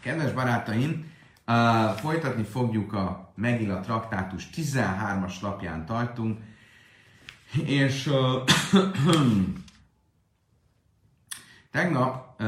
Kedves 0.00 0.32
barátaim, 0.32 1.12
uh, 1.46 1.54
folytatni 1.90 2.42
fogjuk 2.42 2.92
a 2.92 3.32
Megilla 3.34 3.80
traktátus 3.80 4.48
13-as 4.54 5.40
lapján 5.40 5.86
tartunk, 5.86 6.38
és 7.64 8.06
uh, 8.06 8.44
tegnap 11.70 12.40
uh, 12.40 12.46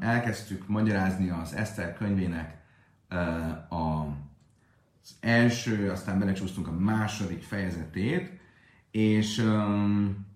elkezdtük 0.00 0.68
magyarázni 0.68 1.30
az 1.30 1.54
Eszter 1.54 1.96
könyvének 1.96 2.56
uh, 3.10 3.18
a, 3.72 4.06
az 5.02 5.16
első, 5.20 5.90
aztán 5.90 6.18
belecsúsztunk 6.18 6.68
a 6.68 6.72
második 6.72 7.42
fejezetét, 7.42 8.40
és 8.90 9.38
um, 9.38 10.26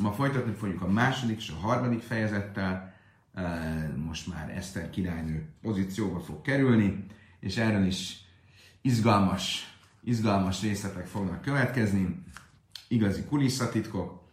ma 0.00 0.12
folytatni 0.12 0.52
fogjuk 0.52 0.82
a 0.82 0.88
második 0.88 1.36
és 1.36 1.50
a 1.50 1.66
harmadik 1.66 2.00
fejezettel, 2.00 2.89
most 3.96 4.26
már 4.26 4.50
Eszter 4.56 4.90
királynő 4.90 5.48
pozícióba 5.62 6.20
fog 6.20 6.40
kerülni, 6.42 7.04
és 7.40 7.56
erről 7.56 7.86
is 7.86 8.24
izgalmas, 8.80 9.76
izgalmas 10.02 10.62
részletek 10.62 11.06
fognak 11.06 11.40
következni, 11.40 12.22
igazi 12.88 13.24
kulisszatitkok. 13.24 14.28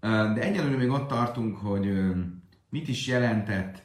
De 0.00 0.40
egyelőre 0.40 0.76
még 0.76 0.90
ott 0.90 1.08
tartunk, 1.08 1.56
hogy 1.56 2.12
mit 2.68 2.88
is 2.88 3.06
jelentett 3.06 3.82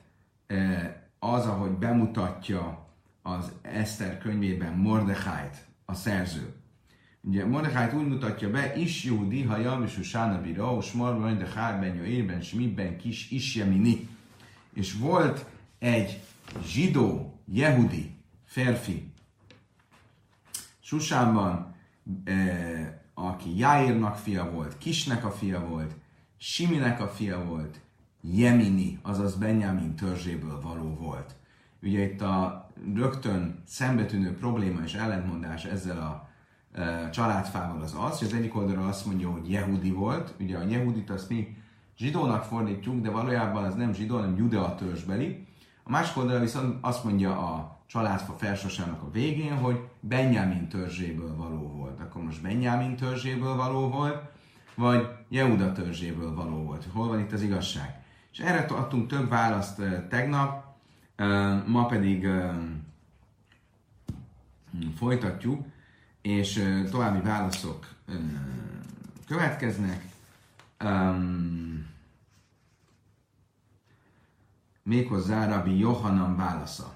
az, 1.19 1.45
ahogy 1.45 1.71
bemutatja 1.71 2.89
az 3.21 3.51
Eszter 3.61 4.17
könyvében 4.17 4.73
Mordechájt, 4.73 5.65
a 5.85 5.93
szerző. 5.93 6.53
Ugye 7.21 7.45
Mordechájt 7.45 7.93
úgy 7.93 8.07
mutatja 8.07 8.49
be, 8.49 8.75
is 8.75 9.03
Júdi, 9.03 9.43
ha 9.43 9.57
Jamisu 9.57 10.03
Sána 10.03 10.41
Bira, 10.41 10.77
és 10.79 10.91
Mordecháj 10.91 11.79
ben 11.79 11.95
Jöérben, 11.95 12.41
Smibben, 12.41 12.97
Kis 12.97 13.31
Isjemini 13.31 14.07
és 14.73 14.93
volt 14.93 15.45
egy 15.79 16.23
zsidó, 16.65 17.39
jehudi 17.45 18.15
férfi 18.45 19.11
Susánban, 20.79 21.75
eh, 22.23 22.93
aki 23.13 23.57
Jairnak 23.57 24.15
fia 24.15 24.51
volt, 24.51 24.77
Kisnek 24.77 25.25
a 25.25 25.31
fia 25.31 25.67
volt, 25.67 25.95
Siminek 26.37 26.99
a 26.99 27.07
fia 27.07 27.43
volt, 27.43 27.79
Jemini, 28.21 28.99
azaz 29.01 29.35
Benjamin 29.35 29.95
törzséből 29.95 30.61
való 30.61 30.95
volt. 30.95 31.35
Ugye 31.81 32.03
itt 32.03 32.21
a 32.21 32.69
rögtön 32.93 33.63
szembetűnő 33.65 34.33
probléma 34.33 34.81
és 34.83 34.93
ellentmondás 34.93 35.65
ezzel 35.65 35.97
a 35.97 36.29
e, 36.79 37.09
családfával 37.09 37.81
az 37.81 37.95
az, 37.99 38.17
hogy 38.17 38.27
az 38.27 38.33
egyik 38.33 38.55
oldalról 38.55 38.87
azt 38.87 39.05
mondja, 39.05 39.29
hogy 39.29 39.51
Jehudi 39.51 39.91
volt, 39.91 40.33
ugye 40.39 40.57
a 40.57 40.67
Jehudit 40.67 41.09
azt 41.09 41.29
mi 41.29 41.57
zsidónak 41.97 42.43
fordítjuk, 42.43 43.01
de 43.01 43.09
valójában 43.09 43.63
az 43.63 43.75
nem 43.75 43.93
zsidó, 43.93 44.15
hanem 44.15 44.37
Judea 44.37 44.75
törzsbeli. 44.75 45.47
A 45.83 45.89
másik 45.89 46.17
oldalra 46.17 46.39
viszont 46.39 46.77
azt 46.81 47.03
mondja 47.03 47.31
a 47.31 47.79
családfa 47.85 48.33
felsorsának 48.33 49.01
a 49.01 49.11
végén, 49.11 49.57
hogy 49.57 49.79
Benjamin 49.99 50.67
törzséből 50.67 51.35
való 51.35 51.67
volt. 51.67 51.99
Akkor 51.99 52.23
most 52.23 52.41
Benjamin 52.41 52.95
törzséből 52.95 53.55
való 53.55 53.89
volt, 53.89 54.21
vagy 54.75 55.07
Jehuda 55.29 55.71
törzséből 55.71 56.35
való 56.35 56.63
volt. 56.63 56.87
Hol 56.93 57.07
van 57.07 57.19
itt 57.19 57.31
az 57.31 57.41
igazság? 57.41 58.03
És 58.31 58.39
erre 58.39 58.75
adtunk 58.75 59.07
több 59.07 59.29
választ 59.29 59.81
tegnap, 60.09 60.65
ma 61.65 61.85
pedig 61.85 62.27
folytatjuk, 64.95 65.65
és 66.21 66.63
további 66.91 67.21
válaszok 67.21 67.87
következnek. 69.27 70.05
Um, 70.83 71.70
méghozzá 74.91 75.47
Rabbi 75.47 75.79
Johanan 75.79 76.35
válasza. 76.35 76.93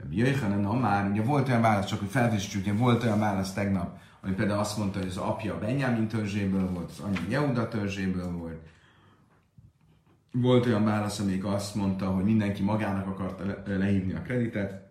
Rabbi 0.00 0.16
Johanan 0.16 0.76
már, 0.76 1.10
ugye 1.10 1.22
volt 1.22 1.48
olyan 1.48 1.60
válasz, 1.60 1.86
csak 1.86 1.98
hogy 1.98 2.08
felfrissítsük, 2.08 2.60
ugye 2.60 2.72
volt 2.72 3.02
olyan 3.02 3.18
válasz 3.18 3.52
tegnap, 3.52 3.98
ami 4.20 4.34
például 4.34 4.58
azt 4.58 4.78
mondta, 4.78 4.98
hogy 4.98 5.08
az 5.08 5.16
apja 5.16 5.58
Benjamin 5.58 6.08
törzséből 6.08 6.70
volt, 6.70 6.90
az 6.90 7.00
anyja 7.00 7.20
Jehuda 7.28 7.68
törzséből 7.68 8.32
volt. 8.32 8.60
Volt 10.32 10.66
olyan 10.66 10.84
válasz, 10.84 11.18
amelyik 11.18 11.44
azt 11.44 11.74
mondta, 11.74 12.10
hogy 12.10 12.24
mindenki 12.24 12.62
magának 12.62 13.06
akarta 13.06 13.44
le- 13.44 13.76
lehívni 13.76 14.12
a 14.12 14.22
kreditet. 14.22 14.90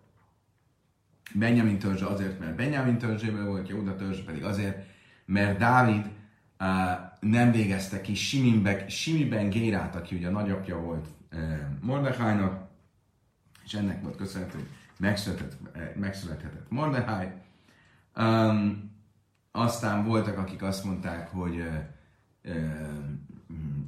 Benjamin 1.34 1.78
törzse 1.78 2.06
azért, 2.06 2.38
mert 2.38 2.56
Benjamin 2.56 2.98
törzséből 2.98 3.46
volt, 3.46 3.68
Jehuda 3.68 3.96
törzse 3.96 4.22
pedig 4.22 4.44
azért, 4.44 4.86
mert 5.24 5.58
Dávid 5.58 6.06
uh, 6.60 6.66
nem 7.20 7.52
végezte 7.52 8.00
ki 8.00 8.14
Siminbe, 8.14 8.88
Simiben 8.88 9.50
Gérát, 9.50 9.96
aki 9.96 10.16
ugye 10.16 10.28
a 10.28 10.30
nagyapja 10.30 10.80
volt 10.80 11.06
Mordechájnak, 11.80 12.68
és 13.64 13.74
ennek 13.74 14.02
volt 14.02 14.16
köszönhető, 14.16 14.56
hogy 14.56 14.68
megszületett, 14.98 15.56
megszülethetett 15.96 16.70
Mordecháj. 16.70 17.42
Um, 18.16 18.96
aztán 19.50 20.04
voltak, 20.04 20.38
akik 20.38 20.62
azt 20.62 20.84
mondták, 20.84 21.28
hogy 21.28 21.68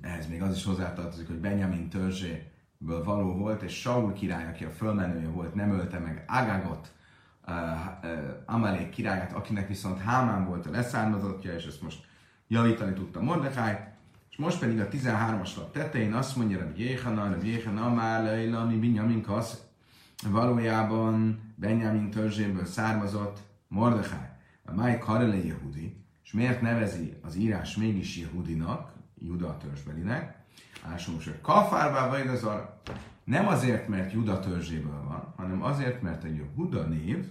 ehhez 0.01 0.29
még 0.29 0.43
az 0.43 0.57
is 0.57 0.65
hozzátartozik, 0.65 1.27
hogy 1.27 1.41
Benjamin 1.41 1.89
törzséből 1.89 3.05
való 3.05 3.35
volt, 3.35 3.63
és 3.63 3.81
Saul 3.81 4.13
király, 4.13 4.47
aki 4.47 4.65
a 4.65 4.71
fölmenője 4.71 5.29
volt, 5.29 5.55
nem 5.55 5.71
ölte 5.71 5.99
meg 5.99 6.25
uh, 7.47 7.55
Amalek 8.47 8.91
királyát, 8.91 9.33
akinek 9.33 9.69
viszont 9.69 9.99
Hámán 9.99 10.47
volt 10.47 10.67
a 10.67 10.71
leszármazottja, 10.71 11.55
és 11.55 11.67
ezt 11.67 11.83
most 11.83 12.07
javítani 12.49 12.93
tudta 12.93 13.21
Mordecháj, 13.21 13.90
most 14.41 14.59
pedig 14.59 14.81
a 14.81 14.89
13-as 14.89 15.57
lap 15.57 15.73
tetején 15.73 16.13
azt 16.13 16.37
mondja, 16.37 16.65
hogy 16.65 16.79
Jéhana, 16.79 17.29
hogy 17.29 17.47
Jéhana 17.47 17.95
már 17.95 18.55
ami 18.55 18.77
Binyamin 18.77 19.23
kasz, 19.23 19.63
valójában 20.29 21.41
Benjamin 21.55 22.11
törzséből 22.11 22.65
származott 22.65 23.39
Mordechai. 23.69 24.29
A 24.65 24.73
Máj 24.75 24.99
Karele 24.99 25.45
Yehudi, 25.45 25.97
és 26.25 26.33
miért 26.33 26.61
nevezi 26.61 27.19
az 27.23 27.37
írás 27.37 27.77
mégis 27.77 28.17
Jehudinak, 28.17 28.93
Juda 29.19 29.57
törzsbelinek? 29.57 30.39
Most, 30.91 31.25
hogy 31.25 31.41
Kafárvá 31.41 32.09
vagy 32.09 32.27
az 32.27 32.45
arra. 32.45 32.81
Nem 33.25 33.49
azért, 33.49 33.89
mert 33.89 34.13
Juda 34.13 34.41
törzséből 34.41 35.05
van, 35.09 35.33
hanem 35.37 35.63
azért, 35.63 36.03
mert 36.03 36.25
a 36.25 36.29
Jehuda 36.29 36.83
név 36.83 37.27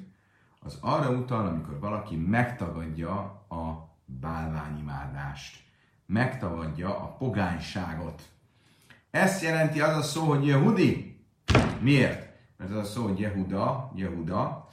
az 0.60 0.78
arra 0.82 1.10
utal, 1.12 1.48
amikor 1.48 1.80
valaki 1.80 2.16
megtagadja 2.16 3.18
a 3.50 3.90
bálványimádást 4.06 5.68
megtagadja 6.10 7.00
a 7.00 7.16
pogányságot. 7.18 8.22
Ezt 9.12 9.44
jelenti 9.44 9.82
az 9.82 9.98
a 9.98 10.02
szó, 10.02 10.24
hogy 10.24 10.46
Jehudi. 10.46 11.20
Miért? 11.80 12.30
Mert 12.58 12.72
az 12.72 12.78
a 12.78 12.84
szó, 12.84 13.04
hogy 13.04 13.20
Jehuda, 13.20 13.92
Jehuda, 13.96 14.70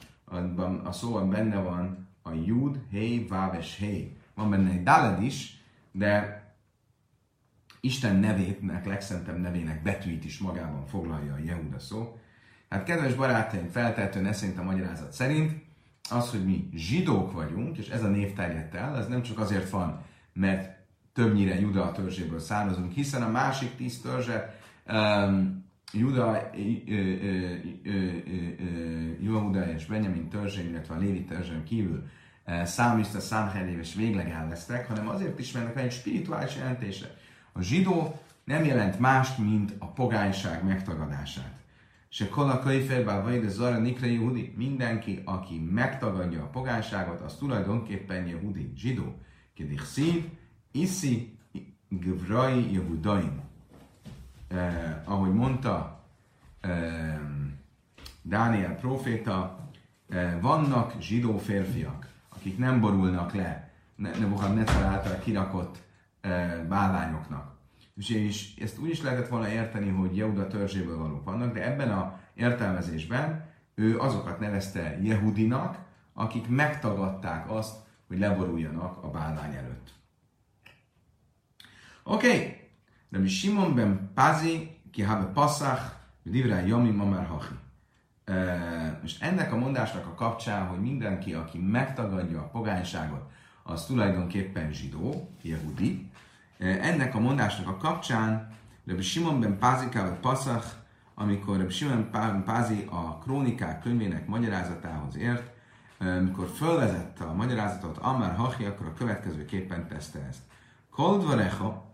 a 0.83 0.91
szóban 0.91 1.29
benne 1.29 1.59
van 1.59 2.07
a 2.21 2.31
Jud, 2.45 2.79
Hé, 2.89 3.25
Váv 3.29 3.53
és 3.53 3.77
Hé. 3.77 4.17
Van 4.33 4.49
benne 4.49 4.69
egy 4.69 4.83
Dalad 4.83 5.21
is, 5.21 5.63
de 5.91 6.41
Isten 7.79 8.15
nevének, 8.15 8.85
legszentebb 8.85 9.39
nevének 9.39 9.81
betűit 9.81 10.25
is 10.25 10.37
magában 10.37 10.85
foglalja 10.85 11.33
a 11.33 11.43
Jehuda 11.43 11.79
szó. 11.79 12.19
Hát 12.69 12.83
kedves 12.83 13.13
barátaim, 13.13 13.67
feltehetően 13.67 14.25
ez 14.25 14.37
szerint 14.37 14.57
a 14.57 14.63
magyarázat 14.63 15.11
szerint 15.11 15.65
az, 16.09 16.29
hogy 16.29 16.45
mi 16.45 16.69
zsidók 16.73 17.31
vagyunk, 17.31 17.77
és 17.77 17.89
ez 17.89 18.03
a 18.03 18.07
név 18.07 18.33
terjedt 18.33 18.75
el, 18.75 18.97
ez 18.97 19.07
nem 19.07 19.21
csak 19.21 19.39
azért 19.39 19.69
van, 19.69 20.01
mert 20.33 20.76
többnyire 21.17 21.59
Juda 21.59 21.91
törzséből 21.91 22.39
származunk, 22.39 22.91
hiszen 22.91 23.21
a 23.21 23.29
másik 23.29 23.75
tíz 23.75 24.01
törzse 24.01 24.59
um, 24.87 25.65
Juda, 25.93 26.51
Juda 29.21 29.71
és 29.75 29.85
Benjamin 29.85 30.29
törzsén, 30.29 30.69
illetve 30.69 30.95
a 30.95 30.97
Lévi 30.97 31.23
törzsön 31.23 31.63
kívül 31.63 32.07
uh, 32.47 32.63
számista, 32.63 33.19
számhelév 33.19 33.79
és 33.79 33.95
végleg 33.95 34.29
elvesztek, 34.29 34.87
hanem 34.87 35.09
azért 35.09 35.39
is, 35.39 35.51
mert 35.51 35.77
egy 35.77 35.91
spirituális 35.91 36.55
jelentése. 36.55 37.15
A 37.51 37.61
zsidó 37.61 38.19
nem 38.43 38.65
jelent 38.65 38.99
mást, 38.99 39.37
mint 39.37 39.73
a 39.79 39.87
pogányság 39.91 40.63
megtagadását. 40.63 41.57
Se 42.09 42.29
kola 42.29 42.59
könyvfélbá 42.59 43.21
vagy 43.21 43.41
de 43.41 43.49
zara 43.49 43.77
nikre 43.77 44.11
jehudi. 44.11 44.53
Mindenki, 44.57 45.21
aki 45.25 45.59
megtagadja 45.71 46.43
a 46.43 46.49
pogányságot, 46.49 47.21
az 47.21 47.35
tulajdonképpen 47.35 48.27
jehudi, 48.27 48.71
zsidó. 48.75 49.21
Kedich 49.55 49.83
szív, 49.83 50.23
Iszi 50.71 51.37
Gvrai 51.89 52.73
Yehudaim. 52.73 53.41
Eh, 54.47 55.01
ahogy 55.05 55.33
mondta 55.33 56.03
eh, 56.61 57.19
Dániel 58.21 58.75
proféta, 58.75 59.69
eh, 60.09 60.37
vannak 60.41 61.01
zsidó 61.01 61.37
férfiak, 61.37 62.07
akik 62.29 62.57
nem 62.57 62.79
borulnak 62.79 63.33
le 63.33 63.71
Nebuchadnezzar 63.95 64.83
által 64.83 65.19
kirakott 65.19 65.83
eh, 66.21 66.61
bálványoknak. 66.69 67.55
És, 67.95 68.09
és 68.09 68.55
ezt 68.55 68.79
úgy 68.79 68.89
is 68.89 69.01
lehetett 69.01 69.27
volna 69.27 69.49
érteni, 69.49 69.89
hogy 69.89 70.17
Jehuda 70.17 70.47
törzséből 70.47 70.97
valók 70.97 71.23
vannak, 71.23 71.53
de 71.53 71.65
ebben 71.65 71.91
a 71.91 72.19
értelmezésben 72.33 73.45
ő 73.75 73.99
azokat 73.99 74.39
nevezte 74.39 74.97
Jehudinak, 75.01 75.77
akik 76.13 76.47
megtagadták 76.49 77.51
azt, 77.51 77.75
hogy 78.07 78.19
leboruljanak 78.19 79.03
a 79.03 79.09
bálvány 79.09 79.55
előtt. 79.55 79.93
Okay. 82.09 82.55
Rabbi 83.11 83.27
Simon 83.27 83.75
ben 83.75 84.11
Pazi, 84.13 84.79
ki 84.91 85.01
habe 85.01 85.25
Passach, 85.33 85.81
Divrá 86.23 86.59
Yomi 86.59 86.91
Mamar 86.91 87.25
Hachi. 87.25 87.55
és 89.03 89.19
ennek 89.19 89.53
a 89.53 89.57
mondásnak 89.57 90.05
a 90.05 90.13
kapcsán, 90.13 90.67
hogy 90.67 90.79
mindenki, 90.79 91.33
aki 91.33 91.57
megtagadja 91.57 92.39
a 92.39 92.49
pogányságot, 92.49 93.31
az 93.63 93.85
tulajdonképpen 93.85 94.71
zsidó, 94.71 95.29
jehudi. 95.41 96.11
Ennek 96.57 97.15
a 97.15 97.19
mondásnak 97.19 97.67
a 97.67 97.77
kapcsán 97.77 98.55
Rabbi 98.85 99.01
Simon 99.01 99.39
ben 99.39 99.57
Pázika, 99.57 100.01
vagy 100.01 100.19
Pasach, 100.19 100.67
amikor 101.15 101.57
Rabbi 101.57 101.73
Simon 101.73 102.09
ben 102.11 102.43
Pázi 102.43 102.87
a 102.89 103.17
krónikák 103.17 103.81
könyvének 103.81 104.27
magyarázatához 104.27 105.17
ért, 105.17 105.51
amikor 105.99 106.49
fölvezette 106.55 107.23
a 107.23 107.33
magyarázatot 107.33 107.97
Amár 107.97 108.35
Hachi, 108.35 108.65
akkor 108.65 108.85
a 108.85 108.93
következőképpen 108.93 109.87
teszte 109.87 110.19
ezt. 110.29 110.41
Koldvarecha, 110.89 111.86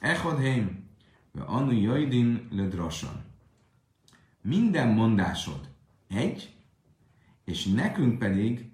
echod 0.00 0.38
heim, 0.38 0.88
anu 1.46 1.72
jaidin 1.72 2.48
ledrosan. 2.50 3.24
Minden 4.42 4.88
mondásod 4.88 5.68
egy, 6.08 6.54
és 7.44 7.66
nekünk 7.66 8.18
pedig 8.18 8.72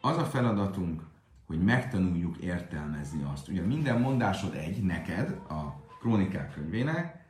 az 0.00 0.16
a 0.16 0.24
feladatunk, 0.24 1.02
hogy 1.46 1.62
megtanuljuk 1.62 2.36
értelmezni 2.36 3.22
azt. 3.32 3.48
Ugye 3.48 3.62
minden 3.62 4.00
mondásod 4.00 4.54
egy, 4.54 4.82
neked, 4.82 5.30
a 5.48 5.86
krónikák 6.00 6.52
könyvének, 6.54 7.26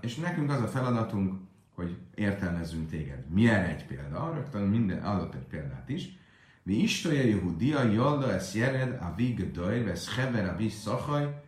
és 0.00 0.16
nekünk 0.16 0.50
az 0.50 0.60
a 0.60 0.68
feladatunk, 0.68 1.40
hogy 1.74 1.98
értelmezzünk 2.14 2.88
téged. 2.88 3.28
Mi 3.28 3.48
egy 3.48 3.86
példa? 3.86 4.32
Rögtön 4.34 4.62
minden 4.62 5.02
adott 5.04 5.34
egy 5.34 5.46
példát 5.46 5.88
is. 5.88 6.18
Mi 6.62 6.74
istoja 6.74 7.22
Jehudia, 7.22 7.82
Yolda, 7.82 8.34
es 8.34 8.54
jered, 8.54 8.98
a 9.00 9.14
vig 9.16 9.52
doj, 9.52 9.82
vesz 9.82 10.14
hever, 10.14 10.48
a 10.48 10.56
visz 10.56 10.82
szachaj, 10.82 11.42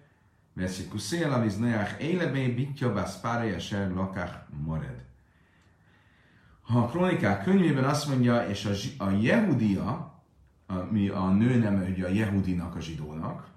vesz 0.52 0.88
kuszél, 0.88 1.32
a 1.32 1.40
viz 1.40 1.56
neach, 1.58 2.00
élebé, 2.00 2.49
bitja, 2.49 2.93
bász 2.93 3.20
párja, 3.20 3.61
ser, 3.61 3.90
lakach, 3.90 4.34
mored. 4.64 5.05
Ha 6.62 6.78
a 6.78 6.87
kronikák 6.87 7.43
könyvében 7.43 7.84
azt 7.84 8.08
mondja, 8.08 8.49
és 8.49 8.64
a, 8.99 9.05
a 9.05 9.11
Jehudia, 9.11 10.22
mi 10.90 11.08
a 11.08 11.28
nő 11.28 11.58
nem 11.58 11.87
ugye 11.90 12.05
a 12.05 12.08
Jehudinak, 12.08 12.75
a 12.76 12.81
zsidónak, 12.81 13.49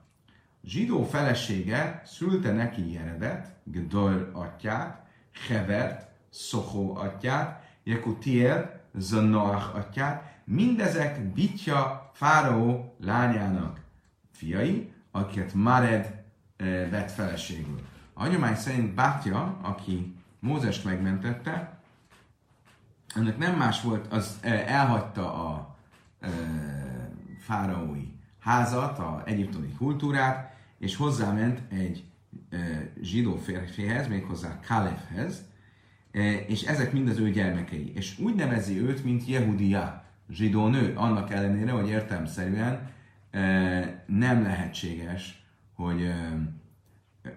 zsidó 0.63 1.03
felesége 1.03 2.01
szülte 2.05 2.51
neki 2.51 2.91
Jeredet, 2.91 3.55
Gdor 3.63 4.29
atyát, 4.33 5.05
Hevert, 5.47 6.07
Szohó 6.29 6.95
atyát, 6.95 7.63
Jekutiel, 7.83 8.81
Zanoach 8.95 9.75
atyát, 9.75 10.36
mindezek 10.47 11.21
Bitya, 11.21 12.11
Fáraó 12.13 12.95
lányának 12.99 13.79
fiai, 14.31 14.91
akiket 15.11 15.53
Mared 15.53 16.23
e, 16.57 16.65
vett 16.89 17.11
feleségül. 17.11 17.81
A 18.13 18.19
hagyomány 18.19 18.55
szerint 18.55 18.93
Bátya, 18.93 19.57
aki 19.61 20.15
Mózest 20.39 20.83
megmentette, 20.83 21.79
ennek 23.15 23.37
nem 23.37 23.55
más 23.55 23.81
volt, 23.81 24.13
az 24.13 24.37
e, 24.41 24.63
elhagyta 24.67 25.47
a 25.47 25.75
e, 26.19 26.29
fáraói 27.39 28.13
házat, 28.39 28.99
a 28.99 29.21
egyiptomi 29.25 29.71
kultúrát, 29.77 30.55
és 30.77 30.95
hozzáment 30.95 31.61
egy 31.69 32.03
e, 32.49 32.57
zsidó 33.01 33.35
férfihez, 33.35 34.07
méghozzá 34.07 34.59
Kalefhez, 34.67 35.45
e, 36.11 36.33
és 36.33 36.61
ezek 36.61 36.91
mind 36.91 37.09
az 37.09 37.17
ő 37.17 37.31
gyermekei. 37.31 37.91
És 37.95 38.19
úgy 38.19 38.35
nevezi 38.35 38.81
őt, 38.81 39.03
mint 39.03 39.27
Jehudia, 39.27 40.05
zsidó 40.29 40.67
nő, 40.67 40.93
annak 40.95 41.31
ellenére, 41.31 41.71
hogy 41.71 41.89
értelmszerűen 41.89 42.89
e, 43.31 44.03
nem 44.05 44.43
lehetséges, 44.43 45.43
hogy 45.75 46.01
e, 46.01 46.37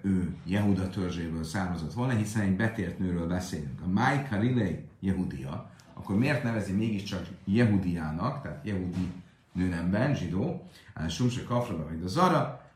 ő 0.02 0.34
Jehuda 0.44 0.88
törzséből 0.88 1.44
származott 1.44 1.92
volna, 1.92 2.12
hiszen 2.12 2.42
egy 2.42 2.56
betért 2.56 2.98
nőről 2.98 3.26
beszélünk. 3.26 3.80
A 3.80 3.88
Mai 3.88 4.22
Karilei 4.28 4.84
Jehudia, 5.00 5.70
akkor 5.94 6.18
miért 6.18 6.42
nevezi 6.42 6.72
mégiscsak 6.72 7.26
Jehudiának, 7.44 8.42
tehát 8.42 8.64
Jehudi 8.64 9.12
nőnemben, 9.52 10.14
zsidó, 10.14 10.68
Sumse 11.08 11.42
Kafraba 11.42 11.84
vagy 11.84 12.02
a 12.04 12.08
Zara, 12.08 12.70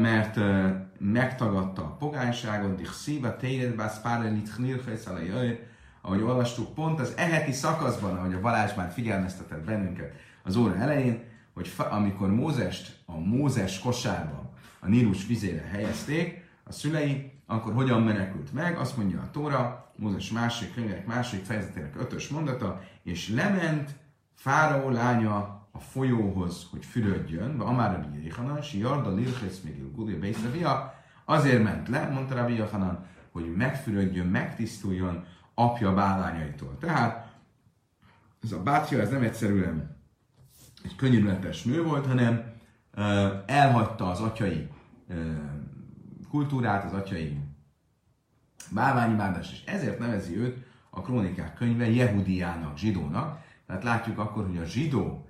mert 0.00 0.38
megtagadta 0.98 1.82
a 1.82 1.96
pogányságot, 1.98 2.76
dich 2.76 2.92
szíva 2.92 3.36
tényed, 3.36 3.74
bász 3.74 4.00
párenit 4.00 4.48
ahogy 6.00 6.22
olvastuk 6.22 6.74
pont 6.74 7.00
az 7.00 7.12
eheti 7.16 7.52
szakaszban, 7.52 8.16
ahogy 8.16 8.34
a 8.34 8.40
Balázs 8.40 8.74
már 8.74 8.90
figyelmeztetett 8.90 9.64
bennünket 9.64 10.14
az 10.42 10.56
óra 10.56 10.76
elején, 10.76 11.22
hogy 11.54 11.72
amikor 11.90 12.28
Mózest 12.28 13.02
a 13.06 13.18
Mózes 13.18 13.78
kosárba 13.78 14.52
a 14.80 14.88
Nílus 14.88 15.26
vizére 15.26 15.68
helyezték, 15.72 16.46
a 16.64 16.72
szülei, 16.72 17.32
akkor 17.46 17.72
hogyan 17.72 18.02
menekült 18.02 18.52
meg? 18.52 18.78
Azt 18.78 18.96
mondja 18.96 19.20
a 19.20 19.30
Tóra, 19.30 19.92
Mózes 19.96 20.30
másik 20.30 20.74
könyvek 20.74 21.06
másik 21.06 21.44
fejezetének 21.44 22.00
ötös 22.00 22.28
mondata, 22.28 22.80
és 23.02 23.28
lement 23.28 23.90
Fáraó 24.34 24.90
lánya 24.90 25.36
a 25.72 25.78
folyóhoz, 25.78 26.66
hogy 26.70 26.84
fürödjön, 26.84 27.58
be 27.58 27.64
Amár 27.64 27.92
Rabbi 27.92 28.22
Jéhanan, 28.22 28.62
si 28.62 28.78
Jarda 28.78 29.14
Lilchesz 29.14 29.60
még 29.60 30.18
Beiszavia, 30.18 30.94
azért 31.24 31.62
ment 31.62 31.88
le, 31.88 32.08
mondta 32.08 32.34
Rabbi 32.34 32.52
Jéhanan, 32.52 33.06
hogy 33.32 33.54
megfürödjön, 33.56 34.26
megtisztuljon 34.26 35.24
apja 35.58 35.94
bálányaitól. 35.94 36.76
Tehát 36.80 37.32
ez 38.42 38.52
a 38.52 38.62
bátyja, 38.62 39.00
ez 39.00 39.10
nem 39.10 39.22
egyszerűen 39.22 39.96
egy 40.84 40.96
könyörületes 40.96 41.62
nő 41.62 41.82
volt, 41.82 42.06
hanem 42.06 42.52
elhagyta 43.46 44.10
az 44.10 44.20
atyai 44.20 44.68
kultúrát, 46.28 46.84
az 46.84 46.92
atyai 46.92 47.38
bálványimádást, 48.70 49.52
és 49.52 49.64
ezért 49.64 49.98
nevezi 49.98 50.36
őt 50.36 50.66
a 50.90 51.00
krónikák 51.00 51.54
könyve 51.54 51.90
Jehudiának, 51.90 52.78
zsidónak. 52.78 53.42
Tehát 53.66 53.82
látjuk 53.82 54.18
akkor, 54.18 54.46
hogy 54.46 54.58
a 54.58 54.64
zsidó 54.64 55.28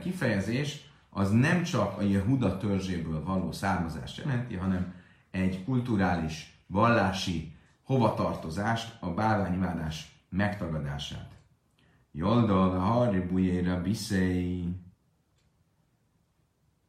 kifejezés 0.00 0.90
az 1.10 1.30
nem 1.30 1.62
csak 1.62 1.98
a 1.98 2.02
Jehuda 2.02 2.56
törzséből 2.56 3.24
való 3.24 3.52
származást 3.52 4.16
jelenti, 4.16 4.54
hanem 4.54 4.94
egy 5.30 5.64
kulturális, 5.64 6.62
vallási 6.66 7.58
hovatartozást, 7.90 8.96
a 9.00 9.10
bálványimádás 9.10 10.24
megtagadását. 10.28 11.38
Jolda 12.12 12.64
a 12.64 12.78
haribujéra 12.78 13.82
biszei. 13.82 14.76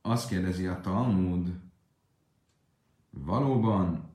Azt 0.02 0.30
kérdezi 0.30 0.66
a 0.68 0.82
Talmud, 0.82 1.60
valóban 3.10 4.14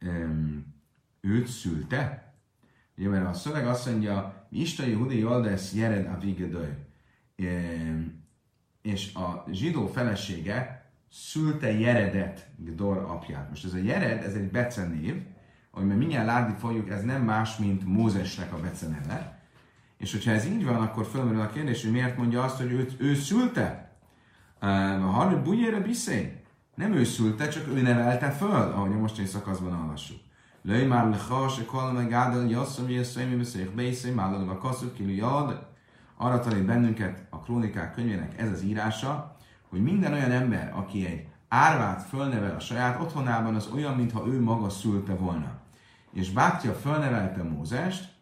um, 0.00 0.74
őt 1.20 1.46
szülte? 1.46 2.34
Ugye, 2.96 3.08
mert 3.08 3.26
a 3.26 3.32
szöveg 3.32 3.66
azt 3.66 3.86
mondja, 3.86 4.46
Isten 4.50 4.88
Jehudi 4.88 5.18
Joldes 5.18 5.72
Jered 5.72 6.06
a 6.06 6.18
Vigedöj 6.18 6.86
és 8.82 9.14
a 9.14 9.44
zsidó 9.50 9.86
felesége 9.86 10.90
szülte 11.10 11.72
Jeredet, 11.72 12.48
Gdor 12.56 12.96
apját. 12.96 13.48
Most 13.48 13.64
ez 13.64 13.72
a 13.72 13.78
Jered, 13.78 14.22
ez 14.22 14.34
egy 14.34 14.50
becenév, 14.50 15.22
ahogy 15.70 15.86
mi 15.86 15.94
mindjárt 15.94 16.26
látni 16.26 16.54
fogjuk, 16.58 16.88
ez 16.90 17.02
nem 17.02 17.22
más, 17.22 17.56
mint 17.56 17.86
Mózesnek 17.86 18.52
a 18.52 18.60
beceneve. 18.60 19.42
És 19.98 20.12
hogyha 20.12 20.30
ez 20.30 20.46
így 20.46 20.64
van, 20.64 20.76
akkor 20.76 21.06
fölmerül 21.06 21.40
a 21.40 21.48
kérdés, 21.48 21.82
hogy 21.82 21.92
miért 21.92 22.16
mondja 22.16 22.42
azt, 22.42 22.56
hogy 22.56 22.72
őt, 22.72 23.00
ő 23.00 23.14
szülte? 23.14 23.96
Ehm, 24.60 25.00
Harnő 25.00 25.42
bunyére 25.42 25.80
biszé? 25.80 26.42
Nem 26.74 26.92
ő 26.92 27.04
szülte, 27.04 27.48
csak 27.48 27.68
ő 27.68 27.80
nevelte 27.82 28.30
föl, 28.30 28.72
ahogy 28.72 28.92
a 28.92 28.98
mostani 28.98 29.26
szakaszban 29.26 29.80
olvassuk. 29.80 30.20
Lőj 30.62 30.84
már 30.84 31.08
leha, 31.08 31.48
se 31.48 31.64
kolme 31.64 32.04
gádel, 32.04 32.48
jasszom, 32.48 32.90
jasszom, 32.90 33.38
jasszom, 33.38 33.74
bészé, 33.74 34.10
mállalva 34.10 34.58
kaszuk, 34.58 34.94
kilú 34.94 35.10
jad. 35.10 35.66
Arra 36.16 36.40
tanít 36.40 36.64
bennünket 36.64 37.26
a 37.30 37.40
krónikák 37.40 37.94
könyvének 37.94 38.40
ez 38.40 38.50
az 38.50 38.62
írása, 38.62 39.36
hogy 39.68 39.82
minden 39.82 40.12
olyan 40.12 40.30
ember, 40.30 40.72
aki 40.76 41.06
egy 41.06 41.26
árvát 41.48 42.02
fölnevel 42.02 42.54
a 42.54 42.60
saját 42.60 43.00
otthonában, 43.00 43.54
az 43.54 43.70
olyan, 43.74 43.96
mintha 43.96 44.26
ő 44.26 44.40
maga 44.42 44.68
szülte 44.68 45.14
volna. 45.14 45.50
És 46.12 46.30
bátyja 46.30 46.72
fölnevelte 46.72 47.42
Mózest, 47.42 48.16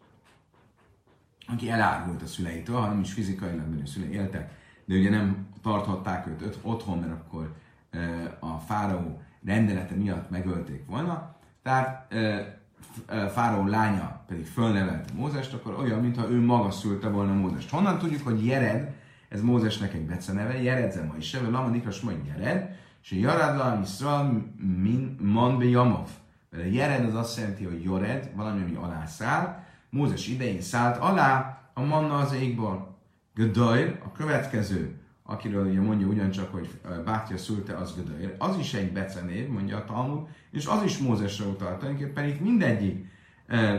aki 1.47 1.69
elárult 1.69 2.21
a 2.21 2.25
szüleitől, 2.25 2.79
ha 2.79 2.87
nem 2.87 2.99
is 2.99 3.13
fizikailag, 3.13 3.69
mert 3.69 3.83
a 3.83 3.85
szülei 3.87 4.11
éltek, 4.11 4.51
de 4.85 4.95
ugye 4.95 5.09
nem 5.09 5.47
tarthatták 5.61 6.27
őt 6.27 6.59
otthon, 6.61 6.99
mert 6.99 7.11
akkor 7.11 7.55
a 8.39 8.57
fáraó 8.57 9.21
rendelete 9.45 9.95
miatt 9.95 10.29
megölték 10.29 10.85
volna. 10.85 11.35
Tehát 11.63 12.13
Fáraó 13.31 13.65
lánya 13.65 14.23
pedig 14.27 14.45
fölnevelte 14.45 15.13
Mózest, 15.13 15.53
akkor 15.53 15.79
olyan, 15.79 15.99
mintha 15.99 16.29
ő 16.29 16.41
maga 16.41 16.71
szülte 16.71 17.09
volna 17.09 17.33
Mózest. 17.33 17.69
Honnan 17.69 17.97
tudjuk, 17.97 18.23
hogy 18.23 18.45
Jered, 18.45 18.93
ez 19.29 19.41
Mózesnek 19.41 19.93
egy 19.93 20.05
beceneve, 20.05 20.61
Jered 20.61 20.91
zema 20.91 21.15
is 21.17 21.39
Lama 21.49 21.67
Nikras 21.67 22.01
majd 22.01 22.25
Jered, 22.25 22.76
és 23.09 23.17
Jaradla 23.17 23.79
Israel 23.83 24.53
min 24.81 25.17
man 25.21 25.57
be 25.57 25.65
Jamov. 25.65 26.09
Mert 26.49 26.63
a 26.63 26.67
Jered 26.67 27.05
az 27.05 27.15
azt 27.15 27.37
jelenti, 27.37 27.63
hogy 27.63 27.83
Jored, 27.83 28.31
valami, 28.35 28.61
ami 28.61 28.75
alá 28.75 29.05
száll. 29.05 29.63
Mózes 29.89 30.27
idején 30.27 30.61
szállt 30.61 30.97
alá 30.97 31.61
a 31.73 31.81
manna 31.81 32.17
az 32.17 32.33
égből. 32.33 32.95
Gödajr, 33.33 33.99
a 34.03 34.11
következő 34.11 35.01
akiről 35.29 35.67
ugye 35.67 35.81
mondja 35.81 36.07
ugyancsak, 36.07 36.51
hogy 36.51 36.69
bátyja 37.05 37.37
szülte, 37.37 37.75
az 37.75 37.95
Gödöér. 37.95 38.35
Az 38.37 38.57
is 38.57 38.73
egy 38.73 38.91
becenév, 38.91 39.47
mondja 39.47 39.77
a 39.77 39.85
Talmud, 39.85 40.27
és 40.51 40.65
az 40.65 40.83
is 40.83 40.97
Mózesre 40.97 41.45
utal. 41.45 41.77
Tulajdonképpen 41.77 42.27
itt 42.27 42.39
mindegyik 42.39 43.05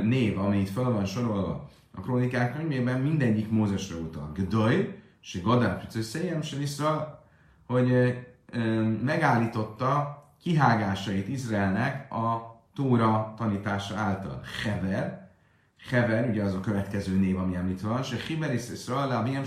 név, 0.03 0.39
ami 0.39 0.59
itt 0.59 0.69
fel 0.69 0.91
van 0.91 1.05
sorolva 1.05 1.69
a 1.95 2.01
krónikák 2.01 2.57
könyvében 2.57 3.01
mindegyik 3.01 3.51
Mózesre 3.51 3.97
utal. 3.97 4.33
Gdoj, 4.35 4.99
se 5.21 5.41
Gadár 5.41 5.87
se 6.43 6.57
vissza, 6.57 7.23
hogy 7.67 8.19
megállította 9.03 10.23
kihágásait 10.41 11.29
Izraelnek 11.29 12.13
a 12.13 12.57
Tóra 12.75 13.35
tanítása 13.37 13.97
által. 13.97 14.41
Hever, 14.65 15.29
Hever, 15.91 16.29
ugye 16.29 16.43
az 16.43 16.55
a 16.55 16.61
következő 16.61 17.19
név, 17.19 17.39
ami 17.39 17.55
említve 17.55 17.89
van, 17.89 18.03
se 18.03 18.17
Hiber 18.27 18.55
is 18.55 18.71
Israel, 18.71 19.11
a 19.11 19.23
Miem 19.23 19.45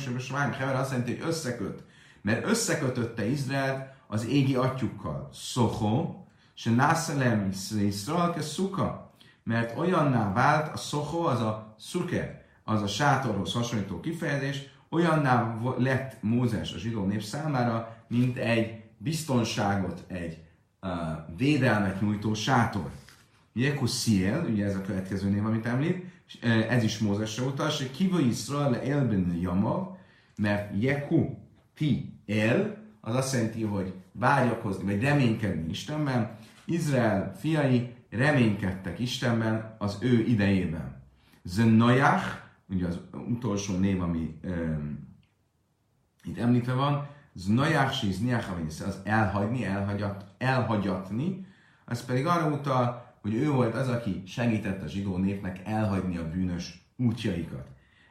Hever 0.57 0.75
azt 0.75 0.91
jelenti, 0.91 1.17
hogy 1.17 1.27
összeköt, 1.27 1.83
mert 2.21 2.45
összekötötte 2.45 3.25
Izraelt 3.25 3.89
az 4.07 4.25
égi 4.25 4.55
atyukkal. 4.55 5.29
Szoho, 5.33 6.15
se 6.53 6.71
Nászelem 6.71 7.49
Israel, 7.79 8.33
ke 8.33 8.41
Szuka, 8.41 9.11
mert 9.43 9.77
olyanná 9.77 10.33
vált 10.33 10.73
a 10.73 10.77
Szoho, 10.77 11.25
az 11.25 11.41
a 11.41 11.75
Szuke, 11.79 12.45
az 12.63 12.81
a 12.81 12.87
sátorhoz 12.87 13.53
hasonlító 13.53 13.99
kifejezés, 13.99 14.61
olyanná 14.89 15.57
lett 15.77 16.17
Mózes 16.21 16.73
a 16.73 16.77
zsidó 16.77 17.05
nép 17.05 17.21
számára, 17.21 17.97
mint 18.07 18.37
egy 18.37 18.80
biztonságot, 19.03 20.03
egy 20.07 20.37
uh, 20.81 20.89
védelmet 21.37 22.01
nyújtó 22.01 22.33
sátor. 22.33 22.89
Jeku 23.53 23.85
Siel, 23.85 24.45
ugye 24.45 24.65
ez 24.65 24.75
a 24.75 24.81
következő 24.81 25.29
név, 25.29 25.45
amit 25.45 25.65
említ, 25.65 26.03
ez 26.69 26.83
is 26.83 26.97
Mózesre 26.97 27.43
utal, 27.43 27.67
és 27.67 27.87
Kiva 27.91 28.19
Israel 28.19 28.79
elben 28.79 29.37
Jamav, 29.41 29.87
mert 30.35 30.81
Jeku 30.81 31.37
ti 31.73 32.13
el, 32.25 32.77
az 33.01 33.15
azt 33.15 33.33
jelenti, 33.33 33.63
hogy 33.63 33.93
vágyakozni, 34.11 34.83
vagy 34.83 35.01
reménykedni 35.01 35.69
Istenben. 35.69 36.37
Izrael 36.65 37.35
fiai 37.39 37.93
reménykedtek 38.09 38.99
Istenben 38.99 39.75
az 39.77 39.97
ő 40.01 40.19
idejében. 40.19 41.01
Zenajach, 41.43 42.25
ugye 42.69 42.87
az 42.87 42.99
utolsó 43.29 43.77
név, 43.77 44.01
ami 44.01 44.39
um, 44.43 45.07
itt 46.23 46.37
említve 46.37 46.73
van, 46.73 47.07
Znajach 47.33 47.93
si 47.93 48.33
az 48.85 48.99
elhagyni, 49.03 49.65
elhagyat, 49.65 50.25
elhagyatni, 50.37 51.45
az 51.85 52.05
pedig 52.05 52.25
arra 52.25 52.47
utal, 52.47 53.13
hogy 53.21 53.33
ő 53.33 53.49
volt 53.49 53.75
az, 53.75 53.87
aki 53.87 54.23
segített 54.25 54.83
a 54.83 54.87
zsidó 54.87 55.17
népnek 55.17 55.61
elhagyni 55.65 56.17
a 56.17 56.29
bűnös 56.29 56.85
útjaikat. 56.95 57.67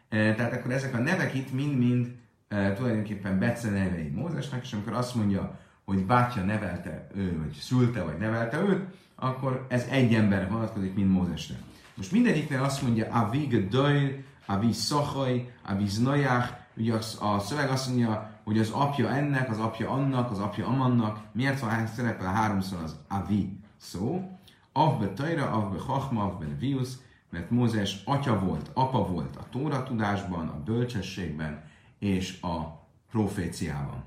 E, 0.09 0.35
tehát 0.35 0.53
akkor 0.53 0.71
ezek 0.71 0.95
a 0.95 0.99
nevek 0.99 1.35
itt 1.35 1.53
mind-mind 1.53 2.15
e, 2.49 2.73
tulajdonképpen 2.73 3.39
becenevei 3.39 4.09
Mózesnek, 4.09 4.65
és 4.65 4.73
amikor 4.73 4.93
azt 4.93 5.15
mondja, 5.15 5.59
hogy 5.85 6.07
bátyja 6.07 6.45
nevelte 6.45 7.07
ő, 7.15 7.39
vagy 7.39 7.53
szülte, 7.53 8.03
vagy 8.03 8.19
nevelte 8.19 8.61
őt, 8.61 8.85
akkor 9.15 9.67
ez 9.69 9.87
egy 9.91 10.15
emberre 10.15 10.47
vonatkozik, 10.47 10.95
mint 10.95 11.13
Mózesre. 11.13 11.57
Most 11.95 12.13
mindegyiknél 12.13 12.63
azt 12.63 12.83
mondja, 12.83 13.13
Avig 13.13 13.69
Döjl, 13.69 14.25
Avi 14.47 14.73
Szachaj, 14.73 15.53
Avi 15.63 15.87
Znajach, 15.87 16.49
ugye 16.77 16.95
a 17.21 17.39
szöveg 17.39 17.71
azt 17.71 17.89
mondja, 17.89 18.40
hogy 18.51 18.59
az 18.59 18.71
apja 18.71 19.11
ennek, 19.11 19.51
az 19.51 19.59
apja 19.59 19.91
annak, 19.91 20.31
az 20.31 20.39
apja 20.39 20.67
amannak, 20.67 21.19
miért 21.33 21.61
van 21.61 21.87
szerepel 21.87 22.33
háromszor 22.33 22.83
az 22.83 22.97
Avi 23.09 23.59
szó, 23.77 24.39
Avbe 24.73 25.13
Tajra, 25.13 25.51
Avbe 25.51 25.79
Chachma, 25.79 26.23
Avbe 26.23 26.47
Vius, 26.59 26.89
mert 27.29 27.51
Mózes 27.51 28.03
atya 28.05 28.39
volt, 28.39 28.71
apa 28.75 29.07
volt 29.07 29.37
a 29.37 29.47
Tóra 29.51 29.83
tudásban, 29.83 30.49
a 30.49 30.63
bölcsességben 30.63 31.65
és 31.99 32.41
a 32.43 32.87
proféciában. 33.11 34.05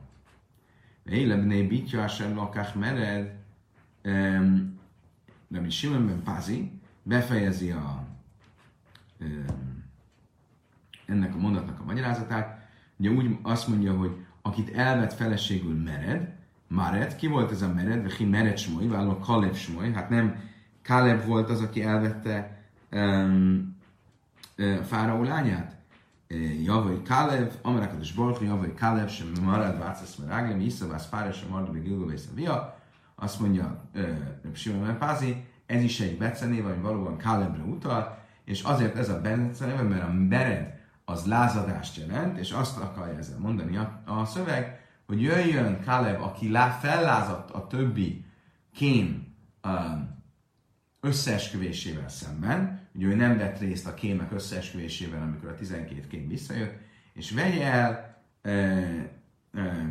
Élebné 1.05 1.61
bitja 1.61 2.07
sem 2.07 2.35
lakás 2.35 2.73
mered, 2.73 3.35
de 5.47 5.59
mi 5.59 5.69
Simonben 5.69 6.23
Pázi 6.23 6.71
befejezi 7.03 7.71
a, 7.71 8.03
ennek 11.05 11.33
a 11.33 11.37
mondatnak 11.37 11.79
a 11.79 11.83
magyarázatát. 11.83 12.61
Ugye 12.97 13.09
úgy 13.09 13.37
azt 13.41 13.67
mondja, 13.67 13.97
hogy 13.97 14.22
akit 14.43 14.75
elvett 14.75 15.13
feleségül 15.13 15.75
mered, 15.83 16.33
Mared, 16.67 17.15
ki 17.15 17.27
volt 17.27 17.51
ez 17.51 17.61
a 17.61 17.73
Mered, 17.73 18.13
ki 18.13 18.25
Mered 18.25 18.57
Smoly, 18.57 18.87
vállalom 18.87 19.19
Kaleb 19.19 19.55
Smoly, 19.55 19.91
hát 19.91 20.09
nem 20.09 20.35
Káleb 20.81 21.25
volt 21.25 21.49
az, 21.49 21.61
aki 21.61 21.83
elvette 21.83 22.63
um, 22.91 23.77
uh, 24.57 24.75
Fáraó 24.75 25.23
lányát. 25.23 25.75
Javai 26.63 27.01
Káleb, 27.01 27.51
Amerakados 27.61 28.11
Borchu, 28.11 28.43
Javai 28.43 28.73
Káleb, 28.73 29.09
sem 29.09 29.31
marad 29.41 29.79
Vácesz 29.79 30.15
Meráglem, 30.15 30.59
Iszavász 30.59 31.09
Pára, 31.09 31.31
sem 31.31 31.49
Mardabi 31.49 31.79
Gilgovész 31.79 32.27
a 32.31 32.35
Via. 32.35 32.79
Azt 33.15 33.39
mondja 33.39 33.89
Simon 34.53 34.97
Pázi, 34.97 35.45
ez 35.65 35.81
is 35.81 35.99
egy 35.99 36.17
becenév, 36.17 36.65
ami 36.65 36.81
valóban 36.81 37.17
Kálebre 37.17 37.63
utal, 37.63 38.17
és 38.45 38.61
azért 38.61 38.97
ez 38.97 39.09
a 39.09 39.21
becenév, 39.21 39.89
mert 39.89 40.03
a 40.03 40.11
mered 40.11 40.72
az 41.05 41.25
lázadást 41.25 41.97
jelent, 41.97 42.37
és 42.37 42.51
azt 42.51 42.77
akarja 42.77 43.17
ezzel 43.17 43.39
mondani 43.39 43.77
a, 43.77 44.01
a 44.05 44.25
szöveg, 44.25 44.81
hogy 45.05 45.21
jöjjön 45.21 45.81
Káleb, 45.81 46.21
aki 46.21 46.51
lá, 46.51 46.69
fellázadt 46.69 47.51
a 47.51 47.67
többi 47.67 48.25
kén 48.73 49.35
um, 49.63 50.21
összeesküvésével 50.99 52.09
szemben, 52.09 52.87
ugye 52.93 53.07
ő 53.07 53.15
nem 53.15 53.37
vett 53.37 53.59
részt 53.59 53.87
a 53.87 53.93
kémek 53.93 54.31
összeesküvésével, 54.31 55.21
amikor 55.21 55.49
a 55.49 55.55
12 55.55 56.07
kém 56.07 56.27
visszajött, 56.27 56.79
és 57.13 57.31
vegye 57.31 57.65
el 57.65 58.17
e, 58.41 58.51
e, 58.51 59.11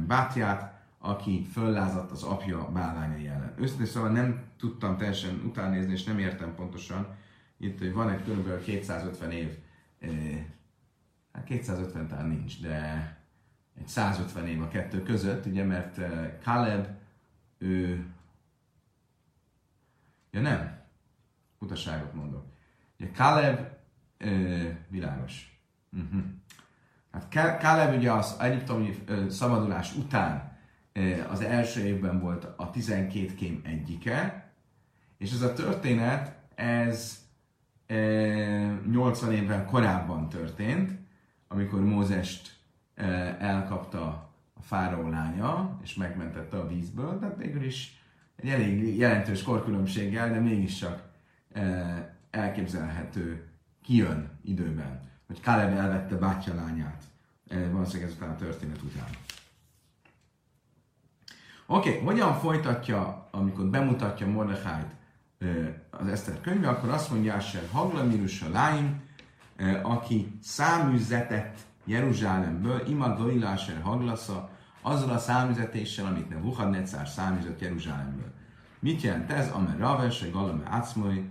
Bátyát, 0.07 0.81
aki 0.99 1.47
föllázadt 1.53 2.11
az 2.11 2.23
apja 2.23 2.71
bálányai 2.73 3.27
ellen. 3.27 3.55
Őszintén 3.59 3.87
szóval 3.87 4.11
nem 4.11 4.43
tudtam 4.59 4.97
teljesen 4.97 5.43
utánézni, 5.47 5.93
és 5.93 6.05
nem 6.05 6.19
értem 6.19 6.55
pontosan. 6.55 7.17
Itt 7.59 7.79
hogy 7.79 7.93
van 7.93 8.11
egy 8.11 8.23
kb. 8.23 8.63
250 8.65 9.31
év, 9.31 9.57
e, 10.01 10.09
hát 11.33 11.45
250 11.45 12.09
talán 12.09 12.27
nincs, 12.27 12.61
de 12.61 13.07
egy 13.79 13.89
150 13.89 14.47
év 14.47 14.63
a 14.63 14.69
kettő 14.69 15.03
között, 15.03 15.47
ugye, 15.47 15.65
mert 15.65 15.99
Caleb, 16.43 16.89
ő, 17.59 18.07
ja 20.31 20.41
nem, 20.41 20.81
utaságot 21.59 22.15
mondok. 22.15 22.45
Ugye 22.99 23.11
Caleb 23.11 23.69
ö, 24.19 24.69
világos. 24.89 25.61
Uh-huh. 25.93 26.23
Hát 27.11 27.33
Caleb 27.61 27.95
ugye 27.95 28.13
az 28.13 28.37
egyiptomi 28.41 28.95
ö, 29.07 29.29
szabadulás 29.29 29.95
után 29.95 30.51
az 31.29 31.41
első 31.41 31.85
évben 31.85 32.21
volt 32.21 32.45
a 32.57 32.71
12 32.71 33.35
kém 33.35 33.61
egyike, 33.65 34.51
és 35.19 35.33
ez 35.33 35.43
a 35.43 35.53
történet, 35.53 36.37
ez 36.55 37.19
ö, 37.87 38.75
80 38.91 39.33
évvel 39.33 39.65
korábban 39.65 40.29
történt, 40.29 41.02
amikor 41.53 41.81
Mózest 41.81 42.57
ö, 42.95 43.03
elkapta 43.39 44.31
a 44.55 44.63
fáraó 44.63 45.09
lánya, 45.09 45.79
és 45.83 45.95
megmentette 45.95 46.57
a 46.57 46.69
vízből, 46.69 47.19
tehát 47.19 47.37
végül 47.37 47.65
is 47.65 48.03
egy 48.37 48.49
elég 48.49 48.97
jelentős 48.97 49.43
korkülönbséggel, 49.43 50.31
de 50.31 50.41
mégiscsak 50.41 51.11
elképzelhető 52.31 53.49
kijön 53.83 54.31
időben, 54.45 55.01
hogy 55.27 55.41
Kaleb 55.41 55.77
elvette 55.77 56.17
bátyja 56.17 56.55
lányát, 56.55 57.03
valószínűleg 57.71 58.11
ezután 58.11 58.31
a 58.31 58.37
történet 58.37 58.83
után. 58.83 59.09
Oké, 61.67 61.91
okay, 61.91 62.05
hogyan 62.05 62.35
folytatja, 62.35 63.29
amikor 63.31 63.67
bemutatja 63.67 64.27
Mordechájt 64.27 64.95
az 65.91 66.09
Eszter 66.09 66.41
könyve, 66.41 66.69
akkor 66.69 66.89
azt 66.89 67.11
mondja 67.11 67.35
Asher 67.35 67.69
Haglamirus 67.73 68.43
a 68.43 68.49
láim, 68.51 69.01
aki 69.83 70.39
száműzetett 70.43 71.59
Jeruzsálemből, 71.85 72.89
ima 72.89 73.15
Goila 73.15 73.51
Asher 73.51 73.83
Haglasza, 73.83 74.51
azzal 74.81 75.11
a 75.11 75.19
számüzetéssel, 75.19 76.07
amit 76.07 76.29
Nebuchadnezzar 76.29 77.09
száműzött 77.09 77.61
Jeruzsálemből. 77.61 78.33
Mit 78.79 79.01
jelent 79.01 79.31
ez? 79.31 79.51
Amer 79.51 79.79
Raves, 79.79 80.31
Galame 80.31 80.69
Acmoly, 80.69 81.31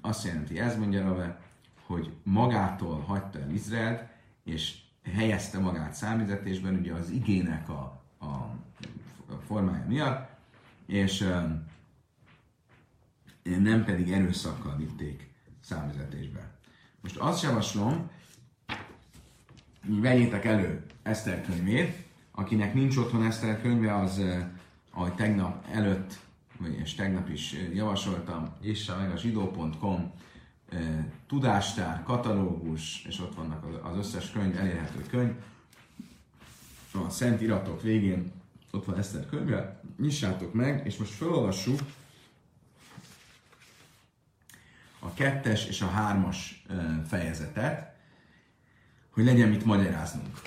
azt 0.00 0.24
jelenti, 0.24 0.58
ez 0.58 0.76
mondja 0.76 1.02
Rave, 1.02 1.40
hogy 1.86 2.12
magától 2.22 3.00
hagyta 3.00 3.40
el 3.40 3.50
Izraelt, 3.50 4.02
és 4.44 4.78
helyezte 5.02 5.58
magát 5.58 5.94
számüzetésben, 5.94 6.74
ugye 6.74 6.92
az 6.92 7.10
igének 7.10 7.68
a, 7.68 8.02
a 8.20 8.50
formája 9.46 9.84
miatt, 9.86 10.28
és 10.86 11.28
nem 13.42 13.84
pedig 13.84 14.12
erőszakkal 14.12 14.76
vitték 14.76 15.30
számüzetésbe. 15.60 16.53
Most 17.04 17.16
azt 17.16 17.42
javaslom, 17.42 18.10
vegyétek 19.86 20.44
elő 20.44 20.82
Eszter 21.02 21.44
könyvét, 21.44 22.06
akinek 22.30 22.74
nincs 22.74 22.96
otthon 22.96 23.24
Eszter 23.24 23.60
könyve, 23.60 23.96
az, 23.96 24.22
ahogy 24.90 25.14
tegnap 25.14 25.64
előtt 25.70 26.18
és 26.82 26.94
tegnap 26.94 27.28
is 27.28 27.54
javasoltam, 27.74 28.54
és 28.60 28.90
meg 28.98 29.10
a 29.10 29.16
zsidó.com 29.16 30.12
tudástár, 31.26 32.02
katalógus, 32.02 33.04
és 33.08 33.20
ott 33.20 33.34
vannak 33.34 33.84
az 33.84 33.96
összes 33.96 34.30
könyv, 34.30 34.56
elérhető 34.56 35.02
könyv. 35.10 35.32
A 37.06 37.10
Szent 37.10 37.40
Iratok 37.40 37.82
végén 37.82 38.32
ott 38.70 38.84
van 38.84 38.98
Eszter 38.98 39.26
könyve, 39.26 39.80
nyissátok 39.98 40.52
meg, 40.52 40.86
és 40.86 40.96
most 40.96 41.12
felolvassuk 41.12 41.80
a 45.04 45.14
kettes 45.14 45.66
és 45.66 45.80
a 45.80 45.88
hármas 45.88 46.64
fejezetet, 47.06 47.92
hogy 49.10 49.24
legyen 49.24 49.48
mit 49.48 49.64
magyaráznunk. 49.64 50.40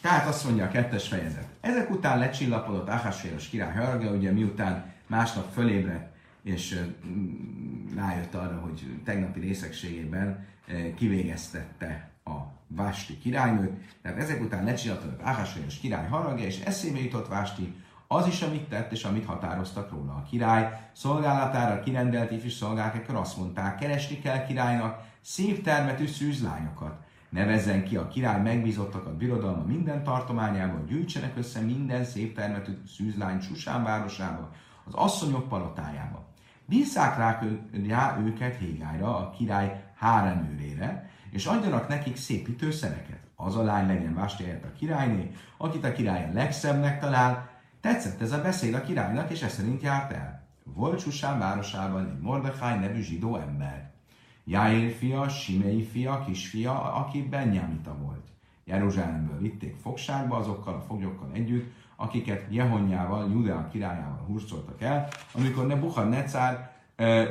Tehát 0.00 0.26
azt 0.26 0.44
mondja 0.44 0.64
a 0.64 0.68
kettes 0.68 1.08
fejezet. 1.08 1.48
Ezek 1.60 1.90
után 1.90 2.18
lecsillapodott 2.18 2.88
Ahasvéros 2.88 3.48
király 3.48 3.74
haragja, 3.74 4.10
ugye 4.10 4.30
miután 4.30 4.92
másnap 5.06 5.52
fölébredt, 5.52 6.14
és 6.42 6.82
rájött 7.96 8.34
arra, 8.34 8.58
hogy 8.58 9.00
tegnapi 9.04 9.40
részegségében 9.40 10.46
kivégeztette 10.96 12.10
a 12.24 12.36
Vásti 12.68 13.18
királynőt. 13.18 13.72
Tehát 14.02 14.18
ezek 14.18 14.40
után 14.40 14.64
lecsillapodott 14.64 15.22
Ahasvéros 15.22 15.78
király 15.78 16.08
haragja, 16.08 16.46
és 16.46 16.60
eszébe 16.60 16.98
jutott 16.98 17.28
Vásti, 17.28 17.74
az 18.08 18.26
is, 18.26 18.42
amit 18.42 18.68
tett, 18.68 18.92
és 18.92 19.04
amit 19.04 19.26
határoztak 19.26 19.90
róla. 19.90 20.12
A 20.12 20.22
király 20.30 20.90
szolgálatára 20.92 21.80
kirendelt 21.80 22.30
ifjú 22.30 22.50
szolgák, 22.50 22.94
akkor 22.94 23.14
azt 23.14 23.36
mondták, 23.36 23.78
keresni 23.78 24.18
kell 24.18 24.44
királynak 24.44 25.04
szép 25.20 25.62
termetű 25.62 26.06
szűzlányokat. 26.06 26.94
Nevezzen 27.28 27.84
ki 27.84 27.96
a 27.96 28.08
király 28.08 28.42
megbízottakat 28.42 29.16
birodalma 29.16 29.64
minden 29.64 30.04
tartományába, 30.04 30.84
gyűjtsenek 30.88 31.36
össze 31.36 31.60
minden 31.60 32.04
szép 32.04 32.36
termetű 32.36 32.72
szűzlány 32.96 33.40
Susán 33.40 33.82
városába, 33.82 34.50
az 34.84 34.94
asszonyok 34.94 35.48
palotájába. 35.48 36.24
Bízzák 36.64 37.16
rá, 37.16 37.40
rá 37.88 38.18
őket 38.18 38.56
Hégályra, 38.56 39.16
a 39.16 39.30
király 39.30 39.84
háremőrére, 39.96 41.10
és 41.30 41.46
adjanak 41.46 41.88
nekik 41.88 42.16
szépítőszereket. 42.16 43.18
Az 43.36 43.56
a 43.56 43.62
lány 43.62 43.86
legyen 43.86 44.14
Vásti 44.14 44.44
a 44.44 44.72
királyné, 44.78 45.30
akit 45.56 45.84
a 45.84 45.92
király 45.92 46.24
a 46.24 46.32
legszebbnek 46.32 47.00
talál, 47.00 47.55
Tetszett 47.86 48.20
ez 48.20 48.32
a 48.32 48.42
beszéd 48.42 48.74
a 48.74 48.80
királynak, 48.80 49.30
és 49.30 49.42
ez 49.42 49.52
szerint 49.52 49.82
járt 49.82 50.12
el. 50.12 50.46
Volt 50.64 51.00
Susán 51.00 51.38
városában 51.38 52.06
egy 52.06 52.20
Mordechai 52.20 52.78
nevű 52.78 53.00
zsidó 53.00 53.36
ember. 53.36 53.90
Jáér 54.44 54.92
fia, 54.92 55.28
Simei 55.28 55.82
fia, 55.82 56.24
kisfia, 56.26 56.94
aki 56.94 57.22
Benyámita 57.22 57.96
volt. 58.02 58.26
Jeruzsálemből 58.64 59.38
vitték 59.38 59.76
fogságba 59.76 60.36
azokkal 60.36 60.74
a 60.74 60.80
foglyokkal 60.80 61.30
együtt, 61.32 61.72
akiket 61.96 62.46
Jehonyával, 62.48 63.30
Judea 63.30 63.68
királyával 63.72 64.24
hurcoltak 64.26 64.82
el, 64.82 65.08
amikor 65.34 65.66
Nebuchadnezzar 65.66 66.70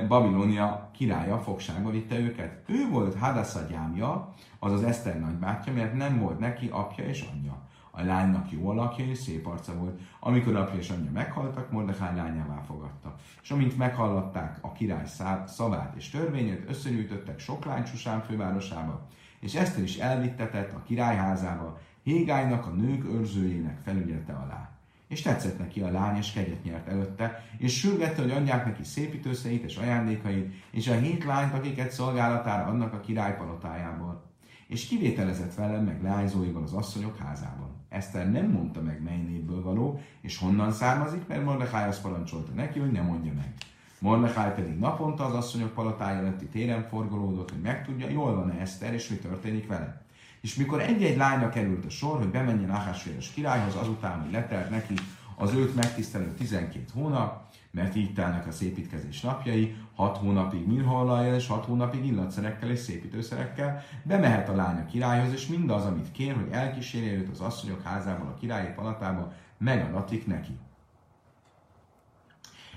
Babilonia 0.08 0.90
királya 0.94 1.40
fogságba 1.40 1.90
vitte 1.90 2.20
őket. 2.20 2.64
Ő 2.66 2.90
volt 2.90 3.16
Hadassa 3.16 3.60
gyámja, 3.70 4.34
azaz 4.60 4.84
Eszter 4.84 5.20
nagybátyja, 5.20 5.74
mert 5.74 5.94
nem 5.94 6.20
volt 6.20 6.40
neki 6.40 6.68
apja 6.72 7.04
és 7.06 7.26
anyja. 7.34 7.64
A 7.98 8.04
lánynak 8.04 8.52
jó 8.52 8.70
alakja 8.70 9.06
és 9.06 9.18
szép 9.18 9.48
arca 9.48 9.74
volt. 9.74 10.00
Amikor 10.20 10.56
apja 10.56 10.80
és 10.80 10.90
anyja 10.90 11.12
meghaltak, 11.12 11.72
Mordechai 11.72 12.16
lányává 12.16 12.62
fogadta. 12.68 13.16
És 13.42 13.52
amint 13.52 13.78
meghallották 13.78 14.58
a 14.62 14.72
király 14.72 15.06
szavát 15.46 15.94
és 15.96 16.10
törvényét, 16.10 16.70
összegyűjtöttek 16.70 17.40
sok 17.40 17.66
lány 17.66 17.86
Susán 17.86 18.22
fővárosába, 18.22 19.08
és 19.40 19.56
Eszter 19.56 19.84
is 19.84 19.98
elvittetett 19.98 20.74
a 20.74 20.84
királyházába, 20.84 21.80
Hégálynak 22.06 22.66
a 22.66 22.70
nők 22.70 23.06
őrzőjének 23.06 23.80
felügyelte 23.84 24.34
alá. 24.34 24.70
És 25.08 25.22
tetszett 25.22 25.60
neki 25.60 25.82
a 25.82 25.92
lány, 25.92 26.18
és 26.18 26.32
kegyet 26.32 26.64
nyert 26.64 26.88
előtte, 26.88 27.44
és 27.58 27.80
sürgette, 27.80 28.22
hogy 28.22 28.32
adják 28.32 28.66
neki 28.66 28.84
szépítőszeit 28.84 29.64
és 29.64 29.78
ajándékait, 29.78 30.54
és 30.72 30.88
a 30.88 30.94
hét 30.94 31.24
lányt, 31.24 31.54
akiket 31.54 31.92
szolgálatára 31.92 32.66
adnak 32.66 32.94
a 32.94 33.00
király 33.00 33.38
palotájából. 33.38 34.24
És 34.68 34.88
kivételezett 34.88 35.56
velem 35.56 35.84
meg 35.84 36.02
leányzóival 36.02 36.64
az 36.64 36.74
asszonyok 36.74 37.18
házában. 37.18 37.75
Eszter 37.90 38.32
nem 38.32 38.50
mondta 38.50 38.82
meg, 38.82 39.02
mely 39.04 39.18
népből 39.18 39.64
való, 39.64 40.02
és 40.22 40.38
honnan 40.38 40.72
származik, 40.72 41.28
mert 41.28 41.44
Mordechai 41.44 41.88
azt 41.88 42.02
parancsolta 42.02 42.52
neki, 42.54 42.80
hogy 42.80 42.92
ne 42.92 43.02
mondja 43.02 43.34
meg. 43.34 43.54
Mordechai 44.00 44.52
pedig 44.56 44.80
naponta 44.80 45.26
az 45.26 45.34
asszonyok 45.34 45.74
palotája 45.74 46.18
előtti 46.18 46.46
téren 46.46 46.88
forgolódott, 46.90 47.52
hogy 47.52 47.62
megtudja, 47.62 48.10
jól 48.10 48.36
van-e 48.36 48.60
Eszter, 48.60 48.94
és 48.94 49.08
mi 49.08 49.16
történik 49.16 49.68
vele. 49.68 50.02
És 50.42 50.56
mikor 50.56 50.82
egy-egy 50.82 51.18
lányra 51.18 51.50
került 51.50 51.86
a 51.86 51.90
sor, 51.90 52.18
hogy 52.18 52.28
bemenjen 52.28 52.70
Ahásvéros 52.70 53.32
királyhoz, 53.32 53.76
azután, 53.76 54.22
hogy 54.22 54.32
letelt 54.32 54.70
neki 54.70 54.94
az 55.36 55.54
őt 55.54 55.76
megtisztelő 55.76 56.34
12 56.38 56.86
hónap, 56.94 57.46
mert 57.72 57.96
így 57.96 58.14
telnek 58.14 58.48
a 58.48 58.52
szépítkezés 58.52 59.22
napjai, 59.22 59.76
6 59.96 60.18
hónapig 60.18 60.68
mirhollajjal 60.68 61.36
és 61.36 61.48
6 61.48 61.66
hónapig 61.66 62.06
illatszerekkel 62.06 62.70
és 62.70 62.80
szépítőszerekkel, 62.80 63.84
bemehet 64.04 64.50
a 64.50 64.56
lánya 64.56 64.86
királyhoz, 64.86 65.34
és 65.34 65.48
mindaz, 65.48 65.86
amit 65.86 66.12
kér, 66.12 66.36
hogy 66.36 66.48
elkísérje 66.52 67.14
őt 67.14 67.30
az 67.30 67.40
asszonyok 67.40 67.82
házából 67.82 68.28
a 68.28 68.34
királyi 68.34 68.74
palatába, 68.76 69.34
megadatik 69.58 70.28
neki. 70.28 70.58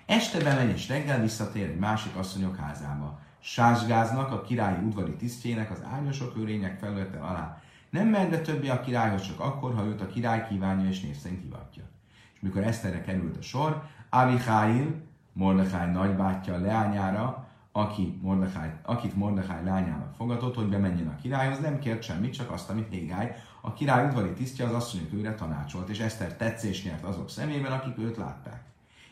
Este 0.07 0.43
bemegy 0.43 0.71
és 0.71 0.89
reggel 0.89 1.21
visszatér 1.21 1.69
egy 1.69 1.79
másik 1.79 2.17
asszonyok 2.17 2.57
házába. 2.57 3.21
Sásgáznak, 3.41 4.31
a 4.31 4.43
királyi 4.43 4.85
udvari 4.85 5.15
tisztjének 5.15 5.71
az 5.71 5.83
árnyosok 5.93 6.37
őrények 6.37 6.79
felülete 6.79 7.19
alá. 7.19 7.63
Nem 7.91 8.09
mehet 8.09 8.31
be 8.31 8.41
többé 8.41 8.69
a 8.69 8.81
királyhoz 8.81 9.23
csak 9.23 9.41
akkor, 9.41 9.75
ha 9.75 9.85
őt 9.85 10.01
a 10.01 10.07
király 10.07 10.47
kívánja 10.49 10.89
és 10.89 11.01
név 11.01 11.17
szerint 11.17 11.43
hivatja. 11.43 11.83
És 12.35 12.41
mikor 12.41 12.63
Eszterre 12.63 13.01
került 13.01 13.37
a 13.37 13.43
sor, 13.43 13.83
Avichail, 14.11 15.08
Mordechai 15.39 15.91
nagybátyja 15.91 16.59
leányára, 16.59 17.49
aki 17.73 18.19
Mordechai, 18.23 18.69
akit 18.83 19.17
Mordechai 19.17 19.65
lányának 19.65 20.15
fogadott, 20.15 20.55
hogy 20.55 20.69
bemenjen 20.69 21.09
a 21.09 21.17
királyhoz, 21.17 21.61
nem 21.61 21.79
kért 21.79 22.03
semmit, 22.03 22.33
csak 22.33 22.51
azt, 22.51 22.71
amit 22.71 22.89
Hégály, 22.91 23.35
a 23.61 23.73
király 23.73 24.07
udvari 24.07 24.33
tisztje 24.33 24.67
az 24.67 24.73
asszonyok 24.73 25.13
őre 25.13 25.35
tanácsolt, 25.35 25.89
és 25.89 25.99
Eszter 25.99 26.37
tetszés 26.37 26.85
nyert 26.85 27.05
azok 27.05 27.31
szemében, 27.31 27.73
akik 27.73 27.99
őt 27.99 28.17
látták. 28.17 28.63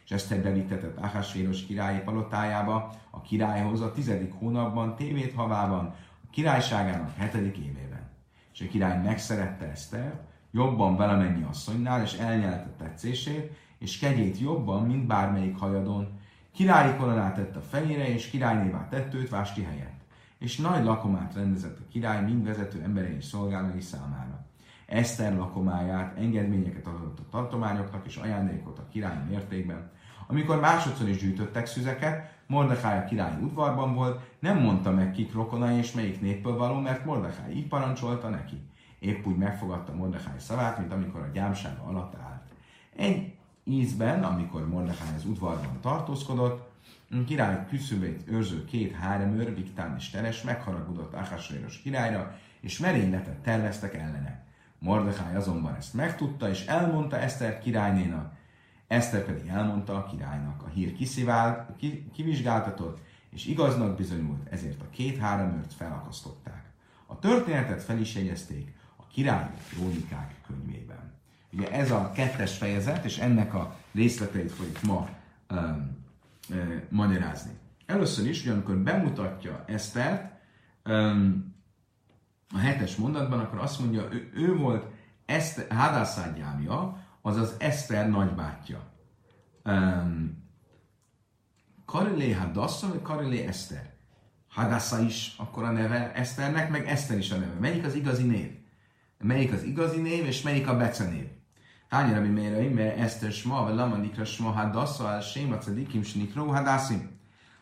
És 0.05 0.11
Eszter 0.11 0.43
bevittetett 0.43 0.99
Ahasvéros 0.99 1.67
királyi 1.67 1.99
palotájába, 1.99 2.91
a 3.11 3.21
királyhoz 3.21 3.81
a 3.81 3.93
tizedik 3.93 4.33
hónapban, 4.33 4.97
tévét 4.97 5.35
havában, 5.35 5.95
a 6.25 6.31
királyságának 6.31 7.17
hetedik 7.17 7.57
évében. 7.57 8.11
És 8.53 8.61
a 8.61 8.69
király 8.71 9.03
megszerette 9.03 9.71
Eszter, 9.71 10.21
jobban 10.51 10.97
valamennyi 10.97 11.47
asszonynál, 11.51 12.03
és 12.03 12.13
elnyelte 12.13 12.69
tetszését, 12.79 13.65
és 13.79 13.99
kegyét 13.99 14.39
jobban, 14.39 14.87
mint 14.87 15.07
bármelyik 15.07 15.59
hajadon. 15.59 16.09
Királyi 16.53 16.97
koronát 16.97 17.35
tett 17.35 17.57
a 17.57 17.61
fejére, 17.61 18.09
és 18.09 18.31
királynévá 18.31 18.89
tett 18.89 19.29
Vásti 19.29 19.63
helyett. 19.63 20.01
És 20.39 20.57
nagy 20.57 20.85
lakomát 20.85 21.35
rendezett 21.35 21.79
a 21.79 21.89
király 21.89 22.25
mind 22.25 22.45
vezető 22.45 22.83
emberei 22.83 23.15
és 23.15 23.25
szolgálói 23.25 23.81
számára. 23.81 24.47
Eszter 24.87 25.37
lakomáját, 25.37 26.19
engedményeket 26.19 26.87
adott 26.87 27.19
a 27.19 27.29
tartományoknak 27.31 28.07
és 28.07 28.17
ajándékot 28.17 28.79
a 28.79 28.89
király 28.93 29.25
mértékben. 29.29 29.91
Amikor 30.27 30.61
másodszor 30.61 31.09
is 31.09 31.19
gyűjtöttek 31.19 31.67
szüzeket, 31.67 32.35
Mordechai 32.47 32.99
a 32.99 33.05
király 33.05 33.43
udvarban 33.43 33.95
volt, 33.95 34.21
nem 34.39 34.59
mondta 34.59 34.91
meg 34.91 35.11
kik 35.11 35.33
rokonai 35.33 35.77
és 35.77 35.93
melyik 35.93 36.21
népből 36.21 36.57
való, 36.57 36.81
mert 36.81 37.05
Mordechai 37.05 37.57
így 37.57 37.69
parancsolta 37.69 38.29
neki. 38.29 38.57
Épp 38.99 39.27
úgy 39.27 39.37
megfogadta 39.37 39.95
Mordechai 39.95 40.39
szavát, 40.39 40.79
mint 40.79 40.93
amikor 40.93 41.21
a 41.21 41.31
gyámsága 41.33 41.83
alatt 41.83 42.15
állt. 42.15 42.43
Egy 42.97 43.35
ízben, 43.67 44.25
amikor 44.25 44.69
Mordechai 44.69 45.15
az 45.17 45.25
udvarban 45.25 45.81
tartózkodott, 45.81 46.75
király 47.27 47.67
küszöbét 47.69 48.23
őrző 48.29 48.65
két 48.65 48.95
háremőr, 48.95 49.55
Viktán 49.55 49.97
és 49.99 50.11
Teres 50.11 50.43
megharagudott 50.43 51.15
Ahasvéros 51.15 51.81
királyra, 51.81 52.39
és 52.61 52.79
merényletet 52.79 53.39
terveztek 53.39 53.95
ellene. 53.95 54.45
Mordechai 54.79 55.35
azonban 55.35 55.75
ezt 55.75 55.95
megtudta, 55.95 56.49
és 56.49 56.67
elmondta 56.67 57.19
Eszter 57.19 57.59
királynénak, 57.59 58.35
Eszter 58.87 59.25
pedig 59.25 59.47
elmondta 59.47 59.97
a 59.97 60.07
királynak. 60.07 60.63
A 60.63 60.69
hír 60.69 60.93
kiszivál, 60.93 61.75
ki, 61.79 62.11
kivizsgáltatott, 62.13 62.99
és 63.31 63.47
igaznak 63.47 63.97
bizonyult, 63.97 64.49
ezért 64.49 64.81
a 64.81 64.91
két 64.91 65.19
háremőrt 65.19 65.73
felakasztották. 65.73 66.65
A 67.07 67.19
történetet 67.19 67.83
fel 67.83 67.99
is 67.99 68.15
jegyezték 68.15 68.73
a 68.97 69.07
királyi 69.07 69.51
krónikák 69.69 70.35
könyvében. 70.47 70.96
Ugye 71.57 71.71
ez 71.71 71.91
a 71.91 72.13
kettes 72.15 72.57
fejezet, 72.57 73.05
és 73.05 73.19
ennek 73.19 73.55
a 73.55 73.77
részleteit 73.95 74.53
fogjuk 74.53 74.83
ma 74.83 75.09
um, 75.51 76.05
um, 76.51 76.83
magyarázni. 76.89 77.53
Először 77.87 78.27
is, 78.27 78.43
hogy 78.43 78.53
amikor 78.53 78.77
bemutatja 78.77 79.65
Esztert 79.67 80.33
um, 80.85 81.55
a 82.55 82.59
hetes 82.59 82.97
mondatban, 82.97 83.41
akkor 83.41 83.59
azt 83.59 83.81
mondja, 83.81 84.09
ő, 84.13 84.31
ő 84.35 84.57
volt 84.57 84.87
Eszter, 85.27 85.77
Hadászádjámja, 85.77 87.07
azaz 87.23 87.55
Eszter 87.59 88.09
nagybátyja. 88.09 88.93
Karilé 91.85 92.33
Hadassa, 92.33 92.89
vagy 92.89 93.03
Karilé 93.03 93.47
Eszter? 93.47 93.95
Hadassa 94.49 95.01
is 95.01 95.35
akkor 95.39 95.65
a 95.65 95.71
neve 95.71 96.13
Eszternek, 96.13 96.71
meg 96.71 96.87
Eszter 96.87 97.19
is 97.19 97.31
a 97.31 97.37
neve. 97.37 97.55
Melyik 97.61 97.85
az 97.85 97.95
igazi 97.95 98.27
név? 98.27 98.51
Melyik 99.19 99.53
az 99.53 99.63
igazi 99.63 100.01
név, 100.01 100.27
és 100.27 100.43
melyik 100.43 100.69
a 100.69 100.77
becenév? 100.77 101.36
Tányi 101.89 102.13
Rabbi 102.15 102.29
Meiraim, 102.29 102.73
mert 102.73 102.99
Eszter 102.99 103.33
Sma, 103.33 103.63
vagy 103.63 103.75
Lamanikra 103.75 104.25
Sma 104.25 104.51
Hadassa, 104.51 105.09
al 105.09 105.21
Séma 105.21 105.59
Cedikim 105.59 106.03
Snikro 106.03 106.45
Hadassim. 106.45 107.11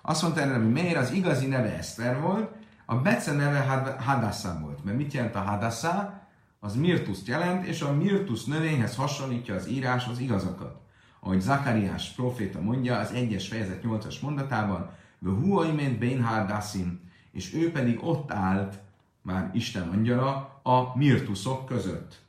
Azt 0.03 0.23
mondta 0.23 0.41
erre, 0.41 0.57
hogy 0.57 0.73
miért 0.73 0.97
az 0.97 1.11
igazi 1.11 1.47
neve 1.47 1.77
Eszter 1.77 2.21
volt, 2.21 2.51
a 2.85 2.95
Bece 2.95 3.33
neve 3.33 3.59
Hadassa 3.99 4.59
volt. 4.61 4.85
Mert 4.85 4.97
mit 4.97 5.13
jelent 5.13 5.35
a 5.35 5.41
Hadassa? 5.41 6.23
Az 6.61 6.77
Mirtuszt 6.77 7.27
jelent, 7.27 7.67
és 7.67 7.81
a 7.81 7.93
Mirtus 7.93 8.45
növényhez 8.45 8.97
hasonlítja 8.97 9.55
az 9.55 9.69
írás 9.69 10.07
az 10.07 10.19
igazakat. 10.19 10.81
Ahogy 11.21 11.41
Zakariás 11.41 12.09
proféta 12.09 12.61
mondja 12.61 12.99
az 12.99 13.13
egyes 13.13 13.49
fejezet 13.49 13.83
8-as 13.85 14.21
mondatában, 14.21 14.91
Huaimen 15.25 15.99
Bein 15.99 16.23
Hadassim, 16.23 17.01
és 17.33 17.55
ő 17.55 17.73
pedig 17.73 18.05
ott 18.05 18.33
állt, 18.33 18.79
már 19.23 19.51
Isten 19.53 19.89
angyala, 19.89 20.61
a 20.63 20.97
mirtuszok 20.97 21.67
között. 21.67 22.24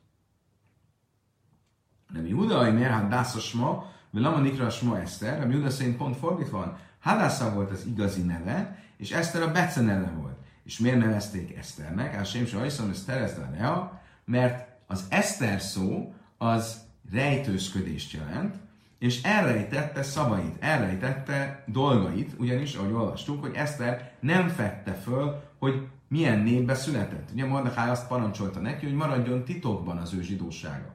Nem 2.12 2.26
Júda, 2.26 2.72
miért 2.72 2.90
hát 2.90 3.08
dászos 3.08 3.52
ma, 3.52 3.90
Lama 4.10 4.40
Nikra 4.40 4.70
Sma 4.70 5.00
Eszter, 5.00 5.40
a 5.40 5.50
Júda 5.50 5.70
szerint 5.70 5.96
pont 5.96 6.16
fordítva 6.16 6.58
van. 6.58 6.76
Hadásza 7.00 7.54
volt 7.54 7.70
az 7.70 7.86
igazi 7.86 8.22
neve, 8.22 8.78
és 8.96 9.10
Eszter 9.10 9.42
a 9.42 9.52
Bece 9.52 9.80
neve 9.80 10.12
volt. 10.20 10.36
És 10.64 10.78
miért 10.78 10.98
nevezték 10.98 11.56
Eszternek? 11.56 12.14
Hát 12.14 12.26
sem 12.26 12.46
sem 12.46 12.62
hiszem, 12.62 12.86
hogy 12.86 12.98
Terezda 13.06 13.48
Lea, 13.58 14.00
mert 14.24 14.68
az 14.86 15.04
Eszter 15.08 15.60
szó 15.60 16.14
az 16.38 16.76
rejtőzködést 17.12 18.12
jelent, 18.12 18.54
és 18.98 19.22
elrejtette 19.22 20.02
szavait, 20.02 20.56
elrejtette 20.60 21.64
dolgait, 21.66 22.34
ugyanis, 22.38 22.74
ahogy 22.74 22.92
olvastuk, 22.92 23.40
hogy 23.40 23.54
Eszter 23.54 24.12
nem 24.20 24.48
fette 24.48 24.92
föl, 24.92 25.42
hogy 25.58 25.86
milyen 26.08 26.38
névbe 26.38 26.74
született. 26.74 27.28
Ugye 27.32 27.46
Mordechai 27.46 27.88
azt 27.88 28.08
parancsolta 28.08 28.60
neki, 28.60 28.86
hogy 28.86 28.94
maradjon 28.94 29.44
titokban 29.44 29.96
az 29.96 30.14
ő 30.14 30.22
zsidósága. 30.22 30.94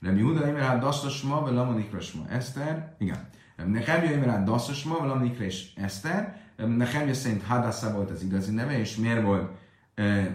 Rabbi 0.00 0.20
Huda 0.20 0.48
Imerát 0.48 0.80
Dasszosma, 0.80 1.40
vagy 1.40 1.52
Lamanikrasma 1.52 2.28
Eszter, 2.28 2.94
igen. 2.98 3.28
Nehemja 3.64 4.12
Imerát 4.12 4.44
Dasszosma, 4.44 4.98
vagy 4.98 5.08
Lamanikres 5.08 5.72
Eszter, 5.76 6.40
Nehemja 6.56 7.14
szerint 7.14 7.42
Hadassa 7.42 7.92
volt 7.92 8.10
az 8.10 8.22
igazi 8.22 8.52
neve, 8.54 8.78
és 8.78 8.96
miért 8.96 9.22
volt 9.22 9.50
uh, 9.96 10.26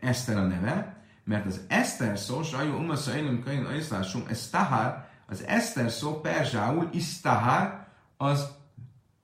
Eszter 0.00 0.36
a 0.36 0.46
neve? 0.46 0.96
Mert 1.24 1.46
az 1.46 1.60
Eszter 1.68 2.18
szó, 2.18 2.42
Sajó 2.42 2.76
Umasza 2.76 3.16
Élem 3.16 3.42
Kain 3.44 3.64
Aiszlásum, 3.64 4.22
ez 4.28 4.50
Tahár, 4.50 5.08
az 5.26 5.44
Eszter 5.46 5.90
szó 5.90 6.20
perzsául, 6.20 6.88
Isztahár, 6.92 7.86
az 8.16 8.48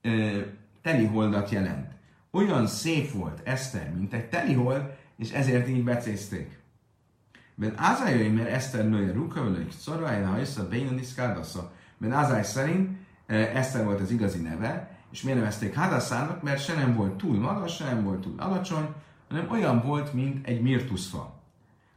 uh, 0.03 0.41
teliholdat 0.81 1.49
jelent. 1.49 1.91
Olyan 2.31 2.67
szép 2.67 3.11
volt 3.11 3.41
Eszter, 3.43 3.93
mint 3.93 4.13
egy 4.13 4.29
telihold, 4.29 4.97
és 5.17 5.31
ezért 5.31 5.67
így 5.67 5.83
becézték. 5.83 6.59
Ben 7.55 7.73
Ázájai, 7.75 8.29
mert 8.29 8.49
Eszter 8.49 8.89
nője 8.89 9.11
Rukavelők, 9.11 9.71
Szorvájna, 9.71 10.27
ha 10.27 10.39
össze 10.39 10.63
Bénon 10.63 10.99
Iszkárdasza. 10.99 11.71
Ben 11.97 12.11
Ázáj 12.11 12.43
szerint 12.43 12.97
Eszter 13.27 13.85
volt 13.85 14.01
az 14.01 14.11
igazi 14.11 14.41
neve, 14.41 14.97
és 15.11 15.21
miért 15.21 15.39
nevezték 15.39 15.75
Hadaszának, 15.75 16.41
mert 16.41 16.63
se 16.63 16.73
nem 16.73 16.95
volt 16.95 17.13
túl 17.13 17.39
magas, 17.39 17.75
se 17.75 17.85
nem 17.85 18.03
volt 18.03 18.21
túl 18.21 18.33
alacsony, 18.37 18.87
hanem 19.29 19.49
olyan 19.49 19.81
volt, 19.81 20.13
mint 20.13 20.47
egy 20.47 20.61
mirtuszfa. 20.61 21.33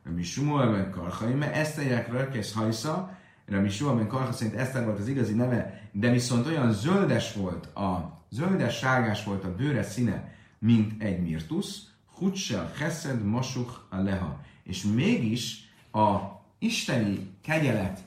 Rabbi 0.04 0.22
Sumuel 0.22 0.70
ben 0.70 0.90
Karchai, 0.90 1.32
mert 1.32 1.54
Eszterják 1.54 2.12
Rörkész 2.12 2.52
Hajsza, 2.52 3.16
Rabbi 3.46 3.68
Sumuel 3.68 3.96
ben 3.96 4.06
Karcha 4.06 4.32
szerint 4.32 4.56
Eszter 4.56 4.84
volt 4.84 4.98
az 4.98 5.08
igazi 5.08 5.34
neve, 5.34 5.88
de 5.92 6.10
viszont 6.10 6.46
olyan 6.46 6.72
zöldes 6.72 7.34
volt, 7.34 7.66
a 7.66 8.20
zöldes-sárgás 8.30 9.24
volt 9.24 9.44
a 9.44 9.54
bőre 9.54 9.82
színe, 9.82 10.32
mint 10.58 11.02
egy 11.02 11.22
mirtusz, 11.22 11.82
Hutsel 12.14 12.72
Chesed 12.76 13.24
Masuch 13.24 13.72
Aleha 13.90 14.40
és 14.68 14.82
mégis 14.82 15.72
a 15.92 16.18
isteni 16.58 17.30
kegyelet 17.42 18.00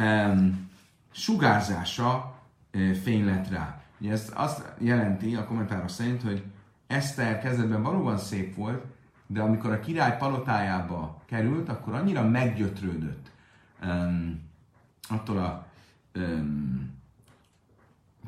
um, 0.00 0.70
sugárzása 1.12 2.38
uh, 2.74 2.92
fény 2.92 3.24
lett 3.24 3.48
rá. 3.48 3.82
Ugye 4.00 4.12
ez 4.12 4.32
azt 4.34 4.72
jelenti 4.78 5.34
a 5.34 5.44
kommentáros 5.44 5.90
szerint, 5.90 6.22
hogy 6.22 6.42
Eszter 6.86 7.40
kezdetben 7.40 7.82
valóban 7.82 8.18
szép 8.18 8.54
volt, 8.54 8.84
de 9.26 9.40
amikor 9.40 9.72
a 9.72 9.80
király 9.80 10.16
palotájába 10.16 11.22
került, 11.26 11.68
akkor 11.68 11.94
annyira 11.94 12.28
meggyötrődött 12.28 13.30
um, 13.84 14.40
attól 15.08 15.38
a 15.38 15.66
um, 16.14 17.00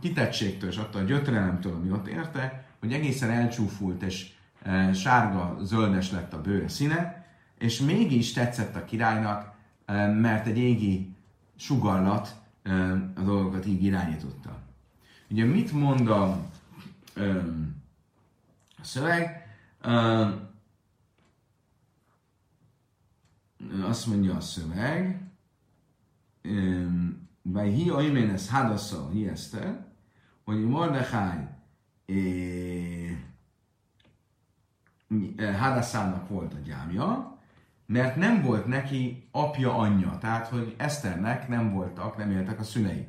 kitettségtől 0.00 0.70
és 0.70 0.76
attól 0.76 1.00
a 1.00 1.04
gyötrelemtől, 1.04 1.74
ami 1.74 1.90
ott 1.90 2.06
érte, 2.06 2.64
hogy 2.80 2.92
egészen 2.92 3.30
elcsúfult 3.30 4.02
és 4.02 4.32
uh, 4.66 4.92
sárga-zöldes 4.92 6.10
lett 6.10 6.32
a 6.32 6.40
bőre 6.40 6.68
színe, 6.68 7.23
és 7.58 7.80
mégis 7.80 8.32
tetszett 8.32 8.74
a 8.76 8.84
királynak, 8.84 9.54
mert 10.20 10.46
egy 10.46 10.58
égi 10.58 11.14
sugallat 11.56 12.34
a 13.14 13.20
dolgokat 13.20 13.66
így 13.66 13.82
irányította. 13.82 14.62
Ugye 15.30 15.44
mit 15.44 15.72
mond 15.72 16.08
a, 16.08 16.24
a 18.76 18.82
szöveg? 18.82 19.46
Azt 23.82 24.06
mondja 24.06 24.34
a 24.34 24.40
szöveg, 24.40 25.20
vagy 27.42 27.74
hi 27.74 27.90
oiménes 27.90 28.48
hadassa 28.48 29.10
hi 29.10 29.28
eszter, 29.28 29.86
hogy 30.44 30.64
Mordechai 30.64 31.48
Hadasszának 35.36 36.28
volt 36.28 36.54
a 36.54 36.58
gyámja, 36.58 37.33
mert 37.86 38.16
nem 38.16 38.42
volt 38.42 38.66
neki 38.66 39.28
apja, 39.32 39.76
anyja, 39.76 40.18
tehát 40.18 40.48
hogy 40.48 40.74
Eszternek 40.78 41.48
nem 41.48 41.72
voltak, 41.72 42.16
nem 42.16 42.30
éltek 42.30 42.60
a 42.60 42.62
szülei. 42.62 43.06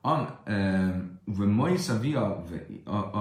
A 0.00 0.16
Moisa 1.24 1.98
via 1.98 2.44
a, 2.84 2.90
a, 2.90 3.18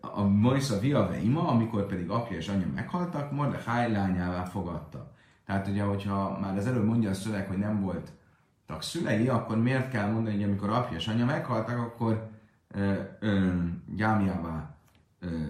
a, 0.00 0.22
Moisa 0.22 0.78
via 0.78 1.06
veima, 1.06 1.48
amikor 1.48 1.86
pedig 1.86 2.10
apja 2.10 2.36
és 2.36 2.48
anyja 2.48 2.66
meghaltak, 2.74 3.32
Mordechai 3.32 3.92
lányává 3.92 4.44
fogadta. 4.44 5.12
Tehát 5.46 5.68
ugye, 5.68 5.82
hogyha 5.82 6.38
már 6.40 6.56
az 6.56 6.66
előbb 6.66 6.84
mondja 6.84 7.10
a 7.10 7.14
szöveg, 7.14 7.46
hogy 7.46 7.58
nem 7.58 7.80
voltak 7.80 8.82
szülei, 8.82 9.28
akkor 9.28 9.58
miért 9.58 9.90
kell 9.90 10.10
mondani, 10.10 10.34
hogy 10.34 10.44
amikor 10.44 10.70
apja 10.70 10.96
és 10.96 11.08
anyja 11.08 11.24
meghaltak, 11.24 11.78
akkor 11.78 12.30
gyámjává 13.94 14.74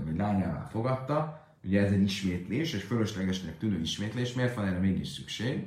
vagy 0.05 0.16
lányává 0.16 0.66
fogadta, 0.70 1.39
Ugye 1.64 1.85
ez 1.85 1.92
egy 1.92 2.03
ismétlés, 2.03 2.75
egy 2.75 2.81
fölöslegesnek 2.81 3.59
tűnő 3.59 3.81
ismétlés, 3.81 4.33
miért 4.33 4.55
van 4.55 4.66
erre 4.66 4.79
mégis 4.79 5.09
szükség? 5.09 5.66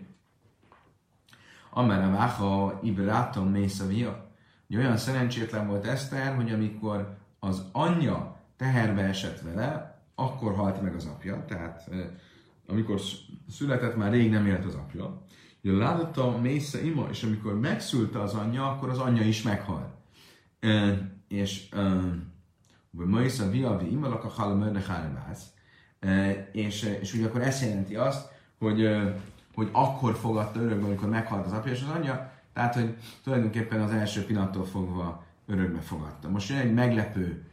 Amerre 1.70 2.08
váha 2.08 2.80
ibrátom 2.84 3.50
mészavia. 3.50 4.32
Olyan 4.76 4.98
szerencsétlen 4.98 5.68
volt 5.68 5.86
Eszter, 5.86 6.36
hogy 6.36 6.52
amikor 6.52 7.18
az 7.40 7.64
anyja 7.72 8.40
teherbe 8.58 9.02
esett 9.02 9.42
vele, 9.42 10.02
akkor 10.16 10.56
halt 10.56 10.82
meg 10.82 10.96
az 10.96 11.06
apja, 11.06 11.46
tehát 11.48 11.90
amikor 12.68 13.02
született, 13.50 13.96
már 13.96 14.12
rég 14.12 14.30
nem 14.30 14.46
élt 14.46 14.66
az 14.66 14.76
apja. 14.76 15.22
Látta 15.62 16.38
Mésza 16.38 16.80
ima, 16.80 17.08
és 17.10 17.24
amikor 17.24 17.60
megszülte 17.60 18.22
az 18.22 18.34
anyja, 18.34 18.72
akkor 18.72 18.90
az 18.90 19.00
anyja 19.00 19.24
is 19.24 19.42
meghalt. 19.42 19.94
E, 20.60 20.98
és 21.28 21.70
Mésza 22.92 23.50
via 23.50 23.78
vi 23.78 23.92
imalak 23.92 24.24
a 24.24 24.28
halom 24.28 24.60
és, 26.52 26.98
és 27.02 27.14
ugye 27.14 27.26
akkor 27.26 27.42
ez 27.42 27.62
jelenti 27.62 27.96
azt, 27.96 28.30
hogy, 28.60 28.90
hogy 29.56 29.70
akkor 29.72 30.16
fogadta 30.16 30.60
örökbe, 30.60 30.86
amikor 30.86 31.10
meghalt 31.10 31.46
az 31.46 31.52
apja 31.52 31.72
és 31.72 31.82
az 31.82 31.96
anyja, 31.96 32.32
tehát, 32.54 32.74
hogy 32.74 32.96
tulajdonképpen 33.24 33.82
az 33.82 33.92
első 33.92 34.26
pillanattól 34.26 34.66
fogva 34.66 35.24
örökbe 35.48 35.80
fogadta. 35.80 36.30
Most 36.30 36.50
jön 36.50 36.60
egy 36.60 36.74
meglepő 36.74 37.46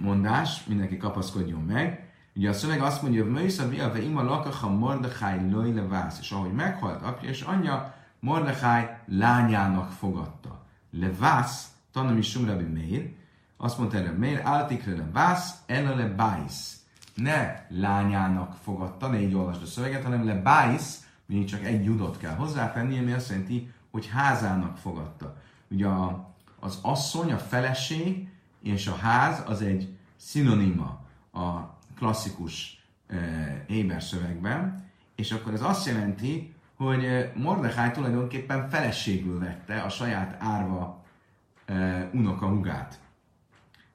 mondás, 0.00 0.64
mindenki 0.64 0.96
kapaszkodjon 0.96 1.60
meg. 1.60 2.08
Ugye 2.36 2.48
a 2.48 2.52
szöveg 2.52 2.80
azt 2.80 3.02
mondja, 3.02 3.22
hogy 3.22 3.32
Möjsza 3.32 3.68
Biave 3.68 4.02
ima 4.02 4.22
lakacha 4.22 4.68
Mordechai 4.68 5.50
loj 5.50 5.72
levász, 5.72 6.18
és 6.20 6.30
ahogy 6.30 6.52
meghalt 6.52 7.02
apja 7.02 7.28
és 7.28 7.40
anyja, 7.40 7.94
Mordechai 8.20 8.84
lányának 9.06 9.90
fogadta. 9.90 10.64
Levász, 10.90 11.68
tanom 11.92 12.16
is 12.16 12.30
Sumrabi 12.30 12.64
Meir, 12.64 13.12
azt 13.56 13.78
mondta 13.78 13.96
erre, 13.96 14.10
Meir 14.10 14.40
áltikre 14.44 14.96
levász, 14.96 15.62
ela 15.66 15.94
le 15.94 16.06
bájsz 16.06 16.83
ne 17.14 17.66
lányának 17.68 18.56
fogadta, 18.62 19.08
ne 19.08 19.20
így 19.20 19.34
olvasd 19.34 19.62
a 19.62 19.66
szöveget, 19.66 20.02
hanem 20.02 20.24
le 20.24 20.34
bájsz, 20.34 21.06
mindig 21.26 21.48
csak 21.48 21.64
egy 21.64 21.84
judot 21.84 22.16
kell 22.16 22.34
hozzátenni, 22.34 22.98
ami 22.98 23.12
azt 23.12 23.28
jelenti, 23.28 23.72
hogy 23.90 24.08
házának 24.12 24.76
fogadta. 24.76 25.36
Ugye 25.68 25.86
a, 25.86 26.34
az 26.60 26.78
asszony, 26.82 27.32
a 27.32 27.38
feleség 27.38 28.28
és 28.62 28.86
a 28.86 28.94
ház 28.94 29.42
az 29.46 29.62
egy 29.62 29.96
szinonima 30.16 31.00
a 31.32 31.78
klasszikus 31.96 32.84
e, 33.06 33.16
Éber 33.66 34.02
szövegben, 34.02 34.90
és 35.14 35.32
akkor 35.32 35.52
ez 35.52 35.62
azt 35.62 35.86
jelenti, 35.86 36.54
hogy 36.76 37.04
e, 37.04 37.32
Mordechai 37.34 37.90
tulajdonképpen 37.90 38.68
feleségül 38.68 39.38
vette 39.38 39.80
a 39.80 39.88
saját 39.88 40.36
árva 40.42 41.04
e, 41.66 42.10
unoka 42.12 42.46
hugát. 42.46 42.98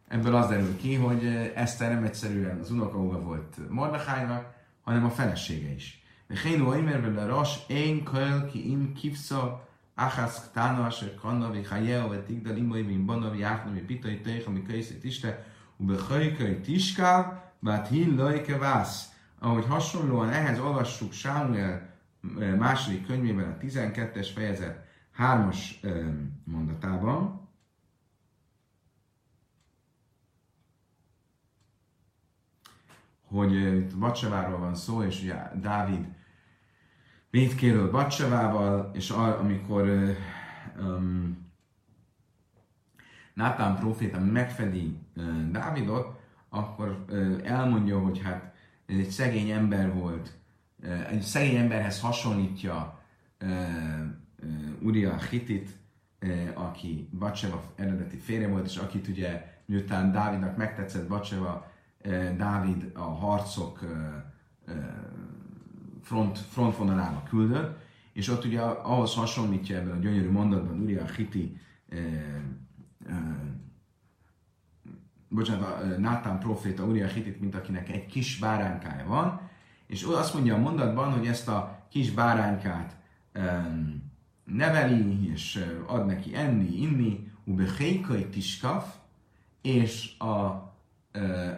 Ebből 0.09 0.35
az 0.35 0.47
derül 0.47 0.77
ki, 0.77 0.95
hogy 0.95 1.51
Eszter 1.55 1.93
nem 1.93 2.03
egyszerűen 2.03 2.59
az 2.59 2.71
unokaúga 2.71 3.21
volt 3.21 3.69
Mordechainak, 3.69 4.53
hanem 4.81 5.05
a 5.05 5.09
felesége 5.09 5.73
is. 5.73 6.03
De 6.27 6.39
Hénu 6.43 6.69
Aimerben 6.69 7.17
a 7.17 7.25
Ras, 7.25 7.59
én 7.67 8.03
köl 8.03 8.45
ki 8.45 8.69
im 8.69 8.93
kivsza, 8.93 9.67
Achasz 9.95 10.49
ktána, 10.49 10.85
asher 10.85 11.15
kanna, 11.15 11.51
vi 11.51 11.63
hajeo, 11.63 12.07
ve 12.07 12.23
tigdal 12.23 12.57
imoi, 12.57 12.83
vi 12.83 12.97
bana, 12.97 13.31
vi 13.31 13.43
áhna, 13.43 13.71
vi 13.71 13.79
pitai, 13.79 14.21
teich, 14.21 14.47
ami 14.47 14.63
kölyszét 14.63 15.03
iste, 15.03 15.45
ube 15.77 16.01
hajkai 16.07 16.59
tiskáv, 16.59 17.25
bát 17.59 17.87
hin 17.87 18.15
lajke 18.15 18.57
vász. 18.57 19.09
Ahogy 19.39 19.65
hasonlóan 19.65 20.29
ehhez 20.29 20.59
olvassuk 20.59 21.11
Sámuel 21.11 21.89
második 22.57 23.05
könyvében 23.05 23.51
a 23.51 23.65
12-es 23.65 24.27
fejezet 24.35 24.85
3-as 25.17 25.57
mondatában, 26.43 27.38
hogy 33.29 33.53
itt 33.53 33.97
Bacseváról 33.97 34.59
van 34.59 34.75
szó, 34.75 35.03
és 35.03 35.21
ugye 35.21 35.35
Dávid 35.61 36.05
védkéről 37.29 37.91
Bacsevával, 37.91 38.91
és 38.93 39.09
amikor 39.09 40.15
um, 40.79 41.47
Nátán 43.33 43.75
proféta 43.75 44.19
megfedi 44.19 44.97
uh, 45.15 45.51
Dávidot, 45.51 46.19
akkor 46.49 47.05
uh, 47.09 47.39
elmondja, 47.43 47.99
hogy 47.99 48.21
hát 48.21 48.53
egy 48.85 49.09
szegény 49.09 49.49
ember 49.49 49.93
volt, 49.93 50.31
uh, 50.83 51.11
egy 51.11 51.21
szegény 51.21 51.55
emberhez 51.55 51.99
hasonlítja 52.01 52.99
uh, 53.41 53.49
uh, 54.43 54.81
Uriah 54.81 55.21
Hitit, 55.21 55.69
uh, 56.21 56.47
aki 56.53 57.09
Bacseva 57.19 57.63
eredeti 57.75 58.17
férje 58.17 58.47
volt, 58.47 58.65
és 58.65 58.77
akit 58.77 59.07
ugye 59.07 59.57
miután 59.65 60.11
Dávidnak 60.11 60.57
megtetszett 60.57 61.07
Bacseva, 61.07 61.53
uh, 61.53 61.68
Dávid 62.37 62.91
a 62.93 63.01
harcok 63.01 63.81
uh, 63.81 63.89
uh, 64.67 64.75
front, 66.01 66.37
frontvonalába 66.37 67.23
küldött, 67.23 67.79
és 68.13 68.29
ott 68.29 68.45
ugye 68.45 68.61
ahhoz 68.61 69.13
hasonlítja 69.13 69.77
ebben 69.77 69.97
a 69.97 69.99
gyönyörű 69.99 70.31
mondatban 70.31 70.79
Uriah 70.79 71.09
Hiti 71.09 71.57
bocsánat, 75.29 75.97
Nátán 75.97 76.39
proféta 76.39 76.83
Uriah 76.83 77.09
Hitit, 77.09 77.39
mint 77.39 77.55
akinek 77.55 77.89
egy 77.89 78.05
kis 78.05 78.39
báránkája 78.39 79.05
van, 79.05 79.49
és 79.87 80.03
azt 80.03 80.33
mondja 80.33 80.55
a 80.55 80.59
mondatban, 80.59 81.11
hogy 81.11 81.27
ezt 81.27 81.47
a 81.47 81.85
kis 81.89 82.11
báránykát 82.11 82.95
neveli, 84.43 85.31
és 85.31 85.65
ad 85.87 86.05
neki 86.05 86.35
enni, 86.35 86.81
inni, 86.81 87.31
ubehékai 87.43 88.25
tiskaf, 88.25 88.95
és 89.61 90.17
a 90.17 90.68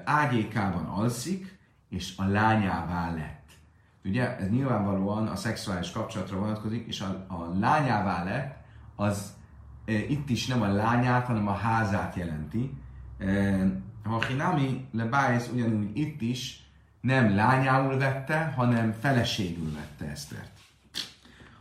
ágyékában 0.03 0.85
alszik, 0.85 1.59
és 1.89 2.13
a 2.17 2.25
lányává 2.25 3.13
lett. 3.13 3.49
Ugye 4.03 4.37
ez 4.37 4.49
nyilvánvalóan 4.49 5.27
a 5.27 5.35
szexuális 5.35 5.91
kapcsolatra 5.91 6.37
vonatkozik, 6.37 6.87
és 6.87 7.01
a, 7.01 7.25
a 7.27 7.57
lányává 7.59 8.23
lett, 8.23 8.55
az 8.95 9.33
e, 9.85 9.91
itt 9.91 10.29
is 10.29 10.47
nem 10.47 10.61
a 10.61 10.67
lányát, 10.67 11.25
hanem 11.25 11.47
a 11.47 11.53
házát 11.53 12.15
jelenti. 12.15 12.77
E, 13.17 13.65
ha 14.03 14.25
Hinami 14.25 14.87
Lebájz 14.91 15.49
ugyanúgy 15.53 15.97
itt 15.97 16.21
is 16.21 16.65
nem 17.01 17.35
lányául 17.35 17.97
vette, 17.97 18.53
hanem 18.55 18.91
feleségül 18.91 19.73
vette 19.73 20.11
Esztert. 20.11 20.59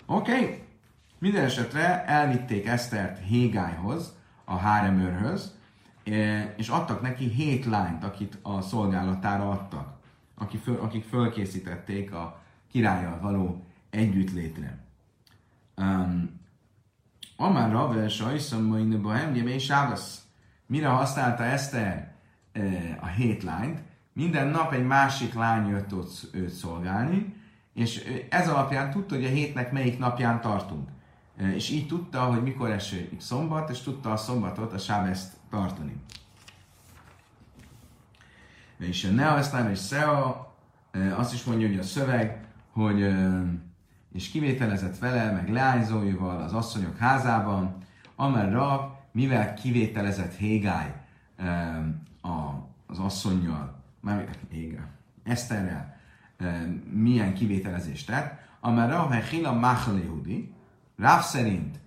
Oké, 0.06 0.32
okay. 0.32 0.62
minden 1.18 1.44
esetre 1.44 2.04
elvitték 2.04 2.66
Esztert 2.66 3.24
Hégályhoz, 3.24 4.18
a 4.44 4.56
háremőrhöz, 4.56 5.58
és 6.56 6.68
adtak 6.68 7.00
neki 7.00 7.28
hét 7.28 7.64
lányt, 7.64 8.04
akit 8.04 8.38
a 8.42 8.60
szolgálatára 8.60 9.50
adtak 9.50 9.98
akik, 10.40 10.60
föl, 10.60 10.80
akik 10.80 11.04
fölkészítették 11.04 12.12
a 12.12 12.40
királlyal 12.70 13.18
való 13.20 13.64
együttlétre. 13.90 14.78
Um, 15.76 16.40
Amár 17.36 17.70
Rave, 17.70 18.08
Sajszom, 18.08 18.64
Moine 18.64 18.96
Bohem, 18.96 19.34
és 19.34 19.64
Sávasz. 19.64 20.22
Mire 20.66 20.88
használta 20.88 21.42
Eszter 21.42 22.14
a 23.00 23.06
hét 23.06 23.42
lányt? 23.42 23.82
Minden 24.12 24.46
nap 24.48 24.72
egy 24.72 24.86
másik 24.86 25.34
lány 25.34 25.68
jött 25.68 25.94
ott 25.94 26.28
őt 26.32 26.50
szolgálni, 26.50 27.34
és 27.72 28.24
ez 28.28 28.48
alapján 28.48 28.90
tudta, 28.90 29.14
hogy 29.14 29.24
a 29.24 29.28
hétnek 29.28 29.72
melyik 29.72 29.98
napján 29.98 30.40
tartunk. 30.40 30.88
És 31.54 31.70
így 31.70 31.86
tudta, 31.86 32.24
hogy 32.24 32.42
mikor 32.42 32.70
esődik 32.70 33.20
szombat, 33.20 33.70
és 33.70 33.80
tudta 33.80 34.12
a 34.12 34.16
szombatot, 34.16 34.72
a 34.72 34.78
Sáveszt 34.78 35.36
tartani. 35.50 36.02
És 38.78 39.04
a 39.04 39.10
Neoeszlán 39.10 39.70
és 39.70 39.78
Szea 39.78 40.54
azt 41.16 41.32
is 41.32 41.44
mondja, 41.44 41.68
hogy 41.68 41.78
a 41.78 41.82
szöveg, 41.82 42.46
hogy 42.70 43.14
és 44.12 44.28
kivételezett 44.28 44.98
vele, 44.98 45.30
meg 45.32 45.52
leányzóival 45.52 46.42
az 46.42 46.52
asszonyok 46.52 46.98
házában, 46.98 47.76
amerra, 48.16 48.98
mivel 49.12 49.54
kivételezett 49.54 50.34
Hégály 50.34 50.94
az 52.86 52.98
asszonyjal, 52.98 53.82
már 54.00 54.28
Hégály, 54.50 54.86
Eszterrel, 55.22 55.96
milyen 56.92 57.34
kivételezést 57.34 58.06
tett, 58.06 58.40
amerra, 58.60 58.98
ha 58.98 59.14
Hila 59.14 59.52
Machal 59.52 59.98
Yehudi, 59.98 60.52
Ráv 60.96 61.22
szerint, 61.22 61.80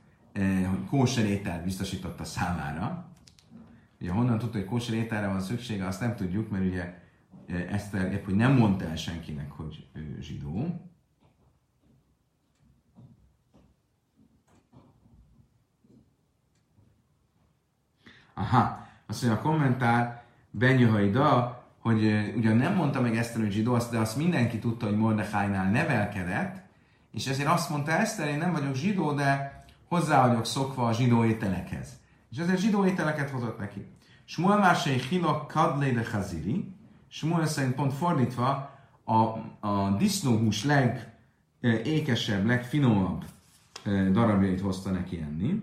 kóser 0.90 1.26
étel 1.26 1.64
biztosította 1.64 2.24
számára, 2.24 3.06
Ugye 4.04 4.12
honnan 4.12 4.38
tudta, 4.38 4.58
hogy 4.58 4.68
kóser 4.68 4.96
ételre 4.96 5.28
van 5.28 5.40
szüksége, 5.42 5.86
azt 5.86 6.00
nem 6.00 6.16
tudjuk, 6.16 6.50
mert 6.50 6.66
ugye 6.66 6.94
Eszter 7.70 8.12
épp, 8.14 8.26
hogy 8.26 8.36
nem 8.36 8.52
mondta 8.54 8.86
el 8.86 8.96
senkinek, 8.96 9.52
hogy 9.52 9.88
ő 9.94 10.18
zsidó. 10.22 10.82
Aha, 18.34 18.88
azt 19.06 19.24
mondja 19.24 19.40
a 19.40 19.44
kommentár, 19.44 20.24
Benyőhaida, 20.52 21.64
hogy 21.80 22.04
ugyan 22.36 22.58
nem 22.58 22.76
mondta 22.76 23.02
meg 23.02 23.18
Eszter, 23.18 23.42
hogy 23.42 23.52
zsidó, 23.52 23.78
de 23.92 23.98
azt 23.98 24.18
mindenki 24.18 24.60
tudta, 24.60 24.86
hogy 24.86 24.98
Mordechájnál 24.98 25.72
nevelkedett, 25.72 26.64
és 27.12 27.28
ezért 27.28 27.50
azt 27.50 27.70
mondta 27.70 27.92
Eszter, 27.92 28.28
én 28.28 28.38
nem 28.38 28.52
vagyok 28.52 28.76
zsidó, 28.76 29.14
de 29.14 29.64
hozzá 29.88 30.28
vagyok 30.28 30.46
szokva 30.46 30.88
a 30.88 30.94
zsidó 30.94 31.26
ételekhez. 31.26 32.02
És 32.34 32.40
ezért 32.40 32.60
zsidó 32.60 32.86
ételeket 32.86 33.30
hozott 33.30 33.60
neki. 33.60 33.86
Smuel 34.26 34.58
másai 34.58 35.00
hilak 35.00 35.48
kadlé 35.48 35.92
de 35.92 36.02
chaziri, 36.02 36.74
Smuel 37.08 37.46
szerint 37.46 37.76
pont 37.76 37.94
fordítva, 37.94 38.72
a, 39.04 39.14
a 39.68 39.96
disznóhús 39.98 40.66
legékesebb, 41.62 42.46
legfinomabb 42.46 43.26
darabjait 44.12 44.62
hozta 44.62 44.92
neki 44.92 45.22
enni. 45.22 45.62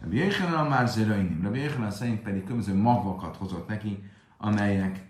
Rabbi 0.00 0.16
Yechanan 0.16 0.66
már 0.66 0.88
zerainim. 0.88 1.42
Rabbi 1.42 1.58
Yechanan 1.58 1.90
szerint 1.90 2.20
pedig 2.20 2.42
különböző 2.42 2.74
magvakat 2.74 3.36
hozott 3.36 3.68
neki, 3.68 4.02
amelyek 4.38 5.06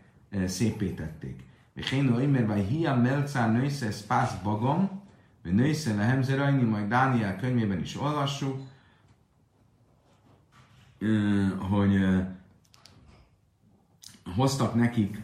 szépítették. 0.46 1.44
És 1.74 1.92
én 1.92 2.12
oimer 2.12 2.46
vagy 2.46 2.64
hia 2.64 2.94
melcán 2.94 3.52
nősze 3.52 3.90
spász 3.90 4.34
bagom, 4.42 5.04
nősze 5.52 5.94
lehem 5.94 6.22
zerainim, 6.22 6.68
majd 6.68 6.88
Dániel 6.88 7.36
könyvében 7.36 7.80
is 7.80 8.00
olvassuk, 8.00 8.60
hogy 11.58 12.06
hoztak 14.34 14.74
nekik 14.74 15.20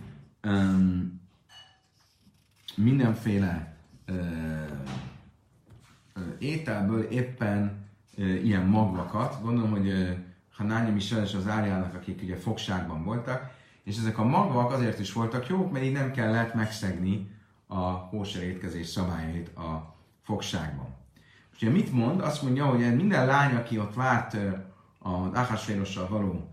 mindenféle 2.76 3.76
ételből 6.38 7.02
éppen 7.02 7.86
ilyen 8.16 8.66
magvakat. 8.66 9.42
Gondolom, 9.42 9.70
hogy 9.70 10.16
Hanányi 10.52 10.90
Michel 10.90 11.22
és 11.22 11.34
az 11.34 11.46
Árjának, 11.46 11.94
akik 11.94 12.22
ugye 12.22 12.36
fogságban 12.36 13.04
voltak, 13.04 13.50
és 13.82 13.98
ezek 13.98 14.18
a 14.18 14.24
magvak 14.24 14.70
azért 14.70 14.98
is 14.98 15.12
voltak 15.12 15.46
jók, 15.46 15.72
mert 15.72 15.84
így 15.84 15.92
nem 15.92 16.12
kellett 16.12 16.54
megszegni 16.54 17.30
a 17.66 18.08
kóser 18.08 18.42
étkezés 18.42 18.86
szabályait 18.86 19.56
a 19.56 19.91
fogságban. 20.22 20.94
Ugye 21.54 21.70
mit 21.70 21.92
mond? 21.92 22.20
Azt 22.20 22.42
mondja, 22.42 22.66
hogy 22.66 22.96
minden 22.96 23.26
lány, 23.26 23.54
aki 23.54 23.78
ott 23.78 23.94
várt 23.94 24.36
az 24.98 25.34
Áhásvérossal 25.34 26.08
való 26.08 26.50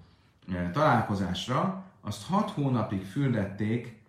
találkozásra, 0.73 1.83
azt 2.01 2.27
hat 2.27 2.49
hónapig 2.49 3.05
fürdették 3.05 4.01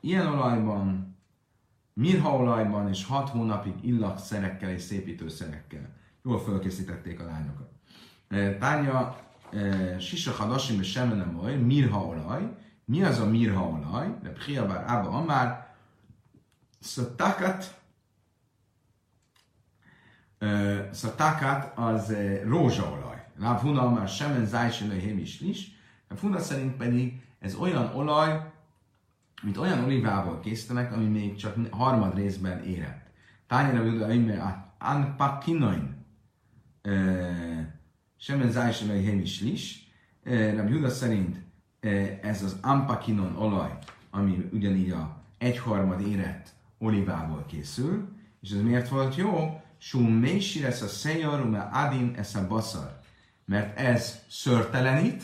ilyen 0.00 0.26
olajban, 0.26 1.16
mirhaolajban, 1.92 2.88
és 2.88 3.06
hat 3.06 3.28
hónapig 3.28 3.74
illatszerekkel 3.82 4.70
és 4.70 4.82
szépítőszerekkel. 4.82 5.88
Jól 6.24 6.40
fölkészítették 6.40 7.20
a 7.20 7.24
lányokat. 7.24 7.68
Tánya 8.58 9.16
Sisa 9.98 10.32
Hadasim 10.32 10.80
és 10.80 10.90
Semenemoj, 10.90 11.54
mirhaolaj. 11.54 12.56
Mi 12.84 13.02
az 13.02 13.18
a 13.18 13.26
mirhaolaj? 13.26 14.18
De 14.22 14.28
Priabár 14.28 14.84
Ába 14.86 15.08
Amár, 15.08 15.69
Szatakat, 16.80 17.78
Szatakat 20.90 21.78
az 21.78 22.14
rózsaolaj. 22.44 23.26
Ráv 23.40 23.60
Huna 23.60 23.90
már 23.90 24.08
semen 24.08 24.46
zájselő 24.46 24.96
is 24.96 25.40
is. 25.40 25.72
A 26.08 26.14
Funa 26.14 26.38
szerint 26.38 26.76
pedig 26.76 27.22
ez 27.38 27.54
olyan 27.54 27.94
olaj, 27.94 28.52
mint 29.42 29.56
olyan 29.56 29.84
olivával 29.84 30.40
készítenek, 30.40 30.92
ami 30.92 31.04
még 31.04 31.36
csak 31.36 31.56
harmad 31.70 32.14
részben 32.14 32.64
érett. 32.64 33.10
Tányra 33.46 33.84
Juda 33.84 34.12
Ime 34.12 34.74
Anpakinoin 34.78 36.06
semen 38.16 38.50
zájselő 38.50 39.20
is 39.20 39.40
is. 39.40 39.92
Juda 40.68 40.88
szerint 40.88 41.40
ez 42.22 42.42
az 42.42 42.56
Ampakinon 42.60 43.36
olaj, 43.36 43.78
ami 44.10 44.48
ugyanígy 44.52 44.90
a 44.90 45.22
egyharmad 45.38 46.00
érett 46.00 46.58
olivából 46.80 47.44
készül, 47.46 48.08
és 48.40 48.50
ez 48.50 48.60
miért 48.60 48.88
volt 48.88 49.16
jó? 49.16 49.60
Sum 49.78 50.24
lesz 50.62 50.80
a 50.80 50.86
szejor, 50.86 51.40
ume 51.40 51.60
adin 51.60 52.14
ez 52.16 52.34
a 52.34 52.46
baszar. 52.46 52.98
mert 53.44 53.78
ez 53.78 54.18
szörtelenít, 54.28 55.22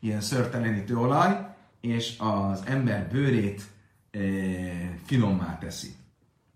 ilyen 0.00 0.20
szörtelenítő 0.20 0.96
olaj, 0.96 1.46
és 1.80 2.16
az 2.18 2.62
ember 2.66 3.08
bőrét 3.08 3.62
e, 4.10 4.18
finommá 5.04 5.58
teszi. 5.58 5.94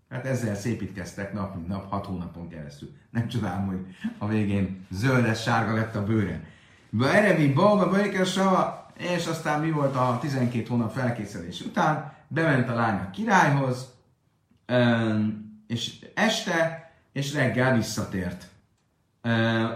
Hát 0.09 0.25
ezzel 0.25 0.55
szépítkeztek 0.55 1.33
nap, 1.33 1.55
mint 1.55 1.67
nap, 1.67 1.89
hat 1.89 2.05
hónapon 2.05 2.49
keresztül. 2.49 2.89
Nem 3.09 3.27
csodálom, 3.27 3.65
hogy 3.65 3.85
a 4.17 4.27
végén 4.27 4.85
zöldes 4.91 5.41
sárga 5.41 5.73
lett 5.73 5.95
a 5.95 6.03
bőre. 6.03 6.43
Berevi, 6.89 7.53
balga, 7.53 7.89
bajker, 7.89 8.25
sava, 8.25 8.91
és 8.97 9.25
aztán 9.25 9.61
mi 9.61 9.71
volt 9.71 9.95
a 9.95 10.17
12 10.21 10.67
hónap 10.67 10.91
felkészülés 10.91 11.61
után? 11.61 12.13
Bement 12.27 12.69
a 12.69 12.73
lány 12.73 12.99
a 12.99 13.09
királyhoz, 13.09 13.94
és 15.67 16.05
este 16.13 16.91
és 17.11 17.33
reggel 17.33 17.75
visszatért 17.75 18.47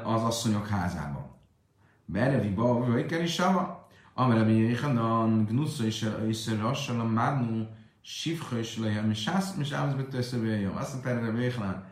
az 0.04 0.24
asszonyok 0.24 0.68
házába. 0.68 1.38
Berevi, 2.06 2.50
balga, 2.50 2.86
bajker, 2.86 3.28
sava, 3.28 3.90
amire 4.14 4.44
mi 4.44 4.54
Jéhanan, 4.54 5.46
Gnusza 5.46 5.86
és 6.28 6.50
lassan 6.62 7.00
a 7.00 7.06
Mádnú, 7.06 7.68
Sivcha 8.02 8.58
és 8.58 8.78
Lehem, 8.78 9.10
és 9.10 9.22
Sász, 9.22 9.54
és 9.60 9.72
Ámz 9.72 9.94
betőszövőjön. 9.94 10.72
Azt 10.72 10.92
mondta 10.92 11.10
erre 11.10 11.84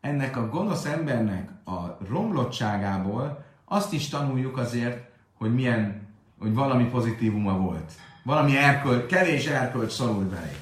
ennek 0.00 0.36
a 0.36 0.48
gonosz 0.48 0.84
embernek 0.84 1.50
a 1.64 1.98
romlottságából 2.08 3.44
azt 3.64 3.92
is 3.92 4.08
tanuljuk 4.08 4.58
azért, 4.58 5.10
hogy 5.38 5.54
milyen, 5.54 6.08
hogy 6.38 6.54
valami 6.54 6.84
pozitívuma 6.84 7.58
volt. 7.58 7.92
Valami 8.22 8.56
erkölt, 8.56 9.06
kevés 9.06 9.46
erkölt 9.46 9.90
szorult 9.90 10.26
belé. 10.26 10.56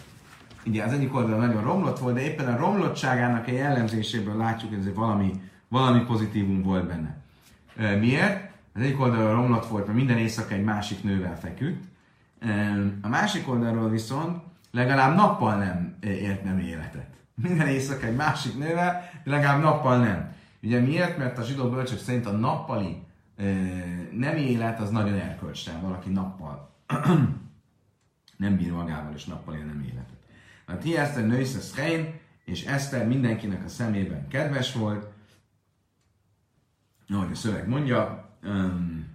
Ugye 0.67 0.85
az 0.85 0.93
egyik 0.93 1.15
oldalon 1.15 1.47
nagyon 1.47 1.63
romlott 1.63 1.99
volt, 1.99 2.15
de 2.15 2.21
éppen 2.21 2.55
a 2.55 2.57
romlottságának 2.57 3.47
a 3.47 3.51
jellemzéséből 3.51 4.37
látjuk, 4.37 4.71
hogy 4.71 4.87
ez 4.87 4.95
valami, 4.95 5.33
valami 5.69 6.05
pozitívum 6.05 6.63
volt 6.63 6.87
benne. 6.87 7.17
Miért? 7.99 8.51
Az 8.75 8.81
egyik 8.81 9.01
oldalon 9.01 9.33
romlott 9.33 9.67
volt, 9.67 9.87
mert 9.87 9.99
minden 9.99 10.19
éjszaka 10.19 10.55
egy 10.55 10.65
másik 10.65 11.03
nővel 11.03 11.39
feküdt. 11.39 11.85
A 13.03 13.09
másik 13.09 13.49
oldalról 13.49 13.89
viszont 13.89 14.43
legalább 14.71 15.15
nappal 15.15 15.57
nem 15.57 15.97
élt 16.01 16.45
nem 16.45 16.59
életet. 16.59 17.07
Minden 17.35 17.67
éjszaka 17.67 18.07
egy 18.07 18.17
másik 18.17 18.59
nővel, 18.59 19.11
de 19.25 19.31
legalább 19.31 19.63
nappal 19.63 19.99
nem. 19.99 20.33
Ugye 20.63 20.81
miért? 20.81 21.19
Mert 21.19 21.39
a 21.39 21.43
zsidó 21.43 21.69
bölcsök 21.69 21.99
szerint 21.99 22.27
a 22.27 22.31
nappali 22.31 23.03
nem 24.13 24.37
élet 24.37 24.81
az 24.81 24.91
nagyon 24.91 25.15
erkölcstelen, 25.15 25.83
valaki 25.83 26.11
nappal 26.11 26.71
nem 28.37 28.57
bír 28.57 28.73
magával, 28.73 29.13
és 29.15 29.25
nappal 29.25 29.55
nem 29.55 29.85
életet. 29.85 30.18
Hát 30.69 30.83
hi 30.83 30.97
Eszter 30.97 31.27
nősze 31.27 31.61
szchein, 31.61 32.21
és 32.45 32.65
Eszter 32.65 33.07
mindenkinek 33.07 33.65
a 33.65 33.69
szemében 33.69 34.29
kedves 34.29 34.73
volt, 34.73 35.07
ahogy 37.09 37.33
a 37.33 37.35
szöveg 37.35 37.69
mondja, 37.69 38.31
um, 38.45 39.07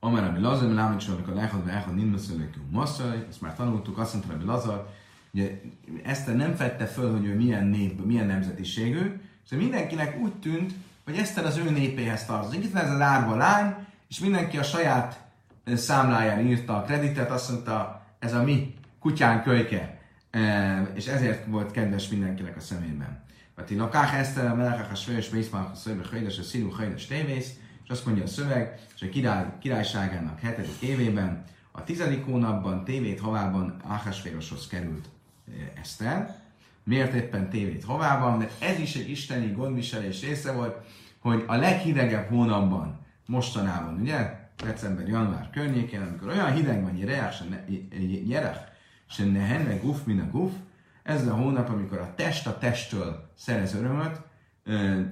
Amar 0.00 0.22
Rabbi 0.22 0.40
Lazar, 0.40 0.72
Lámit 0.72 1.08
amikor 1.08 1.34
lehad 1.34 1.64
be 1.64 1.72
Echad 1.72 1.94
Ninnuszölökű 1.94 2.60
Masszaj, 2.70 3.26
ezt 3.28 3.40
már 3.40 3.54
tanultuk, 3.54 3.98
azt 3.98 4.12
mondta 4.12 4.32
Rabbi 4.32 4.44
Lazar, 4.44 4.88
ugye 5.32 5.60
Eszter 6.02 6.36
nem 6.36 6.54
fette 6.54 6.86
föl, 6.86 7.10
hogy 7.10 7.24
ő 7.24 7.34
milyen 7.34 7.66
nép, 7.66 8.04
milyen 8.04 8.26
nemzetiségű, 8.26 9.20
szóval 9.44 9.64
mindenkinek 9.64 10.18
úgy 10.18 10.34
tűnt, 10.34 10.74
hogy 11.04 11.16
Eszter 11.16 11.44
az 11.44 11.56
ő 11.56 11.70
népéhez 11.70 12.24
tartozik. 12.24 12.64
Itt 12.64 12.74
ez 12.74 12.90
az 12.90 13.00
árva 13.00 13.36
lány, 13.36 13.74
és 14.08 14.18
mindenki 14.18 14.58
a 14.58 14.62
saját 14.62 15.29
számláján 15.64 16.46
írta 16.46 16.76
a 16.76 16.82
kreditet, 16.82 17.30
azt 17.30 17.50
mondta, 17.50 18.06
ez 18.18 18.34
a 18.34 18.42
mi 18.42 18.74
kutyán 19.00 19.42
kölyke, 19.42 19.98
és 20.94 21.06
ezért 21.06 21.46
volt 21.46 21.70
kedves 21.70 22.08
mindenkinek 22.08 22.56
a 22.56 22.60
szemében. 22.60 23.22
Vati 23.56 23.76
lakák 23.76 24.12
Eszter, 24.12 24.46
a 24.46 24.54
melekek 24.54 24.90
a 24.90 24.94
svős, 24.94 25.28
mészmák 25.28 25.70
a 25.70 25.74
szőbe, 25.74 26.02
hajdes, 26.10 26.38
a 26.38 26.42
színú, 26.42 26.70
hajdes 26.70 27.06
tévész, 27.06 27.54
és 27.84 27.90
azt 27.90 28.06
mondja 28.06 28.24
a 28.24 28.26
szöveg, 28.26 28.78
és 28.94 29.02
a 29.02 29.08
király, 29.08 29.46
királyságának 29.60 30.40
hetedik 30.40 30.80
évében, 30.80 31.44
a 31.72 31.84
tizedik 31.84 32.24
hónapban, 32.24 32.84
tévét 32.84 33.20
havában 33.20 33.76
Áhásvéroshoz 33.88 34.66
került 34.66 35.08
Eszter. 35.80 36.36
Miért 36.84 37.14
éppen 37.14 37.50
tévét 37.50 37.84
havában? 37.84 38.38
Mert 38.38 38.62
ez 38.62 38.78
is 38.78 38.94
egy 38.94 39.10
isteni 39.10 39.52
gondviselés 39.52 40.20
része 40.20 40.52
volt, 40.52 40.76
hogy 41.18 41.44
a 41.46 41.54
leghidegebb 41.54 42.28
hónapban, 42.28 43.06
mostanában, 43.26 44.00
ugye, 44.00 44.39
december, 44.62 45.08
január 45.08 45.50
környékén, 45.50 46.00
amikor 46.00 46.28
olyan 46.28 46.52
hideg 46.52 46.82
van, 46.82 46.94
gyerek, 48.26 48.58
se 49.06 49.24
ne 49.24 49.40
henne 49.40 49.76
guf, 49.76 50.04
min 50.04 50.20
a 50.20 50.30
guf, 50.30 50.52
ez 51.02 51.26
a 51.26 51.34
hónap, 51.34 51.68
amikor 51.68 51.98
a 51.98 52.14
test 52.14 52.46
a 52.46 52.58
testtől 52.58 53.30
szerez 53.36 53.74
örömöt, 53.74 54.20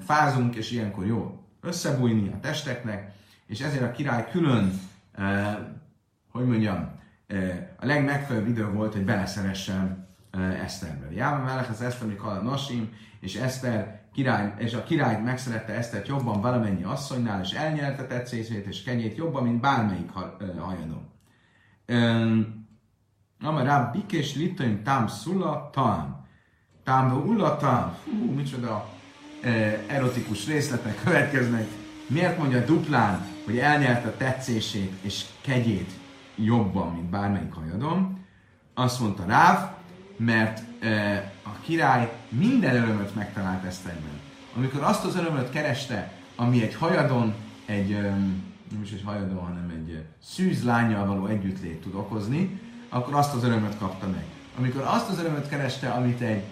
fázunk, 0.05 0.55
és 0.55 0.71
ilyenkor 0.71 1.07
jó 1.07 1.45
összebújni 1.61 2.29
a 2.29 2.41
testeknek, 2.41 3.13
és 3.47 3.61
ezért 3.61 3.83
a 3.83 3.91
király 3.91 4.31
külön, 4.31 4.81
hogy 6.31 6.47
mondjam, 6.47 6.91
a 7.77 7.87
legmegfelelőbb 7.87 8.49
idő 8.49 8.67
volt, 8.67 8.93
hogy 8.93 9.05
beleszeressen 9.05 10.07
Eszterbe. 10.63 11.13
Jáma 11.13 11.45
Melech 11.45 11.71
az 11.71 11.83
Eszter, 11.83 12.17
a 12.23 12.33
Nasim, 12.33 12.93
és 13.21 13.35
Eszter 13.35 13.98
király, 14.13 14.55
és 14.59 14.75
a 14.75 14.83
király 14.83 15.23
megszerette 15.23 15.73
Esztert 15.73 16.09
jobban 16.09 16.41
valamennyi 16.41 16.83
asszonynál, 16.83 17.41
és 17.41 17.51
elnyerte 17.51 18.07
tetszését 18.07 18.67
és 18.67 18.83
kenyét 18.83 19.17
jobban, 19.17 19.43
mint 19.43 19.61
bármelyik 19.61 20.11
hajadó. 20.59 21.03
Ama 23.41 23.63
rá 23.63 23.91
bikés 23.93 24.35
litain 24.35 24.83
tám 24.83 25.07
szula 25.07 25.71
tám. 25.73 26.27
Tám 26.85 27.13
ulla 27.27 27.57
tám. 27.57 27.97
Hú, 28.05 28.33
micsoda 28.33 28.89
erotikus 29.87 30.47
részletek 30.47 31.03
következnek. 31.05 31.67
Miért 32.07 32.39
mondja 32.39 32.65
duplán, 32.65 33.27
hogy 33.45 33.59
elnyerte 33.59 34.11
tetszését 34.11 34.93
és 35.01 35.25
kegyét 35.41 35.91
jobban, 36.35 36.93
mint 36.93 37.11
bármelyik 37.11 37.53
hajadon? 37.53 38.19
Azt 38.75 39.01
mondta 39.01 39.25
Ráv, 39.27 39.71
mert 40.17 40.83
e, 40.83 41.33
király 41.69 42.13
minden 42.29 42.77
örömöt 42.77 43.15
megtalált 43.15 43.65
Eszterben. 43.65 44.21
Amikor 44.57 44.83
azt 44.83 45.05
az 45.05 45.17
örömöt 45.17 45.51
kereste, 45.51 46.13
ami 46.37 46.63
egy 46.63 46.75
hajadon, 46.75 47.35
egy, 47.67 47.91
nem 48.71 48.83
is 48.83 48.91
egy 48.91 49.03
hajadon, 49.05 49.39
hanem 49.39 49.73
egy 49.77 50.05
szűz 50.25 50.65
lányjal 50.65 51.07
való 51.07 51.27
együttlét 51.27 51.81
tud 51.81 51.95
okozni, 51.95 52.61
akkor 52.89 53.15
azt 53.15 53.35
az 53.35 53.45
örömöt 53.45 53.79
kapta 53.79 54.07
meg. 54.07 54.25
Amikor 54.59 54.83
azt 54.83 55.09
az 55.11 55.19
örömöt 55.19 55.49
kereste, 55.49 55.91
amit 55.91 56.21
egy 56.21 56.43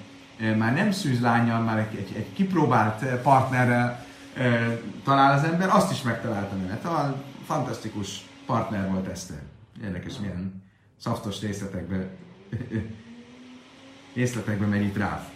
már 0.56 0.74
nem 0.74 0.90
szűzlányjal, 0.90 1.60
már 1.60 1.78
egy, 1.78 1.98
egy, 1.98 2.16
egy 2.16 2.32
kipróbált 2.32 3.04
partnerrel 3.22 4.04
e, 4.36 4.78
talál 5.04 5.38
az 5.38 5.44
ember, 5.44 5.68
azt 5.68 5.92
is 5.92 6.02
megtalálta 6.02 6.56
mert 6.56 6.84
a 6.84 7.22
fantasztikus 7.46 8.26
partner 8.46 8.90
volt 8.90 9.06
Eszter. 9.06 9.42
Érdekes, 9.84 10.18
milyen 10.18 10.62
szaftos 10.96 11.40
részletekbe, 11.40 12.08
részletekbe 14.16 14.66
megy 14.66 14.84
itt 14.84 14.96
rá. 14.96 15.28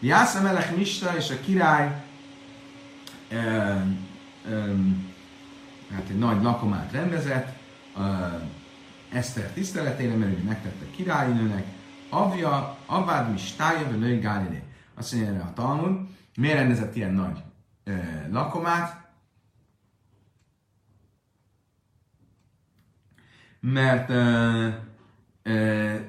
Jászem 0.00 0.42
Melech 0.42 0.76
Mista 0.76 1.16
és 1.16 1.30
a 1.30 1.40
király 1.40 2.02
e, 3.28 3.36
e, 3.36 3.84
hát 5.90 6.08
egy 6.08 6.18
nagy 6.18 6.42
lakomát 6.42 6.92
rendezett, 6.92 7.58
e, 7.96 8.40
Eszter 9.12 9.50
tiszteletére, 9.50 10.14
mert 10.14 10.38
ő 10.38 10.42
megtette 10.42 10.84
királynőnek, 10.96 11.64
Avja, 12.10 12.76
Avád 12.86 13.30
mi 13.30 13.38
stája, 13.38 13.86
vagy 13.86 13.98
női 13.98 14.18
Gálilé. 14.18 14.62
Azt 14.94 15.12
mondja 15.12 15.32
erre 15.32 15.42
a 15.42 15.52
Talmud, 15.52 16.08
miért 16.36 16.58
rendezett 16.58 16.96
ilyen 16.96 17.12
nagy 17.12 17.42
e, 17.84 18.28
lakomát? 18.30 19.04
Mert 23.60 24.10
e, 24.10 24.14
e, 24.14 24.85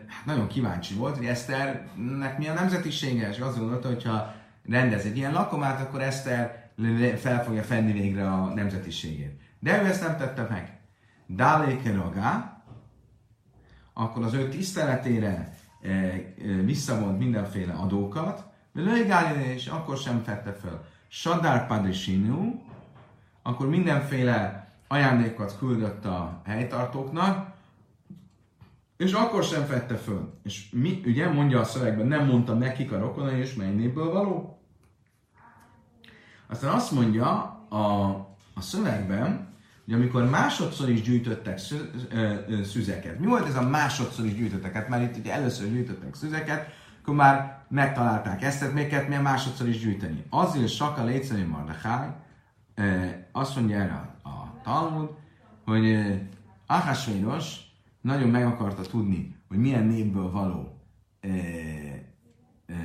hát 0.08 0.26
nagyon 0.26 0.48
kíváncsi 0.48 0.94
volt, 0.94 1.18
hogy 1.18 1.26
Eszternek 1.26 2.38
mi 2.38 2.48
a 2.48 2.54
nemzetisége, 2.54 3.30
és 3.30 3.40
azt 3.40 3.58
gondolta, 3.58 3.88
hogyha 3.88 4.34
rendez 4.70 5.06
egy 5.06 5.18
ilyen 5.18 5.34
lakomát, 5.34 5.82
akkor 5.82 6.02
Eszter 6.02 6.70
fel 7.18 7.44
fogja 7.44 7.64
fenni 7.64 7.92
végre 7.92 8.32
a 8.32 8.54
nemzetiségét. 8.54 9.42
De 9.60 9.82
ő 9.84 9.86
ezt 9.86 10.08
nem 10.08 10.18
tette 10.18 10.48
meg. 10.50 10.78
Dáléke 11.26 11.94
ragá, 11.94 12.62
akkor 13.94 14.24
az 14.24 14.34
ő 14.34 14.50
tiszteletére 14.50 15.54
visszavont 16.64 17.20
mindenféle 17.20 17.74
adókat, 17.74 18.46
de 18.74 18.82
és 19.54 19.68
akkor 19.68 19.98
sem 19.98 20.24
fette 20.24 20.54
föl. 20.54 20.86
Sadár 21.08 21.68
Padesinu, 21.68 22.62
akkor 23.42 23.70
mindenféle 23.70 24.68
ajándékat 24.88 25.58
küldött 25.58 26.06
a 26.06 26.42
helytartóknak, 26.46 27.56
és 28.98 29.14
akkor 29.14 29.44
sem 29.44 29.66
fette 29.66 29.96
föl. 29.96 30.40
És 30.44 30.70
mi, 30.72 31.02
ugye 31.06 31.30
mondja 31.30 31.60
a 31.60 31.64
szövegben, 31.64 32.08
nem 32.08 32.26
mondta 32.26 32.54
nekik 32.54 32.92
a 32.92 33.00
rokonai, 33.00 33.40
és 33.40 33.54
mely 33.54 33.74
népből 33.74 34.12
való? 34.12 34.62
Aztán 36.48 36.74
azt 36.74 36.92
mondja 36.92 37.30
a, 37.70 38.10
a 38.54 38.62
szövegben, 38.62 39.56
hogy 39.86 39.94
amikor 39.94 40.30
másodszor 40.30 40.90
is 40.90 41.02
gyűjtöttek 41.02 41.60
szüzeket, 42.64 43.20
mi 43.20 43.26
volt 43.26 43.48
ez 43.48 43.56
a 43.56 43.70
másodszor 43.70 44.26
is 44.26 44.36
gyűjtöttek? 44.36 44.74
Hát 44.74 44.90
már 44.90 45.02
itt 45.02 45.18
ugye 45.18 45.34
először 45.34 45.70
gyűjtöttek 45.70 46.16
szüzeket, 46.16 46.70
akkor 47.02 47.16
már 47.16 47.66
megtalálták 47.70 48.44
ezt, 48.44 48.74
még 48.74 48.88
kellett 48.88 49.22
másodszor 49.22 49.68
is 49.68 49.80
gyűjteni. 49.80 50.26
Azért 50.30 50.70
Saka 50.70 51.04
Léceni 51.04 51.44
Mardekály, 51.44 52.10
azt 53.32 53.56
mondja 53.56 53.80
erre 53.80 54.18
a, 54.24 54.30
a 54.30 54.60
Talmud, 54.64 55.10
hogy 55.66 56.16
Ahasvéros 56.68 57.67
nagyon 58.02 58.30
meg 58.30 58.46
akarta 58.46 58.82
tudni, 58.82 59.36
hogy 59.48 59.58
milyen 59.58 59.84
népből 59.84 60.32
való 60.32 60.82
e, 61.20 61.28
e, 62.68 62.76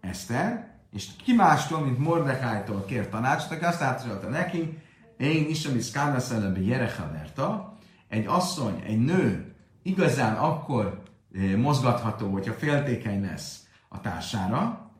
Eszter, 0.00 0.74
és 0.92 1.08
ki 1.24 1.32
mástól, 1.32 1.80
mint 1.80 1.98
Mordekájtól 1.98 2.84
kér 2.84 3.08
tanácsot, 3.08 3.50
aki 3.50 3.64
azt 3.64 3.82
átszolta 3.82 4.28
neki, 4.28 4.78
én 5.16 5.48
is, 5.48 5.66
ami 5.66 5.80
Szkána 5.80 6.18
Jerechaverta, 6.58 7.76
egy 8.08 8.26
asszony, 8.26 8.82
egy 8.86 8.98
nő 8.98 9.54
igazán 9.82 10.36
akkor 10.36 11.02
e, 11.34 11.56
mozgatható, 11.56 12.32
hogyha 12.32 12.52
féltékeny 12.52 13.22
lesz 13.22 13.66
a 13.88 14.00
társára, 14.00 14.90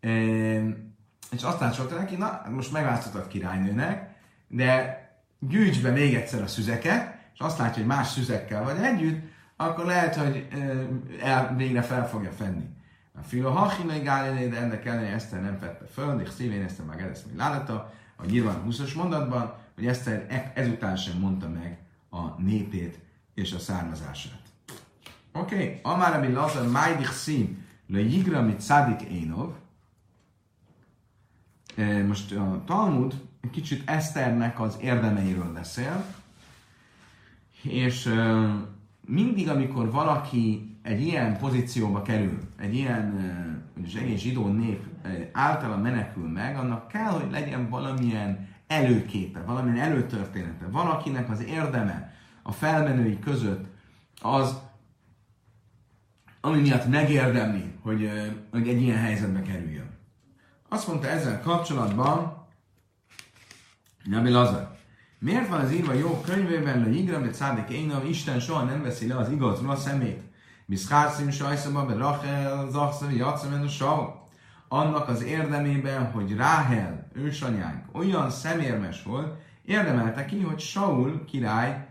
e, 0.00 0.10
és 1.30 1.42
azt 1.42 1.58
tanácsolta 1.58 1.96
neki, 1.96 2.16
na, 2.16 2.42
most 2.50 2.72
megválasztottad 2.72 3.28
királynőnek, 3.28 4.14
de 4.48 5.00
gyűjts 5.38 5.82
be 5.82 5.90
még 5.90 6.14
egyszer 6.14 6.42
a 6.42 6.46
szüzeket, 6.46 7.15
és 7.36 7.42
azt 7.42 7.58
látja, 7.58 7.82
hogy 7.82 7.86
más 7.86 8.08
szüzekkel 8.08 8.62
vagy 8.62 8.76
együtt, 8.76 9.24
akkor 9.56 9.84
lehet, 9.84 10.14
hogy 10.14 10.48
el, 11.20 11.54
végre 11.56 11.82
fel 11.82 12.08
fogja 12.08 12.30
fenni. 12.30 12.64
A 13.18 13.22
filo 13.22 13.50
hachinai 13.50 13.98
gáliné, 13.98 14.48
de 14.48 14.56
ennek 14.56 14.84
ellenére 14.84 15.14
Eszter 15.14 15.42
nem 15.42 15.58
fette 15.58 15.86
föl, 15.86 16.20
és 16.20 16.28
szívén 16.30 16.62
Eszter 16.62 16.86
meg 16.86 17.00
ezt 17.00 17.26
még 17.26 17.36
látta, 17.36 17.92
a 18.16 18.24
nyilván 18.24 18.62
20 18.62 18.92
mondatban, 18.92 19.54
hogy 19.74 19.86
Eszter 19.86 20.26
e- 20.28 20.52
ezután 20.54 20.96
sem 20.96 21.18
mondta 21.18 21.48
meg 21.48 21.78
a 22.10 22.40
népét 22.40 22.98
és 23.34 23.52
a 23.52 23.58
származását. 23.58 24.40
Oké, 25.32 25.54
okay. 25.54 25.80
Amár 25.82 26.16
ami 26.16 26.32
Lazar 26.32 26.70
Májdich 26.70 27.12
szín, 27.12 27.64
le 27.86 28.00
jigra 28.00 28.42
mit 28.42 28.60
szádik 28.60 29.00
énov. 29.08 29.52
Most 32.06 32.32
a 32.32 32.62
Talmud 32.66 33.14
egy 33.40 33.50
kicsit 33.50 33.90
Eszternek 33.90 34.60
az 34.60 34.76
érdemeiről 34.80 35.52
beszél, 35.52 36.04
és 37.68 38.12
mindig, 39.06 39.48
amikor 39.48 39.90
valaki 39.90 40.76
egy 40.82 41.00
ilyen 41.00 41.38
pozícióba 41.38 42.02
kerül, 42.02 42.38
egy 42.58 42.74
ilyen, 42.74 43.14
hogy 43.74 43.96
egész 43.98 44.20
zsidó 44.20 44.46
nép 44.46 44.84
általa 45.32 45.76
menekül 45.76 46.28
meg, 46.28 46.56
annak 46.56 46.88
kell, 46.88 47.10
hogy 47.10 47.30
legyen 47.30 47.68
valamilyen 47.68 48.48
előképe, 48.66 49.40
valamilyen 49.40 49.90
előtörténete, 49.90 50.66
valakinek 50.66 51.30
az 51.30 51.44
érdeme 51.44 52.14
a 52.42 52.52
felmenői 52.52 53.18
között 53.18 53.64
az, 54.20 54.58
ami 56.40 56.60
miatt 56.60 56.86
megérdemli, 56.88 57.72
hogy, 57.82 58.10
hogy 58.50 58.68
egy 58.68 58.82
ilyen 58.82 58.98
helyzetbe 58.98 59.42
kerüljön. 59.42 59.90
Azt 60.68 60.88
mondta 60.88 61.08
ezzel 61.08 61.40
kapcsolatban 61.40 62.46
Nabi 64.04 64.30
Lazar, 64.30 64.75
Miért 65.18 65.48
van 65.48 65.60
az 65.60 65.72
írva 65.72 65.92
jó 65.92 66.20
könyvében, 66.20 66.82
hogy 66.82 66.96
Igram 66.96 67.22
egy 67.22 67.34
szádik 67.34 67.68
énav, 67.68 68.04
Isten 68.04 68.40
soha 68.40 68.64
nem 68.64 68.82
veszi 68.82 69.06
le 69.06 69.16
az 69.16 69.30
igazról 69.30 69.70
a 69.70 69.76
szemét. 69.76 70.22
Miszkárszim 70.66 71.30
sajszaba, 71.30 71.86
be 71.86 71.94
Rachel, 71.94 72.68
Zachszavi, 72.70 73.16
Jacsamen 73.16 73.62
a 73.62 73.68
Saul. 73.68 74.24
Annak 74.68 75.08
az 75.08 75.22
érdemében, 75.22 76.10
hogy 76.10 76.36
Ráhel, 76.36 77.08
ősanyánk, 77.12 77.84
olyan 77.92 78.30
szemérmes 78.30 79.02
volt, 79.02 79.42
érdemelte 79.64 80.24
ki, 80.24 80.40
hogy 80.40 80.60
Saul 80.60 81.24
király 81.24 81.88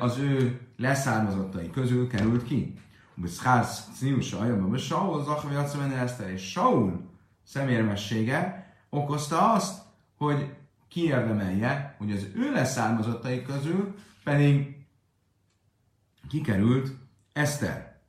az 0.00 0.18
ő 0.18 0.60
leszármazottai 0.76 1.70
közül 1.70 2.08
került 2.08 2.44
ki. 2.44 2.80
Miszkársz 3.14 3.88
Cniusa, 3.96 4.38
Ajabba, 4.38 4.76
Saul, 4.76 5.24
Zachszavi, 5.24 5.54
Jacsamen 5.54 5.92
Eszter, 5.92 6.30
és 6.30 6.50
Saul 6.50 7.10
szemérmessége 7.44 8.66
okozta 8.90 9.52
azt, 9.52 9.82
hogy 10.16 10.54
kiérdemelje, 10.96 11.94
hogy 11.98 12.12
az 12.12 12.26
ő 12.34 12.52
leszármazottai 12.52 13.42
közül 13.42 13.94
pedig 14.24 14.76
kikerült 16.28 16.94
Eszter. 17.32 18.00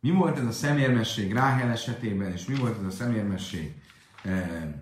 Mi 0.00 0.10
volt 0.10 0.38
ez 0.38 0.44
a 0.44 0.52
szemérmesség 0.52 1.32
Ráhel 1.32 1.70
esetében, 1.70 2.32
és 2.32 2.46
mi 2.46 2.54
volt 2.54 2.78
ez 2.78 2.84
a 2.84 2.90
szemérmesség 2.90 3.74
eh, 4.22 4.74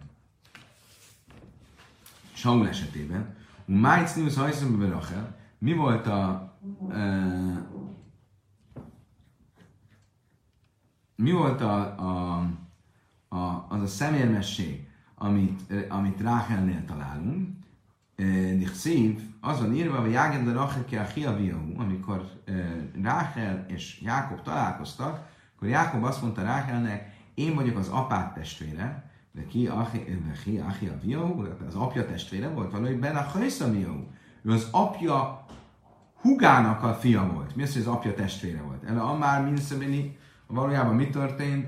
Saul 2.32 2.68
esetében? 2.68 3.36
Májc 3.64 4.14
Nius 4.14 4.34
Hajszom 4.34 4.90
Rachel, 4.90 5.36
mi 5.58 5.72
volt 5.72 6.06
a 6.06 6.54
eh, 6.90 7.56
mi 11.14 11.32
volt 11.32 11.60
a, 11.60 11.80
a, 11.98 12.44
a, 13.28 13.66
az 13.68 13.82
a 13.82 13.86
szemérmesség, 13.86 14.87
amit, 15.18 15.72
amit 15.88 16.20
Ráhelnél 16.20 16.84
találunk. 16.84 17.48
Nichszív, 18.56 19.20
az 19.40 19.60
van 19.60 19.74
írva, 19.74 20.00
hogy 20.00 20.10
Jáged 20.10 20.44
de 20.44 20.52
Rachel 20.52 21.00
a 21.00 21.10
Hiaviahu, 21.14 21.80
amikor 21.80 22.30
Ráhel 23.02 23.64
és 23.68 24.00
Jákob 24.00 24.42
találkoztak, 24.42 25.26
akkor 25.56 25.68
Jákob 25.68 26.04
azt 26.04 26.22
mondta 26.22 26.42
Ráhelnek, 26.42 27.16
én 27.34 27.54
vagyok 27.54 27.76
az 27.76 27.88
apát 27.88 28.34
testvére, 28.34 29.10
de 29.32 29.44
ki 29.46 29.66
Achi 29.66 30.88
Aviahu, 30.88 31.46
az 31.66 31.74
apja 31.74 32.06
testvére 32.06 32.48
volt, 32.48 32.72
valójában 32.72 33.16
a 33.16 33.22
Hajszamiahu. 33.22 34.06
Ő 34.42 34.50
az 34.52 34.68
apja 34.70 35.46
hugának 36.20 36.82
a 36.82 36.94
fia 36.94 37.30
volt. 37.32 37.56
Mi 37.56 37.62
az, 37.62 37.72
hogy 37.72 37.82
az 37.82 37.88
apja 37.88 38.14
testvére 38.14 38.62
volt? 38.62 38.84
Ele 38.84 39.00
Amár 39.00 39.44
Minszemini, 39.44 40.16
valójában 40.46 40.94
mi 40.94 41.08
történt? 41.08 41.66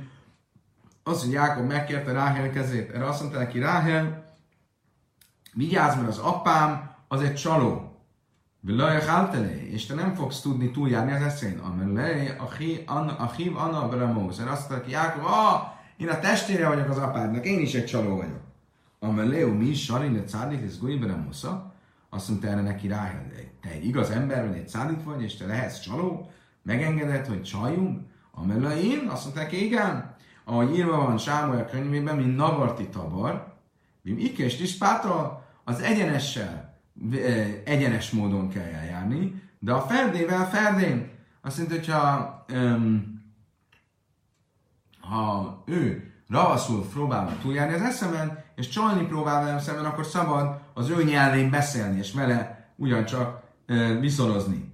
Az, 1.11 1.23
hogy 1.23 1.33
Jákob 1.33 1.67
megkérte 1.67 2.13
Ráhel 2.13 2.51
kezét, 2.51 2.91
erre 2.91 3.07
azt 3.07 3.21
mondta 3.21 3.39
neki, 3.39 3.59
Ráhel, 3.59 4.25
vigyázz, 5.53 5.97
mert 5.97 6.09
az 6.09 6.19
apám 6.19 6.95
az 7.09 7.23
egy 7.23 7.35
csaló. 7.35 7.95
És 9.71 9.87
te 9.87 9.95
nem 9.95 10.15
fogsz 10.15 10.41
tudni 10.41 10.71
túljárni 10.71 11.13
az 11.13 11.23
eszén. 11.23 11.59
Amelé, 11.59 12.35
achiv 13.19 13.57
anna 13.57 13.89
belemóz. 13.89 14.41
Erre 14.41 14.51
azt 14.51 14.71
mondta 14.71 14.91
Jákob, 14.91 15.25
ah, 15.25 15.63
én 15.97 16.09
a 16.09 16.19
testvére 16.19 16.69
vagyok 16.69 16.89
az 16.89 16.99
apádnak, 16.99 17.47
én 17.47 17.61
is 17.61 17.75
egy 17.75 17.87
csaló 17.87 18.17
vagyok. 18.17 18.41
Amelé, 18.99 19.45
mi 19.45 19.75
sarin, 19.75 20.13
de 20.13 20.25
cárdik, 20.25 20.63
ez 20.63 20.79
gui 20.79 20.97
belemósza. 20.97 21.75
Azt 22.11 22.29
mondta 22.29 22.47
erre 22.47 22.63
neki 22.63 22.89
Ráhel, 22.89 23.27
te 23.61 23.69
egy 23.69 23.87
igaz 23.87 24.11
ember 24.11 24.49
vagy, 24.49 24.57
egy 24.57 24.69
szállít 24.69 25.03
vagy, 25.03 25.23
és 25.23 25.37
te 25.37 25.47
lehetsz 25.47 25.81
csaló? 25.81 26.31
Megengedett, 26.63 27.27
hogy 27.27 27.43
csaljunk? 27.43 28.01
Amelé, 28.31 28.85
én? 28.85 29.09
Azt 29.09 29.25
mondta 29.25 29.43
neki, 29.43 29.65
igen 29.65 30.19
ahogy 30.51 30.77
írva 30.77 30.97
van 30.97 31.19
Sámuel 31.19 31.67
könyvében, 31.67 32.17
mint 32.17 32.37
Navarti 32.37 32.89
tabar, 32.89 33.55
Bim 34.03 34.19
Ikés 34.19 34.57
Tispátra, 34.57 35.47
az 35.65 35.81
egyenessel, 35.81 36.79
egyenes 37.65 38.11
módon 38.11 38.49
kell 38.49 38.73
eljárni, 38.73 39.43
de 39.59 39.73
a 39.73 39.81
ferdével 39.81 40.49
ferdén. 40.49 41.11
Azt 41.43 41.59
mondja, 41.59 41.77
hogyha 41.77 42.45
um, 42.53 43.23
ha 45.01 45.63
ő 45.67 46.13
ravaszul 46.29 46.89
próbál 46.89 47.39
túljárni 47.43 47.75
az 47.75 47.83
eszemen, 47.83 48.45
és 48.57 48.69
csalni 48.69 49.07
próbál 49.07 49.45
velem 49.45 49.59
szemben, 49.59 49.85
akkor 49.85 50.07
szabad 50.07 50.61
az 50.75 50.89
ő 50.89 51.05
nyelvén 51.05 51.51
beszélni, 51.51 51.99
és 51.99 52.13
vele 52.13 52.69
ugyancsak 52.77 53.43
uh, 53.69 54.01
viszorozni. 54.01 54.70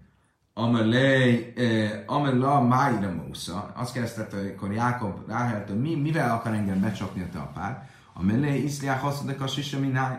Amelé, 0.58 1.52
eh, 1.56 2.02
Amela 2.06 2.60
Máira 2.60 3.12
Mósza, 3.12 3.72
azt 3.74 3.92
kérdezte, 3.92 4.26
akkor 4.56 4.72
Jákob 4.72 5.28
Ráheltől, 5.28 5.76
mi, 5.76 5.94
mivel 5.94 6.34
akar 6.34 6.52
engem 6.52 6.80
becsapni 6.80 7.22
a 7.22 7.28
te 7.32 7.38
apád? 7.38 7.76
Amelé 8.12 8.62
Iszliák 8.62 9.00
haszadek 9.00 9.40
a 9.40 9.46
sisa 9.46 9.78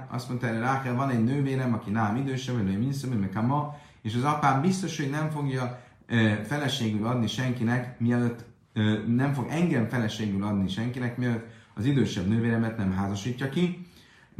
azt 0.10 0.28
mondta 0.28 0.48
erre 0.48 0.60
Rákel, 0.60 0.96
van 0.96 1.10
egy 1.10 1.24
nővérem, 1.24 1.74
aki 1.74 1.90
nálam 1.90 2.16
idősebb, 2.16 2.56
vagy 2.56 2.80
minszem, 2.80 3.10
meg 3.10 3.46
ma, 3.46 3.78
és 4.02 4.16
az 4.16 4.24
apám 4.24 4.62
biztos, 4.62 4.98
hogy 4.98 5.10
nem 5.10 5.30
fogja 5.30 5.80
eh, 6.08 6.38
feleségül 6.48 7.08
adni 7.08 7.28
senkinek, 7.28 8.00
mielőtt 8.00 8.46
eh, 8.74 8.98
nem 9.08 9.34
fog 9.34 9.48
engem 9.50 9.88
feleségül 9.90 10.44
adni 10.44 10.70
senkinek, 10.70 11.18
mielőtt 11.18 11.46
az 11.76 11.86
idősebb 11.86 12.28
nővéremet 12.28 12.78
nem 12.78 12.94
házasítja 12.94 13.50
ki. 13.50 13.87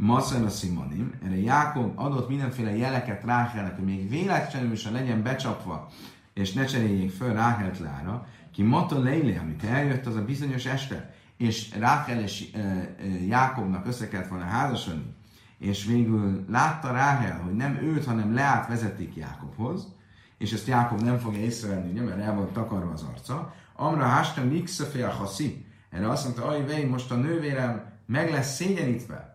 Maszer 0.00 0.44
a 0.44 0.48
Simonim, 0.48 1.12
erre 1.24 1.40
Jákob 1.40 1.92
adott 1.98 2.28
mindenféle 2.28 2.76
jeleket 2.76 3.24
Ráhelnek, 3.24 3.74
hogy 3.74 3.84
még 3.84 4.08
véletlenül 4.08 4.76
sem 4.76 4.92
legyen 4.92 5.22
becsapva, 5.22 5.88
és 6.34 6.52
ne 6.52 6.64
cseréljék 6.64 7.10
föl 7.10 7.32
Ráhelt 7.32 7.78
Lára, 7.78 8.26
ki 8.52 8.62
Mata 8.62 8.98
Leilé, 8.98 9.36
amikor 9.36 9.68
eljött 9.68 10.06
az 10.06 10.16
a 10.16 10.24
bizonyos 10.24 10.64
este, 10.64 11.14
és 11.36 11.74
Ráhel 11.78 12.20
és 12.20 12.50
e, 12.54 12.58
e, 12.58 12.94
Jákobnak 13.26 13.86
össze 13.86 14.08
kellett 14.08 14.28
volna 14.28 14.44
házasodni, 14.44 15.14
és 15.58 15.84
végül 15.84 16.44
látta 16.48 16.92
Ráhel, 16.92 17.40
hogy 17.40 17.54
nem 17.54 17.78
őt, 17.82 18.04
hanem 18.04 18.34
Leát 18.34 18.68
vezetik 18.68 19.16
Jákobhoz, 19.16 19.94
és 20.36 20.52
ezt 20.52 20.66
Jákob 20.66 21.00
nem 21.00 21.18
fogja 21.18 21.40
észrevenni, 21.40 21.90
ugye, 21.90 22.02
mert 22.02 22.20
el 22.20 22.34
volt 22.34 22.52
takarva 22.52 22.92
az 22.92 23.02
arca, 23.02 23.54
Amra 23.74 24.04
Hástem 24.04 24.48
Mixafé 24.48 25.02
a 25.02 25.10
Haszi, 25.10 25.66
erre 25.90 26.08
azt 26.08 26.24
mondta, 26.24 26.46
aj, 26.46 26.84
most 26.84 27.10
a 27.10 27.16
nővérem 27.16 27.82
meg 28.06 28.30
lesz 28.30 28.54
szégyenítve, 28.54 29.27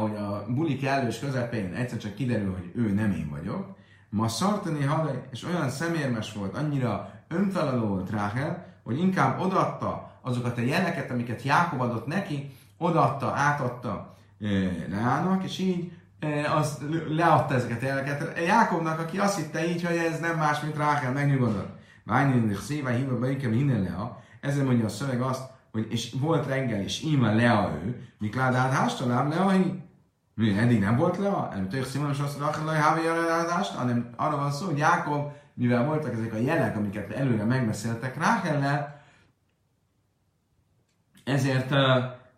hogy 0.00 0.16
a 0.16 0.44
buli 0.48 0.76
kellős 0.76 1.18
közepén 1.18 1.74
egyszer 1.74 1.98
csak 1.98 2.14
kiderül, 2.14 2.52
hogy 2.52 2.72
ő 2.74 2.92
nem 2.92 3.10
én 3.10 3.28
vagyok, 3.30 3.66
ma 4.08 4.28
szartani 4.28 4.84
halaj, 4.84 5.22
és 5.30 5.44
olyan 5.44 5.70
szemérmes 5.70 6.32
volt, 6.32 6.56
annyira 6.56 7.10
önfelelő 7.28 7.80
volt 7.80 8.10
Ráhel, 8.10 8.66
hogy 8.82 8.98
inkább 8.98 9.40
odaadta 9.40 10.18
azokat 10.20 10.58
a 10.58 10.60
jeleket, 10.60 11.10
amiket 11.10 11.42
Jákob 11.42 11.80
adott 11.80 12.06
neki, 12.06 12.50
odaadta, 12.78 13.32
átadta 13.32 14.16
Leának, 14.90 15.44
és 15.44 15.58
így 15.58 15.92
az 16.56 16.78
leadta 17.08 17.54
ezeket 17.54 17.82
a 17.82 17.86
jeleket. 17.86 18.38
Jákobnak, 18.46 18.98
aki 18.98 19.18
azt 19.18 19.36
hitte 19.36 19.66
így, 19.66 19.84
hogy 19.84 19.96
ez 19.96 20.20
nem 20.20 20.36
más, 20.36 20.60
mint 20.60 20.76
Rákel, 20.76 21.12
megnyugodott. 21.12 21.78
Ványindik 22.04 22.58
széve 22.58 22.92
hívva 22.92 23.18
beikem 23.18 23.52
innen 23.52 23.82
Lea. 23.82 24.22
Ezzel 24.40 24.64
mondja 24.64 24.84
a 24.84 24.88
szöveg 24.88 25.20
azt, 25.20 25.50
hogy 25.74 25.92
és 25.92 26.12
volt 26.20 26.46
reggel, 26.46 26.80
és 26.80 27.02
íme 27.02 27.34
Lea 27.34 27.80
ő, 27.84 28.08
Mikládát 28.18 28.72
hástalám 28.72 29.28
Lea, 29.28 29.58
mi 30.34 30.58
eddig 30.58 30.80
nem 30.80 30.96
volt 30.96 31.16
Lea? 31.16 31.48
Nem 31.52 31.68
tők 31.68 31.86
Simonos 31.86 32.20
azt 32.20 32.38
mondja, 32.38 32.62
hogy 32.62 32.80
Hávi 32.80 33.00
hanem 33.76 34.10
arra 34.16 34.36
van 34.36 34.52
szó, 34.52 34.66
hogy 34.66 34.78
Jákob, 34.78 35.32
mivel 35.54 35.84
voltak 35.84 36.12
ezek 36.12 36.32
a 36.32 36.36
jelek, 36.36 36.76
amiket 36.76 37.10
előre 37.10 37.44
megbeszéltek 37.44 38.18
Rákellel, 38.18 39.02
ezért 41.24 41.70
uh, 41.70 41.80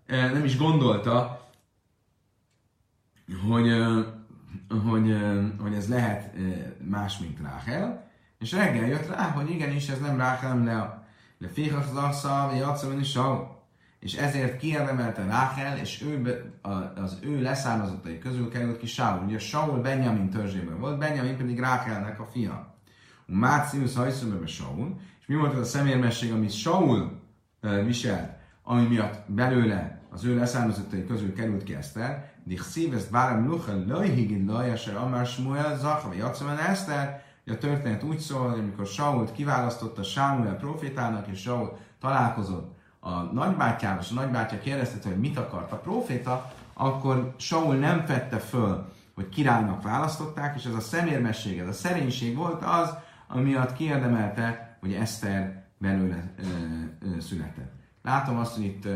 nem 0.08 0.44
is 0.44 0.56
gondolta, 0.56 1.48
hogy, 3.48 3.68
uh, 3.68 4.04
hogy, 4.90 5.10
uh, 5.10 5.44
hogy 5.60 5.74
ez 5.74 5.88
lehet 5.88 6.34
más, 6.78 7.18
mint 7.18 7.40
Ráhel, 7.40 8.10
és 8.38 8.52
reggel 8.52 8.86
jött 8.86 9.08
rá, 9.08 9.30
hogy 9.30 9.50
igenis 9.50 9.88
ez 9.88 10.00
nem 10.00 10.16
Ráhel, 10.16 10.48
hanem 10.48 10.64
Lea. 10.64 11.05
De 11.38 11.48
Féhach 11.48 11.90
az 11.90 11.96
Assza, 11.96 12.48
vagy 12.50 12.58
Jacszavani 12.58 13.04
Saul. 13.04 13.54
És 13.98 14.14
ezért 14.14 14.58
kiérdemelte 14.58 15.24
Ráhel, 15.24 15.78
és 15.78 16.02
ő, 16.02 16.44
az 16.94 17.18
ő 17.22 17.42
leszármazottai 17.42 18.18
közül 18.18 18.48
került 18.48 18.78
ki 18.78 18.86
Saul. 18.86 19.24
Ugye 19.24 19.38
Saul 19.38 19.80
Benjamin 19.80 20.30
törzsében 20.30 20.78
volt, 20.78 20.98
Benjamin 20.98 21.36
pedig 21.36 21.60
Ráhelnek 21.60 22.20
a 22.20 22.24
fia. 22.24 22.74
Mácius 23.26 23.94
hajszömöbe 23.94 24.46
Saul, 24.46 25.00
és 25.20 25.26
mi 25.26 25.34
volt 25.34 25.52
az 25.52 25.60
a 25.60 25.64
szemérmesség, 25.64 26.32
amit 26.32 26.52
Saul 26.52 27.20
viselt, 27.84 28.30
ami 28.62 28.86
miatt 28.86 29.30
belőle 29.30 30.00
az 30.10 30.24
ő 30.24 30.36
leszármazottai 30.36 31.06
közül 31.06 31.32
került 31.32 31.62
ki 31.62 31.74
Eszter, 31.74 32.34
Dich 32.46 32.62
szívezt 32.62 33.10
bárem 33.10 33.46
lucha 33.46 33.84
lajhigin 33.86 34.44
lajaser 34.46 34.96
amár 34.96 35.26
Smuel 35.26 35.78
zachva 35.78 36.14
jatszamen 36.14 36.58
Eszter, 36.58 37.24
a 37.50 37.58
történet 37.58 38.02
úgy 38.02 38.18
szól, 38.18 38.50
hogy 38.50 38.58
amikor 38.58 38.86
Sault 38.86 39.32
kiválasztotta 39.32 40.02
Sámuel 40.02 40.56
profétának, 40.56 41.26
és 41.26 41.40
Saul 41.40 41.78
találkozott 42.00 42.78
a 43.00 43.20
nagybátyával, 43.20 44.00
és 44.00 44.10
a 44.10 44.14
nagybátyja 44.14 44.58
kérdezte, 44.58 45.08
hogy 45.08 45.18
mit 45.18 45.38
akart 45.38 45.72
a 45.72 45.76
proféta, 45.76 46.52
akkor 46.72 47.34
Saul 47.36 47.74
nem 47.74 48.04
fette 48.06 48.38
föl, 48.38 48.92
hogy 49.14 49.28
királynak 49.28 49.82
választották, 49.82 50.56
és 50.56 50.64
ez 50.64 50.74
a 50.74 50.80
szemérmesség, 50.80 51.58
ez 51.58 51.68
a 51.68 51.72
szerénység 51.72 52.36
volt 52.36 52.64
az, 52.64 52.94
ami 53.28 53.42
miatt 53.42 53.72
kiérdemelte, 53.72 54.76
hogy 54.80 54.92
Eszter 54.92 55.64
belőle 55.78 56.32
ö, 56.38 56.42
ö, 57.06 57.20
született. 57.20 57.72
Látom 58.02 58.36
azt, 58.36 58.54
hogy 58.54 58.64
itt 58.64 58.88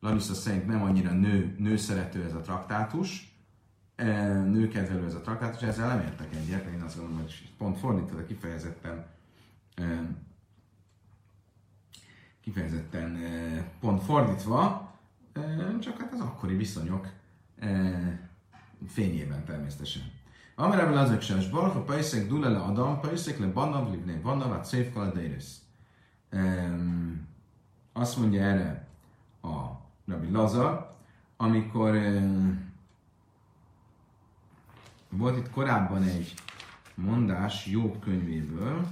Larissa 0.00 0.34
szerint 0.34 0.66
nem 0.66 0.82
annyira 0.82 1.10
nő, 1.10 1.54
nőszerető 1.58 2.24
ez 2.24 2.34
a 2.34 2.40
traktátus, 2.40 3.33
nőkedvelő 3.96 5.04
ez 5.04 5.14
a 5.14 5.20
traktátus, 5.20 5.62
ezzel 5.62 5.88
nem 5.88 6.00
értek 6.00 6.34
egyet, 6.34 6.66
én 6.66 6.80
azt 6.80 6.96
gondolom, 6.96 7.22
hogy 7.22 7.52
pont 7.58 7.78
fordítva, 7.78 8.24
kifejezetten 8.24 9.06
kifejezetten 12.40 13.18
pont 13.80 14.02
fordítva, 14.02 14.92
csak 15.80 16.00
hát 16.00 16.12
az 16.12 16.20
akkori 16.20 16.56
viszonyok 16.56 17.08
fényében 18.88 19.44
természetesen. 19.44 20.02
Amerában 20.54 20.96
azok 20.96 21.20
sem, 21.20 21.38
és 21.38 21.48
barach 21.48 21.76
a 21.76 21.82
pajszek 21.82 22.28
dule 22.28 22.48
le 22.48 22.58
adam, 22.58 23.00
pajszek 23.00 23.38
le 23.38 23.46
bannav, 23.46 23.90
livné 23.90 24.14
bannav, 24.14 24.52
a 24.52 24.62
szép 24.62 24.92
kaladéris. 24.92 25.44
Azt 27.92 28.18
mondja 28.18 28.42
erre 28.42 28.86
a 29.42 29.64
Rabbi 30.06 30.30
Lazar, 30.30 30.88
amikor 31.36 31.96
volt 35.16 35.38
itt 35.38 35.50
korábban 35.50 36.02
egy 36.02 36.34
mondás 36.94 37.66
Jobb 37.66 38.00
könyvéből, 38.00 38.86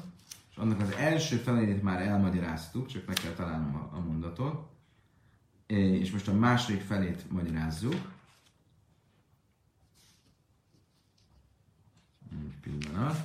és 0.51 0.57
annak 0.57 0.81
az 0.81 0.91
első 0.91 1.37
felét 1.37 1.83
már 1.83 2.01
elmagyaráztuk, 2.01 2.87
csak 2.87 3.07
meg 3.07 3.17
kell 3.17 3.33
találnom 3.33 3.75
a, 3.75 3.97
a 3.97 4.01
mondatot, 4.01 4.71
és 5.67 6.11
most 6.11 6.29
a 6.29 6.33
második 6.35 6.81
felét 6.81 7.31
magyarázzuk. 7.31 8.11
Egy 12.31 12.55
pillanat. 12.61 13.17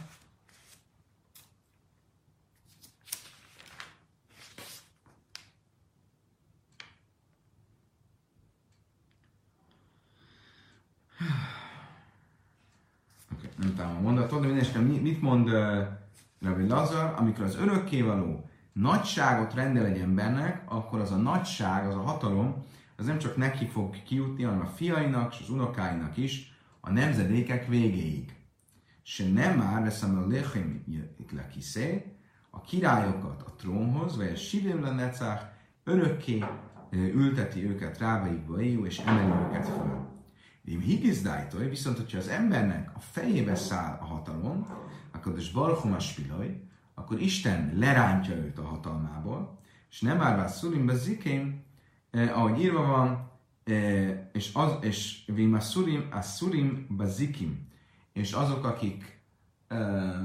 Okay, 11.20 11.57
nem 13.78 13.86
találom 13.86 14.06
a 14.06 14.10
mondatot, 14.10 14.40
de 14.40 14.46
mindenesetre 14.46 14.82
mit 14.82 15.22
mond 15.22 15.50
uh, 15.50 15.88
Rabbi 16.42 16.68
Lazar, 16.68 17.14
amikor 17.18 17.44
az 17.44 17.56
örökkévaló 17.56 18.50
nagyságot 18.74 19.54
rendel 19.54 19.86
egy 19.86 20.00
embernek, 20.00 20.64
akkor 20.66 21.00
az 21.00 21.12
a 21.12 21.16
nagyság, 21.16 21.88
az 21.88 21.96
a 21.96 22.02
hatalom, 22.02 22.66
az 22.96 23.06
nem 23.06 23.18
csak 23.18 23.38
neki 23.38 23.66
fog 23.66 24.04
kijutni, 24.04 24.44
hanem 24.44 24.62
a 24.62 24.66
fiainak 24.76 25.34
és 25.34 25.40
az 25.42 25.50
unokáinak 25.50 26.18
is 26.18 26.54
a 26.80 26.92
nemzedékek 26.92 27.68
végéig. 27.68 28.36
Se 29.04 29.30
nem 29.30 29.58
már 29.58 29.84
veszem 29.84 30.18
a 30.18 30.28
lechem 30.28 30.84
lekiszé, 31.32 32.16
a 32.50 32.62
királyokat 32.62 33.42
a 33.42 33.54
trónhoz, 33.58 34.18
vagy 34.18 34.32
a 34.34 34.36
sivim 34.36 34.82
lenecach, 34.82 35.44
örökké 35.84 36.44
ülteti 36.92 37.66
őket 37.66 37.98
rábaikba 37.98 38.62
éjjú, 38.62 38.86
és 38.86 38.98
emeli 38.98 39.32
őket 39.48 39.68
föl. 39.68 40.17
Higizdájtoj, 40.76 41.70
viszont 41.70 41.98
hogyha 41.98 42.18
az 42.18 42.28
embernek 42.28 42.92
a 42.96 43.00
fejébe 43.00 43.56
száll 43.56 43.98
a 44.02 44.06
hatalom, 44.06 44.68
akkor 45.12 45.34
a 45.34 45.42
Barchum 45.54 46.00
spilaj, 46.00 46.62
akkor 46.94 47.22
Isten 47.22 47.72
lerántja 47.76 48.36
őt 48.36 48.58
a 48.58 48.68
hatalmából, 48.68 49.60
és 49.90 50.02
nem 50.02 50.22
árvá 50.22 50.48
szurimbe 50.48 50.96
zikém, 50.96 51.64
eh, 52.12 52.38
ahogy 52.38 52.62
írva 52.62 52.86
van, 52.86 53.32
eh, 53.64 54.30
és, 54.34 54.54
az, 54.54 54.72
és 54.82 55.24
vim 55.26 55.54
a 55.54 55.60
szurim, 55.60 56.08
a 56.12 56.22
szurim 56.22 56.88
bazikim, 56.90 57.68
és 58.14 58.32
azok, 58.32 58.66
akik, 58.66 59.22
eh, 59.68 60.20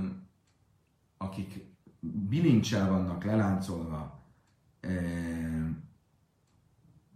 akik 1.17 1.65
bilincsel 2.01 2.91
vannak 2.91 3.25
leláncolva, 3.25 4.23
eh, 4.81 5.67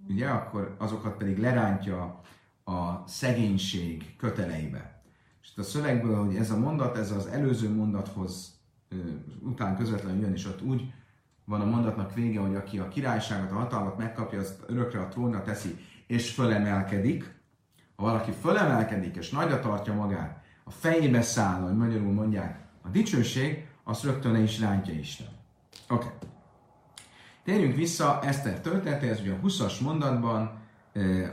ugye, 0.09 0.29
akkor 0.29 0.77
azokat 0.79 1.17
pedig 1.17 1.39
lerántja 1.39 2.21
a 2.69 3.05
szegénység 3.07 4.17
köteleibe. 4.17 5.03
És 5.43 5.49
a 5.57 5.63
szövegből, 5.63 6.25
hogy 6.25 6.37
ez 6.37 6.51
a 6.51 6.59
mondat, 6.59 6.97
ez 6.97 7.11
az 7.11 7.27
előző 7.27 7.75
mondathoz 7.75 8.61
után 9.41 9.77
közvetlenül 9.77 10.21
jön, 10.21 10.33
és 10.33 10.47
ott 10.47 10.63
úgy 10.63 10.93
van 11.45 11.61
a 11.61 11.65
mondatnak 11.65 12.15
vége, 12.15 12.41
hogy 12.41 12.55
aki 12.55 12.79
a 12.79 12.89
királyságot, 12.89 13.51
a 13.51 13.55
hatalmat 13.55 13.99
megkapja, 13.99 14.41
azt 14.41 14.63
örökre 14.67 15.01
a 15.01 15.09
trónra 15.09 15.43
teszi, 15.43 15.77
és 16.07 16.31
fölemelkedik. 16.31 17.35
Ha 17.97 18.03
valaki 18.03 18.31
fölemelkedik, 18.31 19.17
és 19.17 19.31
nagyra 19.31 19.61
tartja 19.61 19.95
magát, 19.95 20.45
a 20.65 20.71
fejébe 20.71 21.23
száll, 21.23 21.61
hogy 21.61 21.77
magyarul 21.77 22.13
mondják, 22.13 22.61
a 22.83 22.89
dicsőség, 22.89 23.67
azt 23.85 24.03
rögtön 24.03 24.33
le 24.33 24.39
is 24.39 24.61
rántja 24.61 24.95
Isten. 24.95 25.27
Oké. 25.89 26.07
Okay. 26.07 26.29
Térjünk 27.45 27.75
vissza 27.75 28.21
Eszter 28.23 28.61
történetéhez, 28.61 29.21
ugye 29.21 29.33
a 29.33 29.41
20-as 29.47 29.81
mondatban, 29.81 30.65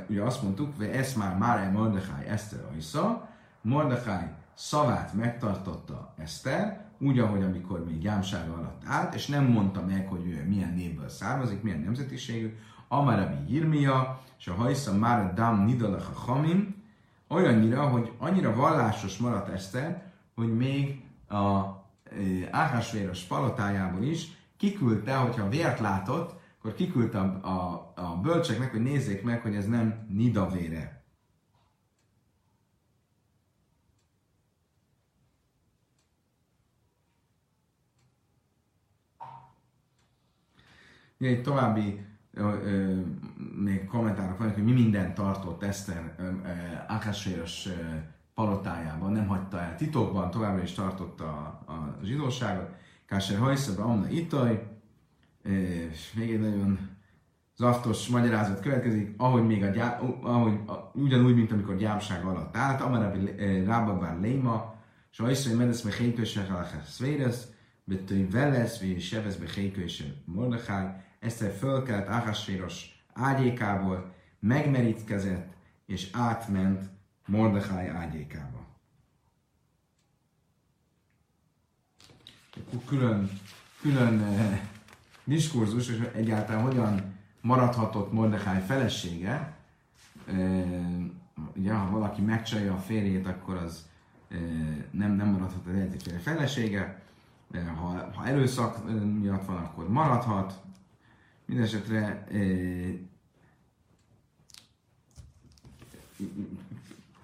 ugye 0.09 0.21
azt 0.21 0.41
mondtuk, 0.41 0.77
hogy 0.77 0.85
ez 0.85 1.13
már 1.13 1.37
Máraj 1.37 1.71
Mordechai 1.71 2.25
Eszter 2.27 2.59
Aisza, 2.71 3.29
Mordechai 3.61 4.27
szavát 4.53 5.13
megtartotta 5.13 6.13
Eszter, 6.17 6.85
úgy, 6.99 7.19
ahogy 7.19 7.43
amikor 7.43 7.85
még 7.85 7.99
gyámsága 7.99 8.53
alatt 8.53 8.81
állt, 8.85 9.13
és 9.13 9.27
nem 9.27 9.45
mondta 9.45 9.85
meg, 9.85 10.07
hogy 10.07 10.25
ő 10.25 10.45
milyen 10.47 10.73
névből 10.73 11.09
származik, 11.09 11.61
milyen 11.61 11.79
nemzetiségű, 11.79 12.57
Amarabi 12.87 13.53
Jirmia, 13.53 14.21
és 14.39 14.47
a 14.47 14.53
hajsza 14.53 14.93
már 14.93 15.33
Dam 15.33 15.65
Nidalach 15.65 16.09
a 16.09 16.19
Hamim, 16.19 16.83
olyannyira, 17.27 17.87
hogy 17.87 18.11
annyira 18.17 18.55
vallásos 18.55 19.17
maradt 19.17 19.49
Eszter, 19.49 20.03
hogy 20.35 20.55
még 20.55 21.03
a 21.29 21.81
Áhásvéros 22.51 23.21
palotájából 23.21 24.03
is 24.03 24.31
kiküldte, 24.57 25.15
hogyha 25.15 25.49
vért 25.49 25.79
látott, 25.79 26.41
akkor 26.63 26.75
kiküldte 26.75 27.19
a, 27.19 27.47
a, 27.47 27.93
a 27.95 28.19
bölcseknek, 28.21 28.71
hogy 28.71 28.81
nézzék 28.81 29.23
meg, 29.23 29.41
hogy 29.41 29.55
ez 29.55 29.65
nem 29.65 30.05
nidavére. 30.09 31.03
Egy 41.17 41.41
további 41.41 42.05
ö, 42.33 42.41
ö, 42.41 43.01
még 43.55 43.85
kommentárok 43.85 44.37
vannak, 44.37 44.53
hogy 44.53 44.63
mi 44.63 44.71
minden 44.71 45.13
tartott 45.13 45.63
Eszter 45.63 46.15
Akasvéros 46.87 47.67
palotájában, 48.33 49.11
nem 49.11 49.27
hagyta 49.27 49.59
el 49.59 49.75
titokban, 49.75 50.31
továbbra 50.31 50.63
is 50.63 50.71
tartotta 50.71 51.25
a, 51.25 51.71
a 51.71 51.97
zsidóságot. 52.03 52.75
Kásser 53.05 53.39
hajszebe 53.39 53.81
amna 53.81 54.09
itaj, 54.09 54.72
És 55.43 56.13
még 56.13 56.31
egy 56.31 56.39
nagyon 56.39 56.79
zaftos 57.55 58.07
magyarázat 58.07 58.59
következik, 58.59 59.13
ahogy 59.17 59.45
még 59.45 59.63
a, 59.63 59.69
gyá, 59.69 59.99
ahogy, 60.21 60.59
a, 60.65 60.91
ugyanúgy, 60.93 61.35
mint 61.35 61.51
amikor 61.51 61.77
gyámság 61.77 62.25
alatt 62.25 62.57
állt, 62.57 62.81
amara 62.81 63.13
rábabár 63.65 64.19
léma, 64.19 64.75
és 65.11 65.17
ha 65.17 65.31
iszai 65.31 65.53
medesz 65.53 65.81
me 65.81 65.91
hékösek 65.91 66.49
alakás 66.49 66.89
szvéres, 66.89 67.35
betői 67.83 68.25
velesz, 68.25 68.79
vagy 68.79 69.01
sevesz 69.01 69.35
be 69.35 69.45
hékösek 69.55 70.13
Mordechai, 70.25 70.85
Eszter 71.19 71.51
fölkelt 71.51 72.07
Áhásvéros 72.07 73.03
ágyékából, 73.13 74.13
megmerítkezett, 74.39 75.53
és 75.85 76.09
átment 76.11 76.89
Mordechai 77.25 77.87
ágyékába. 77.87 78.65
Külön, 82.85 83.29
külön 83.81 84.19
eh, 84.19 84.61
diskurzus, 85.23 85.89
és 85.89 86.09
egyáltalán 86.13 86.63
hogyan 86.63 87.13
maradhatott 87.41 88.11
Mordechai 88.11 88.59
felesége. 88.59 89.53
Ugye, 91.55 91.73
ha 91.73 91.89
valaki 91.89 92.21
megcsalja 92.21 92.73
a 92.73 92.77
férjét, 92.77 93.27
akkor 93.27 93.55
az 93.55 93.85
nem, 94.91 95.11
nem 95.11 95.27
maradhat 95.27 95.65
az 95.65 95.73
eredeti 95.73 96.09
felesége. 96.09 97.01
Ha, 97.75 98.11
ha 98.15 98.25
erőszak 98.25 98.91
miatt 99.19 99.45
van, 99.45 99.57
akkor 99.57 99.89
maradhat. 99.89 100.61
Mindenesetre 101.45 102.27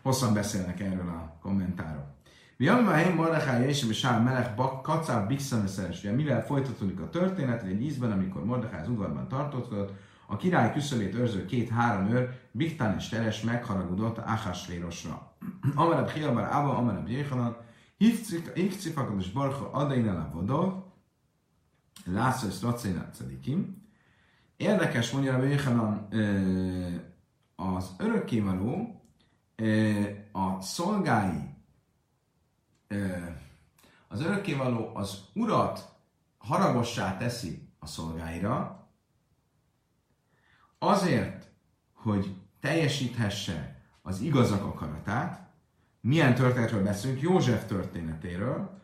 hosszan 0.01 0.33
beszélnek 0.33 0.79
erről 0.79 1.09
a 1.09 1.37
kommentárok. 1.41 2.18
Viamma 2.59 2.91
Heim 2.91 3.15
Mordechai 3.15 3.67
és 3.67 3.87
Sár 3.91 4.21
Melech 4.23 4.81
Kacáv 4.81 5.27
Bixameszeres. 5.27 6.01
Mivel 6.01 6.45
folytatódik 6.45 6.99
a 6.99 7.09
történet, 7.09 7.63
egy 7.63 7.81
ízben, 7.81 8.11
amikor 8.11 8.45
Mordechai 8.45 8.79
az 8.79 8.89
udvarban 8.89 9.27
tartott, 9.27 9.91
a 10.27 10.37
király 10.37 10.73
küszöbét 10.73 11.15
őrző 11.15 11.45
két-három 11.45 12.11
őr, 12.11 12.39
Biktán 12.51 12.97
és 12.97 13.09
Teres 13.09 13.41
megharagudott 13.41 14.17
Áhásvérosra. 14.17 15.35
Amarab 15.75 16.09
Hiabar 16.09 16.43
Ava, 16.43 16.77
Amarab 16.77 17.07
Jéhanan, 17.07 17.57
Hívcifakad 18.53 19.19
és 19.19 19.31
Barha 19.31 19.69
Adainel 19.71 20.15
a 20.15 20.29
Vodov, 20.33 20.73
László 22.05 22.69
Racénát 22.69 23.15
Cedikim. 23.15 23.87
Érdekes, 24.57 25.11
mondja 25.11 25.35
a 25.35 25.43
Jéhanan, 25.43 26.07
az 27.55 27.95
örökkévaló 27.97 29.01
a 30.31 30.61
szolgái, 30.61 31.48
az 34.07 34.21
örökkévaló 34.21 34.91
az 34.93 35.23
urat 35.33 35.95
haragossá 36.37 37.17
teszi 37.17 37.67
a 37.79 37.85
szolgáira, 37.85 38.87
azért, 40.79 41.47
hogy 41.93 42.35
teljesíthesse 42.59 43.81
az 44.01 44.19
igazak 44.19 44.65
akaratát, 44.65 45.47
milyen 46.01 46.35
történetről 46.35 46.83
beszélünk? 46.83 47.21
József 47.21 47.65
történetéről, 47.65 48.79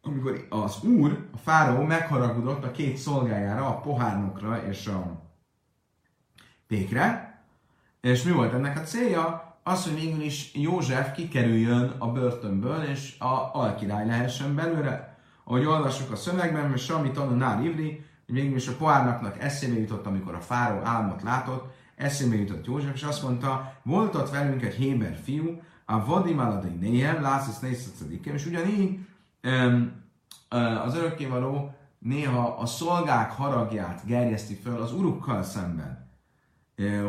amikor 0.00 0.46
az 0.50 0.82
úr, 0.82 1.28
a 1.32 1.36
fáraó 1.36 1.82
megharagudott 1.82 2.64
a 2.64 2.70
két 2.70 2.96
szolgájára, 2.96 3.66
a 3.66 3.80
pohárnokra 3.80 4.66
és 4.66 4.86
a 4.86 5.22
pékre, 6.66 7.42
és 8.00 8.22
mi 8.22 8.30
volt 8.30 8.52
ennek 8.52 8.78
a 8.78 8.82
célja? 8.82 9.51
Az, 9.62 9.84
hogy 9.84 9.94
végül 9.94 10.22
is 10.22 10.54
József 10.54 11.12
kikerüljön 11.14 11.94
a 11.98 12.12
börtönből, 12.12 12.82
és 12.82 13.18
a 13.18 13.50
alkirály 13.52 14.06
lehessen 14.06 14.54
belőle. 14.54 15.16
Ahogy 15.44 15.64
olvassuk 15.64 16.10
a 16.10 16.16
szövegben, 16.16 16.68
mert 16.68 16.82
Sami 16.82 17.10
Tanunár 17.10 17.64
Ivri, 17.64 18.04
végül 18.26 18.56
is 18.56 18.68
a 18.68 18.76
poárnaknak 18.76 19.40
eszébe 19.40 19.80
jutott, 19.80 20.06
amikor 20.06 20.34
a 20.34 20.40
fáró 20.40 20.80
álmot 20.84 21.22
látott, 21.22 21.74
eszébe 21.96 22.36
jutott 22.36 22.66
József, 22.66 22.94
és 22.94 23.02
azt 23.02 23.22
mondta, 23.22 23.72
volt 23.82 24.14
ott 24.14 24.30
velünk 24.30 24.62
egy 24.62 24.74
héber 24.74 25.18
fiú, 25.24 25.60
a 25.84 26.04
Vadim 26.04 26.38
Aladai 26.38 26.74
Néhem, 26.74 27.22
László 27.22 27.68
Nézszatszadikem, 27.68 28.34
és 28.34 28.46
ugyanígy 28.46 28.98
az 30.84 30.94
örökkévaló 30.94 31.74
néha 31.98 32.56
a 32.56 32.66
szolgák 32.66 33.30
haragját 33.30 34.06
gerjeszti 34.06 34.54
föl 34.54 34.80
az 34.80 34.92
urukkal 34.92 35.42
szemben, 35.42 36.10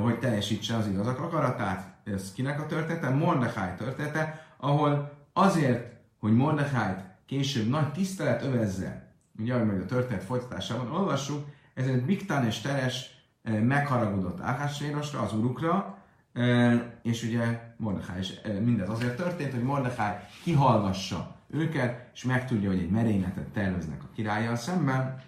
hogy 0.04 0.20
teljesítse 0.20 0.76
az 0.76 0.88
igazak 0.88 1.20
akaratát. 1.20 1.93
Ez 2.04 2.34
kinek 2.34 2.62
a 2.62 2.66
története? 2.66 3.10
Mordechai 3.10 3.76
története, 3.78 4.48
ahol 4.58 5.18
azért, 5.34 5.94
hogy 6.20 6.34
Mordechai 6.36 6.94
később 7.26 7.70
nagy 7.70 7.92
tisztelet 7.92 8.44
övezze, 8.44 9.14
ugye, 9.40 9.54
ahogy 9.54 9.68
meg 9.68 9.82
a 9.82 9.86
történet 9.86 10.24
folytatásában 10.24 10.92
olvassuk, 10.92 11.46
ezért 11.74 12.06
Biktán 12.06 12.46
és 12.46 12.62
Teres 12.62 13.26
eh, 13.44 13.60
megharagudott 13.60 14.42
Áhásvérosra, 14.42 15.20
az 15.20 15.34
urukra, 15.34 15.98
eh, 16.34 16.82
és 17.02 17.24
ugye 17.24 17.74
Mordechai 17.78 18.20
is 18.20 18.30
eh, 18.30 18.60
mindez 18.60 18.90
azért 18.90 19.16
történt, 19.16 19.52
hogy 19.52 19.64
Mordechai 19.64 20.16
kihallgassa 20.44 21.36
őket, 21.50 22.10
és 22.14 22.24
megtudja, 22.24 22.70
hogy 22.70 22.80
egy 22.80 22.90
merényletet 22.90 23.48
terveznek 23.48 24.04
a 24.04 24.10
királlyal 24.16 24.56
szemben, 24.56 25.22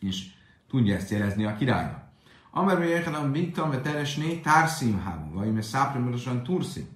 és 0.00 0.26
tudja 0.68 0.94
ezt 0.94 1.10
jelezni 1.10 1.44
a 1.44 1.56
királynak. 1.56 2.07
Amer 2.50 2.82
Jéhanan 2.82 3.32
Biktam 3.32 3.70
ve 3.70 3.80
Teresné 3.80 4.36
Társzim 4.36 5.00
hábu, 5.00 5.34
vagy 5.34 5.52
mert 5.52 5.66
Száprimorosan 5.66 6.42
Turszim. 6.42 6.86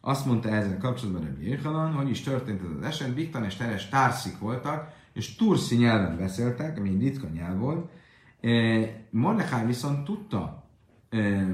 Azt 0.00 0.26
mondta 0.26 0.48
ezzel 0.48 0.78
kapcsolatban 0.78 1.22
Rabbi 1.22 1.48
Jéhanan, 1.48 1.92
hogy 1.92 2.10
is 2.10 2.20
történt 2.20 2.60
ez 2.62 2.76
az 2.78 2.86
eset, 2.86 3.14
Biktan 3.14 3.44
és 3.44 3.54
Teres 3.54 3.88
társzik 3.88 4.38
voltak, 4.38 4.92
és 5.12 5.36
turszi 5.36 5.76
nyelven 5.76 6.16
beszéltek, 6.16 6.78
ami 6.78 6.88
egy 6.88 7.00
ritka 7.00 7.26
nyelv 7.26 7.58
volt. 7.58 7.90
E, 8.40 8.50
Mordechai 9.10 9.66
viszont 9.66 10.04
tudta, 10.04 10.64
e, 11.10 11.46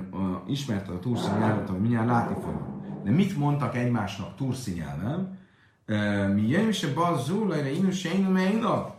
ismerte 0.47 0.93
a 0.93 0.99
turszi 0.99 1.31
nyelvet, 1.39 1.69
ahogy 1.69 1.81
mindjárt 1.81 2.07
látni 2.07 2.43
fogjuk. 2.43 3.03
De 3.05 3.11
mit 3.11 3.37
mondtak 3.37 3.77
egymásnak 3.77 4.37
turszi 4.37 4.73
nyelven? 4.73 5.39
E, 5.87 6.27
mi 6.27 6.49
jön 6.49 6.73
se 6.73 6.93
bazzul, 6.93 7.49
lejre 7.49 7.73
inu 7.73 7.91
se 7.91 8.15
inu 8.15 8.31
meina. 8.31 8.95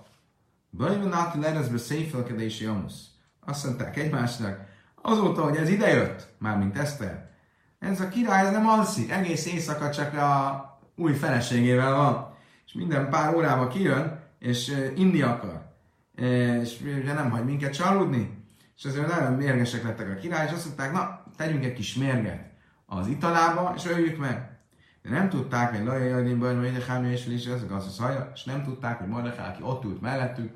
Bajvan 0.78 1.14
át 1.14 1.36
lerezbe 1.36 1.78
széfelkedési 1.78 2.64
jamusz. 2.64 3.11
Azt 3.46 3.66
mondták 3.66 3.98
egymásnak, 3.98 4.60
azóta, 5.02 5.44
hogy 5.44 5.56
ez 5.56 5.70
idejött, 5.70 6.28
mármint 6.38 6.78
Eszter, 6.78 7.30
ez 7.80 8.00
a 8.00 8.10
király 8.10 8.52
nem 8.52 8.68
alszik, 8.68 9.12
egész 9.12 9.46
éjszaka 9.46 9.92
csak 9.92 10.14
a 10.14 10.66
új 10.96 11.14
feleségével 11.14 11.96
van, 11.96 12.36
és 12.66 12.74
minden 12.74 13.10
pár 13.10 13.36
órában 13.36 13.70
kijön, 13.70 14.20
és 14.40 14.90
inni 14.96 15.22
akar, 15.22 15.62
és 16.62 16.80
ugye 16.82 17.14
nem 17.14 17.30
hagy 17.30 17.46
minket 17.46 17.74
csalódni, 17.74 18.44
és 18.78 18.86
azért 18.86 19.08
nagyon 19.08 19.34
mérgesek 19.34 19.84
lettek 19.84 20.10
a 20.10 20.20
király, 20.20 20.46
és 20.46 20.52
azt 20.52 20.66
mondták, 20.66 20.92
na, 20.92 21.24
tegyünk 21.36 21.64
egy 21.64 21.74
kis 21.74 21.96
mérget 21.96 22.50
az 22.86 23.08
italába, 23.08 23.74
és 23.76 23.86
öljük 23.86 24.18
meg. 24.18 24.50
De 25.02 25.10
nem 25.10 25.30
tudták, 25.30 25.76
hogy 25.76 25.86
Laja 25.86 26.06
Jadinban, 26.18 26.60
hogy 26.60 26.76
a 26.76 26.92
Hámi 26.92 27.12
és 27.12 27.26
is 27.26 27.46
ez 27.46 27.62
az 27.70 28.00
a 28.00 28.04
haja, 28.04 28.32
és 28.34 28.44
nem 28.44 28.64
tudták, 28.64 29.00
hogy 29.00 29.08
Mordechai, 29.08 29.46
aki 29.48 29.62
ott 29.64 29.84
ült 29.84 30.02
mellettük, 30.02 30.54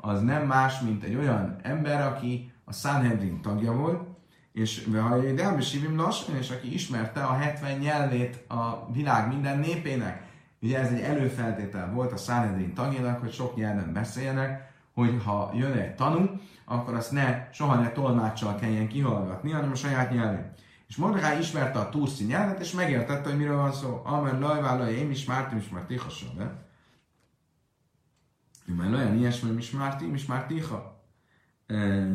az 0.00 0.20
nem 0.20 0.46
más, 0.46 0.80
mint 0.80 1.02
egy 1.02 1.14
olyan 1.14 1.56
ember, 1.62 2.06
aki 2.06 2.52
a 2.64 2.72
Sanhedrin 2.72 3.40
tagja 3.40 3.72
volt, 3.72 4.08
és 4.52 4.88
de 5.34 5.42
elbesívim 5.42 5.96
lassan, 5.96 6.36
és 6.36 6.50
aki 6.50 6.72
ismerte 6.72 7.22
a 7.22 7.32
70 7.32 7.78
nyelvét 7.78 8.44
a 8.48 8.92
világ 8.92 9.28
minden 9.28 9.58
népének, 9.58 10.28
Ugye 10.62 10.78
ez 10.78 10.92
egy 10.92 11.00
előfeltétel 11.00 11.90
volt 11.92 12.12
a 12.12 12.16
Sanhedrin 12.16 12.74
tagjának, 12.74 13.20
hogy 13.20 13.32
sok 13.32 13.56
nyelven 13.56 13.92
beszéljenek, 13.92 14.72
hogy 14.94 15.22
ha 15.24 15.50
jön 15.54 15.72
egy 15.72 15.94
tanú, 15.94 16.40
akkor 16.64 16.94
azt 16.94 17.12
ne, 17.12 17.48
soha 17.52 17.74
ne 17.74 17.90
tolmáccsal 17.90 18.54
kelljen 18.54 18.88
kihallgatni, 18.88 19.50
hanem 19.50 19.70
a 19.70 19.74
saját 19.74 20.10
nyelvén. 20.10 20.52
És 20.88 20.96
Mordechai 20.96 21.38
ismerte 21.38 21.78
a 21.78 21.88
túrszi 21.88 22.24
nyelvet, 22.24 22.60
és 22.60 22.72
megértette, 22.72 23.28
hogy 23.28 23.38
miről 23.38 23.56
van 23.56 23.72
szó. 23.72 24.00
Amen 24.04 24.38
lajvállai, 24.38 24.94
én 24.94 25.10
is 25.10 25.24
mártim, 25.24 25.58
is 25.58 25.68
már 25.68 25.82
tiha 25.82 26.08
be. 26.36 26.68
Mert 28.76 28.92
olyan 28.92 29.16
ilyesmi, 29.16 29.56
is 29.56 29.70
mártim, 29.70 30.14
is 30.14 30.26
már 30.26 30.46
tiha. 30.46 31.04
E, 31.66 32.06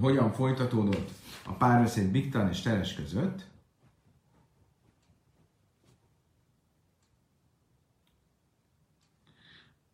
hogyan 0.00 0.32
folytatódott 0.32 1.10
a 1.44 1.52
párbeszéd 1.52 2.10
Biktan 2.10 2.48
és 2.48 2.60
Teres 2.60 2.94
között? 2.94 3.46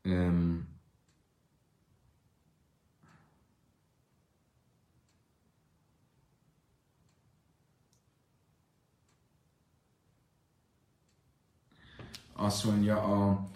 Um, 0.05 0.69
azt 12.33 12.65
mondja 12.65 13.03
a 13.03 13.52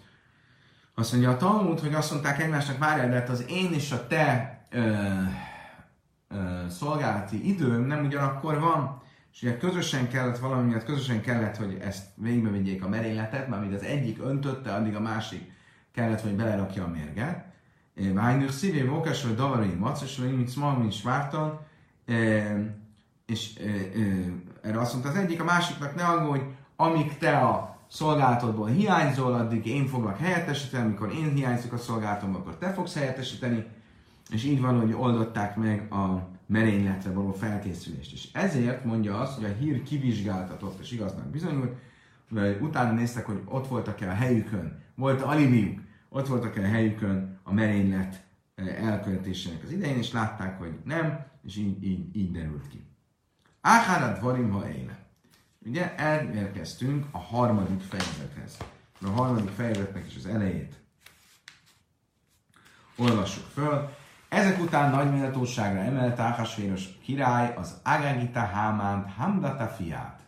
azt 0.98 1.12
mondja 1.12 1.30
a 1.30 1.36
Talmud, 1.36 1.80
hogy 1.80 1.94
azt 1.94 2.10
mondták 2.10 2.42
egymásnak, 2.42 2.78
várjál, 2.78 3.08
de 3.08 3.14
hát 3.14 3.28
az 3.28 3.44
én 3.48 3.72
és 3.72 3.92
a 3.92 4.06
te 4.06 4.58
ö, 4.70 4.92
ö, 6.28 6.68
szolgálati 6.68 7.48
időm 7.48 7.82
nem 7.82 8.04
ugyanakkor 8.04 8.60
van, 8.60 9.02
és 9.32 9.42
ugye 9.42 9.56
közösen 9.56 10.08
kellett, 10.08 10.38
valami 10.38 10.68
miatt 10.68 10.84
közösen 10.84 11.20
kellett, 11.20 11.56
hogy 11.56 11.78
ezt 11.80 12.06
végigbe 12.14 12.84
a 12.84 12.88
merényletet, 12.88 13.48
mert 13.48 13.74
az 13.74 13.82
egyik 13.82 14.22
öntötte, 14.22 14.74
addig 14.74 14.94
a 14.94 15.00
másik 15.00 15.52
kellett, 15.92 16.20
hogy 16.20 16.34
belerakja 16.34 16.84
a 16.84 16.88
mérget, 16.88 17.44
Heinrich 17.96 18.52
szívé 18.52 18.82
vokás, 18.82 19.22
vagy 19.22 19.34
davarai 19.34 19.74
macos, 19.74 20.18
vagy 20.18 20.36
mint 20.36 20.50
small, 20.50 20.76
mint 20.76 20.92
svárton, 20.92 21.58
és 23.26 23.54
erre 24.62 24.80
azt 24.80 24.92
mondta 24.92 25.10
az 25.10 25.16
egyik, 25.16 25.40
a 25.40 25.44
másiknak 25.44 25.94
ne 25.94 26.04
aggódj, 26.04 26.42
amíg 26.76 27.18
te 27.18 27.38
a 27.38 27.75
szolgálatodból 27.88 28.68
hiányzol, 28.68 29.34
addig 29.34 29.66
én 29.66 29.86
foglak 29.86 30.18
helyettesíteni, 30.18 30.84
amikor 30.84 31.12
én 31.12 31.34
hiányzok 31.34 31.72
a 31.72 31.78
szolgálatomból, 31.78 32.40
akkor 32.40 32.56
te 32.56 32.72
fogsz 32.72 32.94
helyettesíteni, 32.94 33.64
és 34.30 34.44
így 34.44 34.60
van, 34.60 34.80
hogy 34.80 34.92
oldották 34.92 35.56
meg 35.56 35.92
a 35.92 36.28
merényletre 36.46 37.12
való 37.12 37.32
felkészülést. 37.32 38.12
És 38.12 38.28
ezért 38.32 38.84
mondja 38.84 39.20
azt, 39.20 39.34
hogy 39.34 39.44
a 39.44 39.54
hír 39.58 39.82
kivizsgáltatott, 39.82 40.80
és 40.80 40.92
igaznak 40.92 41.26
bizonyult, 41.26 41.74
vagy 42.28 42.58
utána 42.60 42.92
néztek, 42.92 43.26
hogy 43.26 43.40
ott 43.44 43.68
voltak-e 43.68 44.10
a 44.10 44.14
helyükön, 44.14 44.82
volt 44.94 45.22
alibiuk, 45.22 45.80
ott 46.08 46.26
voltak-e 46.26 46.62
a 46.62 46.68
helyükön 46.68 47.38
a 47.42 47.52
merénylet 47.52 48.24
elkövetésének 48.80 49.62
az 49.62 49.72
idején, 49.72 49.96
és 49.96 50.12
látták, 50.12 50.58
hogy 50.58 50.78
nem, 50.84 51.26
és 51.42 51.56
így, 51.56 51.84
így, 51.84 52.16
így 52.16 52.32
derült 52.32 52.68
ki. 52.68 52.84
Áhárad 53.60 54.20
varim 54.20 54.50
ha 54.50 54.68
éle. 54.68 55.05
Ugye 55.66 55.94
elérkeztünk 55.96 57.06
a 57.10 57.18
harmadik 57.18 57.80
fejezethez. 57.80 58.56
A 59.02 59.08
harmadik 59.08 59.50
fejezetnek 59.50 60.06
is 60.06 60.16
az 60.16 60.26
elejét 60.26 60.74
olvassuk 62.96 63.46
föl. 63.46 63.94
Ezek 64.28 64.60
után 64.60 64.90
nagy 64.90 65.12
méltóságra 65.12 65.80
emelt 65.80 66.18
Áhasvéros 66.18 66.84
király 67.02 67.54
az 67.56 67.80
Agagita 67.84 68.40
Hámánt 68.40 69.12
Hamdata 69.12 69.66
fiát, 69.66 70.20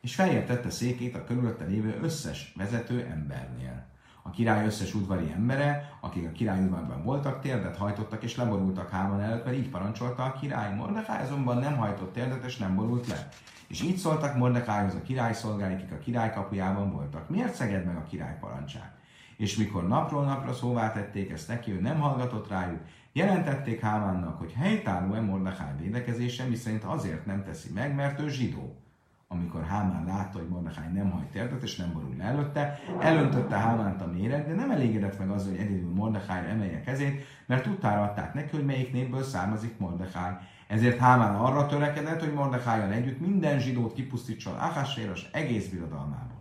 és 0.00 0.14
feljebb 0.14 0.70
székét 0.70 1.14
a 1.14 1.24
körülötte 1.24 1.64
lévő 1.64 1.98
összes 2.02 2.52
vezető 2.56 3.04
embernél. 3.04 3.91
A 4.22 4.30
király 4.30 4.64
összes 4.64 4.94
udvari 4.94 5.32
embere, 5.34 5.96
akik 6.00 6.26
a 6.26 6.32
király 6.32 6.64
udvarban 6.64 7.02
voltak, 7.02 7.40
térdet 7.40 7.76
hajtottak 7.76 8.22
és 8.22 8.36
leborultak 8.36 8.90
Háman 8.90 9.20
előtt, 9.20 9.44
mert 9.44 9.56
így 9.56 9.68
parancsolta 9.68 10.22
a 10.24 10.32
király. 10.32 10.74
Mordecai 10.74 11.22
azonban 11.22 11.58
nem 11.58 11.76
hajtott 11.76 12.12
térdet 12.12 12.44
és 12.44 12.56
nem 12.56 12.74
borult 12.74 13.06
le. 13.06 13.28
És 13.66 13.82
így 13.82 13.96
szóltak 13.96 14.36
Mordecaihoz 14.36 14.94
a 14.94 15.02
király 15.02 15.32
szolgái, 15.32 15.74
akik 15.74 15.92
a 15.92 15.98
király 15.98 16.32
kapujában 16.32 16.92
voltak. 16.92 17.28
Miért 17.28 17.54
szeged 17.54 17.84
meg 17.84 17.96
a 17.96 18.04
király 18.04 18.36
parancsát? 18.40 18.96
És 19.36 19.56
mikor 19.56 19.88
napról 19.88 20.24
napra 20.24 20.52
szóvá 20.52 20.92
tették 20.92 21.30
ezt 21.30 21.48
neki, 21.48 21.72
ő 21.72 21.80
nem 21.80 22.00
hallgatott 22.00 22.48
rájuk, 22.48 22.80
jelentették 23.12 23.80
Hámánnak, 23.80 24.38
hogy 24.38 24.52
helytálló-e 24.52 25.20
Mordecai 25.20 25.76
védekezése, 25.80 26.44
miszerint 26.44 26.84
azért 26.84 27.26
nem 27.26 27.44
teszi 27.44 27.72
meg, 27.72 27.94
mert 27.94 28.20
ő 28.20 28.28
zsidó 28.28 28.81
amikor 29.32 29.64
Hámán 29.64 30.04
látta, 30.04 30.38
hogy 30.38 30.48
Mordechai 30.48 30.92
nem 30.92 31.10
hajt 31.10 31.26
térdet, 31.26 31.62
és 31.62 31.76
nem 31.76 31.92
borul 31.92 32.14
előtte, 32.18 32.78
elöntötte 33.00 33.56
Hámánt 33.56 34.02
a 34.02 34.06
méreg, 34.06 34.46
de 34.46 34.54
nem 34.54 34.70
elégedett 34.70 35.18
meg 35.18 35.30
azzal, 35.30 35.50
hogy 35.50 35.60
egyedül 35.60 35.92
Mordechai 35.94 36.46
emelje 36.50 36.80
kezét, 36.80 37.24
mert 37.46 37.62
tudtára 37.62 38.02
adták 38.02 38.34
neki, 38.34 38.56
hogy 38.56 38.64
melyik 38.64 38.92
népből 38.92 39.22
származik 39.22 39.78
Mordechai. 39.78 40.32
Ezért 40.68 40.98
Hámán 40.98 41.34
arra 41.34 41.66
törekedett, 41.66 42.20
hogy 42.20 42.32
Mordechai 42.32 42.92
együtt 42.92 43.20
minden 43.20 43.58
zsidót 43.58 43.94
kipusztítson 43.94 44.54
Ahasvéros 44.54 45.28
egész 45.32 45.68
birodalmából. 45.68 46.40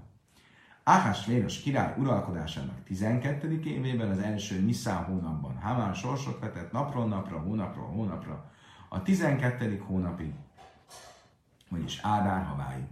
Ahasvéros 0.84 1.60
király 1.60 1.94
uralkodásának 1.98 2.84
12. 2.84 3.60
évében, 3.64 4.10
az 4.10 4.20
első 4.20 4.62
Niszán 4.62 5.04
hónapban 5.04 5.58
Hámán 5.58 5.94
sorsot 5.94 6.40
vetett 6.40 6.72
napról 6.72 7.08
napra, 7.08 7.40
hónapról 7.40 7.88
hónapra, 7.88 8.52
a 8.90 9.02
12. 9.02 9.84
hónapig 9.88 10.34
vagyis 11.72 12.00
Ádár 12.04 12.46
haváig. 12.46 12.84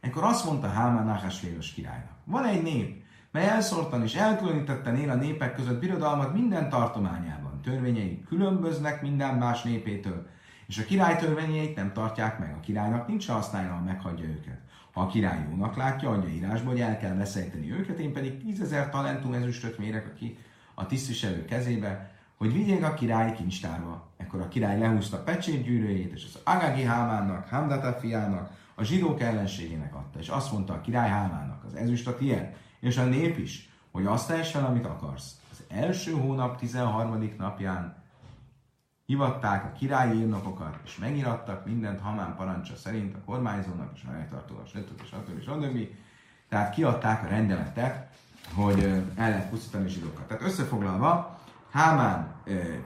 Ekkor 0.00 0.24
azt 0.24 0.44
mondta 0.44 0.68
Hámán 0.68 1.04
Náhásvéros 1.04 1.72
királynak, 1.72 2.16
van 2.24 2.44
egy 2.44 2.62
nép, 2.62 3.02
mely 3.30 3.48
elszórtan 3.48 4.02
és 4.02 4.14
elkülönítetten 4.14 4.96
él 4.96 5.10
a 5.10 5.14
népek 5.14 5.54
között 5.54 5.80
birodalmat 5.80 6.32
minden 6.32 6.68
tartományában. 6.68 7.60
Törvényei 7.62 8.24
különböznek 8.28 9.02
minden 9.02 9.34
más 9.34 9.62
népétől, 9.62 10.26
és 10.66 10.78
a 10.78 10.84
király 10.84 11.16
törvényeit 11.16 11.76
nem 11.76 11.92
tartják 11.92 12.38
meg. 12.38 12.54
A 12.54 12.60
királynak 12.60 13.08
nincs 13.08 13.28
használja, 13.28 13.72
ha 13.72 13.80
meghagyja 13.80 14.24
őket. 14.24 14.58
Ha 14.92 15.00
a 15.00 15.06
király 15.06 15.46
jónak 15.50 15.76
látja, 15.76 16.10
adja 16.10 16.28
írásból, 16.28 16.72
hogy 16.72 16.80
el 16.80 16.98
kell 16.98 17.16
veszejteni 17.16 17.72
őket, 17.72 17.98
én 17.98 18.12
pedig 18.12 18.44
tízezer 18.44 18.90
talentum 18.90 19.32
ezüstöt 19.32 19.78
mérek 19.78 20.06
aki 20.06 20.38
a 20.74 20.86
tisztviselő 20.86 21.44
kezébe, 21.44 22.10
hogy 22.36 22.52
vigyék 22.52 22.84
a 22.84 22.94
király 22.94 23.32
kincstárba. 23.32 24.11
Ekkor 24.32 24.44
a 24.44 24.48
király 24.48 24.78
lehúzta 24.78 25.22
pecsétgyűrőjét, 25.22 26.12
és 26.12 26.24
az 26.24 26.40
Agagi 26.44 26.82
Hámánnak, 26.82 27.48
Hamdata 27.48 27.92
fiának, 27.92 28.50
a 28.74 28.82
zsidók 28.82 29.20
ellenségének 29.20 29.94
adta, 29.94 30.18
és 30.18 30.28
azt 30.28 30.52
mondta 30.52 30.72
a 30.72 30.80
király 30.80 31.08
Hámának, 31.08 31.64
az 31.64 31.74
ezüst 31.74 32.06
a 32.06 32.16
tiéd, 32.16 32.46
és 32.80 32.96
a 32.96 33.04
nép 33.04 33.38
is, 33.38 33.70
hogy 33.90 34.06
azt 34.06 34.28
tesz 34.28 34.50
fel, 34.50 34.64
amit 34.64 34.86
akarsz. 34.86 35.40
Az 35.50 35.64
első 35.68 36.12
hónap 36.12 36.58
13. 36.58 37.34
napján 37.38 38.02
hivatták 39.06 39.64
a 39.64 39.72
királyi 39.72 40.18
írnokokat, 40.18 40.78
és 40.84 40.96
megirattak 40.96 41.66
mindent 41.66 42.00
Hamán 42.00 42.36
parancsa 42.36 42.76
szerint 42.76 43.14
a 43.14 43.24
kormányzónak 43.24 43.90
és 43.94 44.02
a 44.08 44.10
megtartónak, 44.10 44.66
stb. 44.66 45.04
stb. 45.04 45.40
stb. 45.40 45.88
Tehát 46.48 46.74
kiadták 46.74 47.24
a 47.24 47.28
rendeletet, 47.28 48.08
hogy 48.54 48.82
el 49.14 49.30
lehet 49.30 49.48
pusztítani 49.48 49.88
zsidókat. 49.88 50.26
Tehát 50.26 50.42
összefoglalva, 50.42 51.31
Hámán 51.72 52.34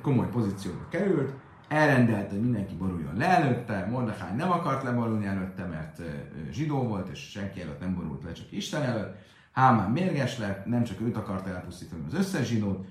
komoly 0.03 0.28
pozícióba 0.28 0.89
került, 0.89 1.32
elrendelte, 1.68 2.30
hogy 2.30 2.41
mindenki 2.41 2.74
boruljon 2.74 3.16
le 3.16 3.26
előtte, 3.26 3.87
Mordechai 3.91 4.37
nem 4.37 4.51
akart 4.51 4.82
leborulni 4.82 5.26
előtte, 5.26 5.64
mert 5.64 6.03
zsidó 6.51 6.82
volt, 6.82 7.09
és 7.09 7.18
senki 7.18 7.61
előtt 7.61 7.80
nem 7.80 7.95
borult 7.95 8.22
le, 8.22 8.32
csak 8.32 8.53
Isten 8.53 8.82
előtt. 8.82 9.16
Hámán 9.53 9.91
mérges 9.91 10.39
lett, 10.39 10.66
nem 10.66 10.84
csak 10.84 11.01
őt 11.01 11.16
akarta 11.16 11.51
elpusztítani, 11.51 12.03
az 12.07 12.14
összes 12.14 12.47
zsidót, 12.47 12.87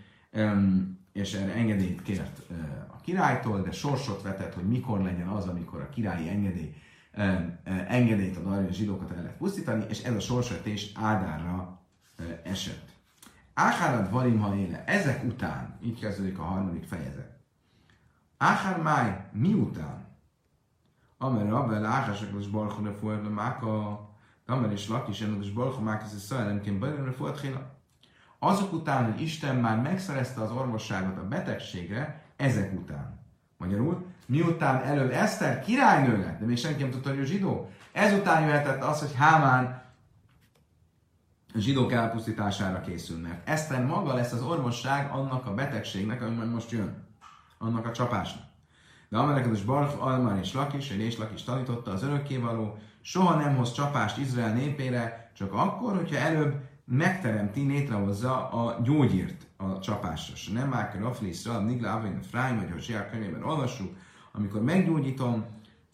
és 1.13 1.33
erre 1.33 1.53
engedélyt 1.53 2.01
kért 2.01 2.41
a 2.87 3.01
királytól, 3.01 3.61
de 3.61 3.71
sorsot 3.71 4.21
vetett, 4.21 4.53
hogy 4.53 4.67
mikor 4.67 5.01
legyen 5.01 5.27
az, 5.27 5.47
amikor 5.47 5.81
a 5.81 5.89
királyi 5.89 6.29
engedély 6.29 6.75
engedélyt 7.87 8.37
ad 8.37 8.45
arra, 8.45 8.55
hogy 8.55 8.69
a 8.69 8.73
zsidókat 8.73 9.11
el 9.11 9.21
lehet 9.21 9.37
pusztítani, 9.37 9.85
és 9.89 10.03
ez 10.03 10.15
a 10.15 10.19
sorsvetés 10.19 10.91
Ádárra 10.95 11.81
esett. 12.43 12.94
Áhárad 13.55 14.11
varim 14.11 14.39
ha 14.39 14.55
éle. 14.55 14.83
Ezek 14.85 15.23
után, 15.23 15.77
így 15.83 15.99
kezdődik 15.99 16.39
a 16.39 16.43
harmadik 16.43 16.83
fejezet. 16.83 17.37
Áhár 18.37 18.81
máj, 18.81 19.25
miután? 19.31 20.05
Amer 21.17 21.49
Rabel, 21.49 21.85
Áhásakos 21.85 22.47
Barchone 22.47 22.91
Fuerle 22.91 23.29
Máka, 23.29 24.09
Damer 24.45 24.71
és 24.71 24.87
Lakis, 24.87 25.21
Ennek 25.21 25.43
és 25.43 25.51
Barcha 25.51 25.81
Máka, 25.81 26.03
ez 26.03 26.21
Szajelemként 26.21 26.79
Bajrönre 26.79 27.11
Fuerthéna. 27.11 27.61
Azok 28.39 28.73
után, 28.73 29.11
hogy 29.11 29.21
Isten 29.21 29.55
már 29.55 29.81
megszerezte 29.81 30.41
az 30.41 30.51
orvosságot 30.51 31.17
a 31.17 31.27
betegségre, 31.27 32.21
ezek 32.35 32.73
után. 32.73 33.19
Magyarul, 33.57 34.05
miután 34.25 34.81
előbb 34.81 35.11
Eszter 35.11 35.61
királynő 35.61 36.17
lett, 36.17 36.39
de 36.39 36.45
még 36.45 36.57
senki 36.57 36.81
nem 36.81 36.91
tudta, 36.91 37.09
hogy 37.09 37.17
ő 37.17 37.25
zsidó, 37.25 37.69
ezután 37.91 38.41
jöhetett 38.41 38.83
az, 38.83 38.99
hogy 38.99 39.15
Hámán 39.15 39.63
a 39.65 39.84
zsidók 41.57 41.91
elpusztítására 41.91 42.81
készül, 42.81 43.19
mert 43.19 43.49
Eszter 43.49 43.85
maga 43.85 44.13
lesz 44.13 44.31
az 44.31 44.41
orvosság 44.41 45.11
annak 45.11 45.45
a 45.45 45.53
betegségnek, 45.53 46.21
ami 46.21 46.35
majd 46.35 46.51
most 46.51 46.71
jön, 46.71 47.03
annak 47.57 47.85
a 47.85 47.91
csapásnak. 47.91 48.43
De 49.09 49.17
Amelekados 49.17 49.61
Barf, 49.61 50.01
Almar 50.01 50.37
és 50.37 50.53
Lakis, 50.53 50.89
és 50.89 51.17
Lakis 51.17 51.43
tanította 51.43 51.91
az 51.91 52.03
örökkévaló, 52.03 52.77
soha 53.01 53.35
nem 53.35 53.55
hoz 53.55 53.71
csapást 53.71 54.17
Izrael 54.17 54.53
népére, 54.53 55.31
csak 55.37 55.53
akkor, 55.53 55.95
hogyha 55.95 56.17
előbb 56.17 56.55
megteremti, 56.85 57.65
létrehozza 57.65 58.49
a 58.49 58.81
gyógyírt 58.83 59.47
a 59.57 59.79
csapásra. 59.79 60.53
Nem 60.53 60.69
már 60.69 60.95
Rafli, 60.99 61.31
Szrab, 61.31 61.65
Nigla, 61.65 61.93
Avin, 61.93 62.21
Fráim, 62.21 62.55
vagy 62.55 62.71
a 62.77 62.79
Zsiák 62.79 63.11
könyvében 63.11 63.43
olvassuk, 63.43 63.95
amikor 64.31 64.63
meggyógyítom 64.63 65.45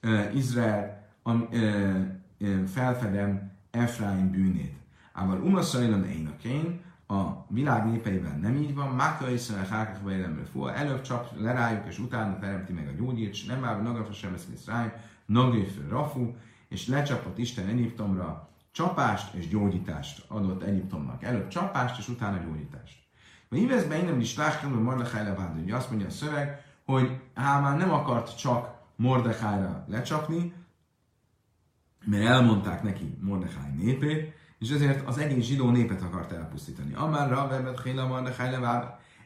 uh, 0.03 0.36
Izrael, 0.36 1.07
um, 1.24 1.47
uh, 1.51 2.66
felfedem 2.68 3.51
Efraim 3.72 4.32
bűnét. 4.32 4.81
Ával 5.22 5.42
umaszajlan 5.42 6.06
énakén, 6.06 6.82
a 7.08 7.46
világ 7.48 7.86
népeiben 7.86 8.40
nem 8.40 8.56
így 8.56 8.76
van, 8.76 8.96
Máka 8.96 9.30
és 9.30 9.52
Hákak 9.70 10.04
Vejlemre 10.04 10.44
fog, 10.44 10.72
előbb 10.76 11.02
csap 11.02 11.40
le 11.40 11.54
rájuk, 11.54 11.88
és 11.88 12.00
utána 12.00 12.40
teremti 12.40 12.74
meg 12.74 12.88
a 12.88 13.04
gyógyírt, 13.04 13.32
és 13.32 13.46
nem 13.46 13.64
áll 13.64 13.82
Nagafa 13.82 14.14
sem 14.14 14.32
lesz 14.32 14.66
rájuk, 14.66 14.94
Nagéfő 15.26 15.88
Rafu, 15.90 16.34
és 16.68 16.88
lecsapott 16.88 17.38
Isten 17.38 17.68
Egyiptomra 17.68 18.50
csapást 18.72 19.34
és 19.34 19.48
gyógyítást 19.48 20.26
adott 20.28 20.64
Egyiptomnak. 20.64 21.24
Előbb 21.24 21.48
csapást, 21.48 22.00
és 22.00 22.08
utána 22.08 22.38
gyógyítást. 22.38 22.98
A 23.50 23.56
Híveszben 23.56 24.00
innen 24.00 24.20
is 24.20 24.36
látom, 24.36 24.72
hogy 24.72 24.82
Mordechai 24.82 25.24
levált, 25.24 25.54
hogy 25.54 25.72
azt 25.72 25.90
mondja 25.90 26.08
a 26.08 26.12
szöveg, 26.12 26.64
hogy 26.86 27.20
Hámán 27.34 27.78
nem 27.78 27.92
akart 27.92 28.38
csak 28.38 28.80
Mordechai-ra 28.96 29.86
lecsapni, 29.88 30.54
mert 32.06 32.26
elmondták 32.26 32.84
neki 32.84 33.18
Mordechai 33.22 33.72
népét, 33.76 34.40
és 34.62 34.70
ezért 34.70 35.07
az 35.07 35.18
egész 35.18 35.45
zsidó 35.45 35.70
népet 35.70 36.01
akart 36.01 36.32
elpusztítani. 36.32 36.93
Amár 36.93 37.30
Rave, 37.30 37.59
Betchila, 37.59 38.07
Mordechai 38.07 38.55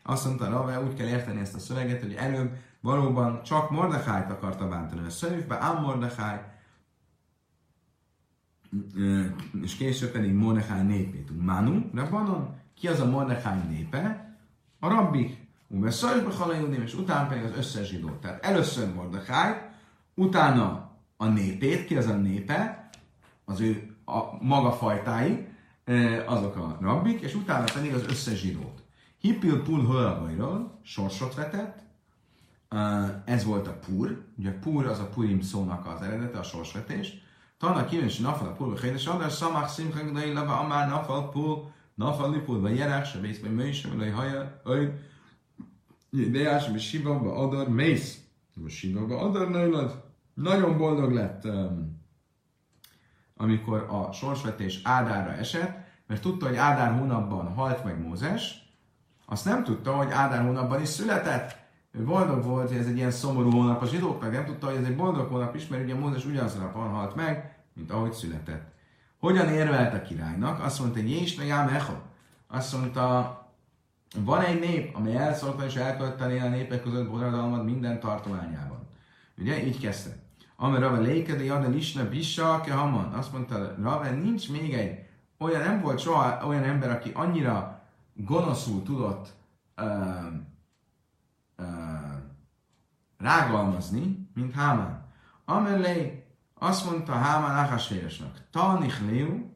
azt 0.04 0.26
mondta 0.26 0.50
Rave, 0.50 0.82
úgy 0.82 0.94
kell 0.94 1.08
érteni 1.08 1.40
ezt 1.40 1.56
a 1.56 1.60
szöveget, 1.60 2.02
hogy 2.02 2.14
előbb 2.14 2.58
valóban 2.82 3.44
csak 3.44 3.72
Mordechai-t 3.72 4.30
akarta 4.30 4.68
bántani 4.68 5.06
a 5.06 5.10
szövegbe, 5.10 5.58
ám 5.62 5.82
Mordechai, 5.82 6.38
és 9.62 9.76
később 9.76 10.12
pedig 10.12 10.34
Mordechai 10.34 10.82
népét. 10.82 11.30
Manu, 11.42 11.82
Rabbanon, 11.94 12.56
ki 12.76 12.88
az 12.88 13.00
a 13.00 13.10
Mordechai 13.10 13.60
népe? 13.70 14.26
a 14.80 14.88
rabbik, 14.88 15.44
Umeszajba 15.68 16.32
Halajudim, 16.32 16.82
és 16.82 16.94
utána 16.94 17.28
pedig 17.28 17.44
az 17.44 17.58
összes 17.58 17.88
zsidó. 17.88 18.10
Tehát 18.10 18.46
először 18.46 18.94
Mordechai, 18.94 19.52
utána 20.14 20.92
a 21.18 21.28
népét, 21.28 21.86
ki 21.86 21.96
az 21.96 22.06
a 22.06 22.16
népe, 22.16 22.90
az 23.46 23.60
ő 23.60 23.95
a 24.06 24.44
maga 24.44 24.72
fajtái, 24.72 25.48
azok 26.26 26.56
a 26.56 26.78
rabbik, 26.82 27.22
és 27.22 27.36
utána 27.36 27.66
pedig 27.74 27.94
az 27.94 28.06
összes 28.10 28.40
zsidót. 28.40 28.84
Hippil 29.20 29.62
Pul 29.62 29.86
Hölagairól 29.86 30.80
sorsot 30.84 31.36
vetett, 31.36 31.84
ez 33.26 33.44
volt 33.44 33.68
a 33.68 33.80
pur, 33.86 34.24
ugye 34.38 34.52
pur 34.52 34.86
az 34.86 35.00
a 35.00 35.10
purim 35.10 35.42
szónak 35.42 35.86
az 35.86 36.02
eredete, 36.02 36.38
a 36.38 36.44
sorsvetés. 36.44 37.14
Tana 37.58 37.86
kíváncsi 37.86 38.22
nafal 38.22 38.56
pur, 38.56 38.80
és 38.84 39.06
adás 39.06 39.34
szamach 39.34 39.70
szimchang 39.70 40.12
dai 40.12 40.34
lava 40.34 40.60
amár 40.60 40.90
nafal 40.90 41.30
pul, 41.30 41.72
nafal 41.94 42.32
lipul, 42.32 42.60
vagy 42.60 42.78
jerák, 42.78 43.06
se 43.06 43.20
vész, 43.20 43.40
vagy 43.40 43.56
mős, 43.56 43.88
vagy 43.98 44.12
haja, 44.12 44.62
öj, 44.64 44.90
ideás, 46.12 46.68
vagy 46.68 46.80
siva, 46.80 47.20
vagy 47.20 47.32
adar, 47.36 47.70
mész. 47.70 48.20
Vagy 48.56 48.72
siva, 48.72 49.08
vagy 49.08 49.18
adar. 49.18 50.04
Nagyon 50.34 50.78
boldog 50.78 51.12
lett, 51.12 51.48
amikor 53.38 53.88
a 53.90 54.12
sorsvetés 54.12 54.80
Ádára 54.84 55.34
esett, 55.34 55.78
mert 56.08 56.22
tudta, 56.22 56.48
hogy 56.48 56.56
Ádár 56.56 56.92
hónapban 56.92 57.54
halt 57.54 57.84
meg 57.84 58.08
Mózes, 58.08 58.66
azt 59.26 59.46
nem 59.46 59.64
tudta, 59.64 59.96
hogy 59.96 60.12
Ádár 60.12 60.42
hónapban 60.42 60.82
is 60.82 60.88
született. 60.88 61.64
Ő 61.92 62.04
boldog 62.04 62.44
volt, 62.44 62.68
hogy 62.68 62.78
ez 62.78 62.88
egy 62.88 62.98
ilyen 62.98 63.12
szomorú 63.12 63.52
hónap 63.52 63.82
a 63.82 63.86
zsidóknak, 63.86 64.32
nem 64.32 64.46
tudta, 64.46 64.68
hogy 64.68 64.76
ez 64.76 64.86
egy 64.86 64.96
boldog 64.96 65.28
hónap 65.28 65.56
is, 65.56 65.68
mert 65.68 65.84
ugye 65.84 65.96
Mózes 65.96 66.26
ugyanazon 66.26 66.62
napon 66.62 66.90
halt 66.90 67.16
meg, 67.16 67.56
mint 67.74 67.92
ahogy 67.92 68.14
született. 68.14 68.74
Hogyan 69.20 69.50
érvelt 69.50 69.94
a 69.94 70.02
királynak? 70.02 70.64
Azt 70.64 70.80
mondta, 70.80 71.00
hogy 71.00 71.10
Jés 71.10 71.36
meg 71.36 71.50
Echo. 71.50 71.94
Azt 72.48 72.78
mondta, 72.78 73.40
van 74.18 74.42
egy 74.42 74.60
nép, 74.60 74.96
amely 74.96 75.16
elszólta 75.16 75.66
és 75.66 75.76
elkölteni 75.76 76.40
a 76.40 76.50
népek 76.50 76.82
között 76.82 77.10
boradalmat 77.10 77.66
minden 77.66 78.00
tartományában. 78.00 78.88
Ugye, 79.38 79.66
így 79.66 79.80
kezdte. 79.80 80.25
Amely 80.56 80.80
Rave 80.80 81.00
lékede, 81.00 81.44
jade 81.44 81.68
lisne 81.68 82.04
bissa, 82.04 82.62
ke 82.62 82.74
haman. 82.74 83.14
Azt 83.14 83.32
mondta, 83.32 83.76
Rave, 83.82 84.12
nincs 84.12 84.50
még 84.52 84.74
egy 84.74 85.06
olyan 85.38 85.62
nem 85.62 85.82
volt 85.82 86.00
soha 86.00 86.48
olyan 86.48 86.64
ember, 86.64 86.90
aki 86.90 87.12
annyira 87.14 87.84
gonoszul 88.14 88.84
tudott 88.84 89.34
uh, 89.78 90.26
uh, 91.58 91.66
rágalmazni, 93.18 94.30
mint 94.34 94.54
Hámán. 94.54 95.06
Amellé 95.46 96.26
azt 96.54 96.86
mondta 96.86 97.12
Hámán 97.12 97.52
Áhásvéresnek, 97.52 98.48
Tanich 98.52 99.02
Léu, 99.06 99.54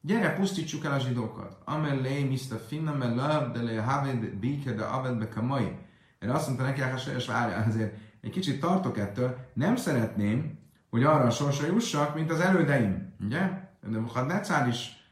gyere, 0.00 0.34
pusztítsuk 0.34 0.84
el 0.84 0.92
a 0.92 0.98
zsidókat. 0.98 1.58
Amellé, 1.64 2.22
Mr. 2.24 2.60
Finna, 2.66 2.94
mellab, 2.94 3.52
de 3.52 3.62
le 3.62 3.82
haved 3.82 4.34
bíke, 4.34 4.72
de 4.72 4.84
aved 4.84 5.18
be 5.18 5.28
kamai. 5.28 5.78
Erre 6.18 6.32
azt 6.32 6.46
mondta 6.46 6.64
neki 6.64 6.80
Áhásvéres, 6.80 7.26
várja, 7.26 7.56
azért 7.56 7.98
egy 8.24 8.30
kicsit 8.30 8.60
tartok 8.60 8.98
ettől, 8.98 9.36
nem 9.52 9.76
szeretném, 9.76 10.58
hogy 10.90 11.04
arra 11.04 11.24
a 11.24 11.30
sorsra 11.30 11.66
jussak, 11.66 12.14
mint 12.14 12.30
az 12.30 12.40
elődeim. 12.40 13.14
Ugye? 13.24 13.38
De 13.90 13.98
Mukhadnecár 13.98 14.68
is 14.68 15.08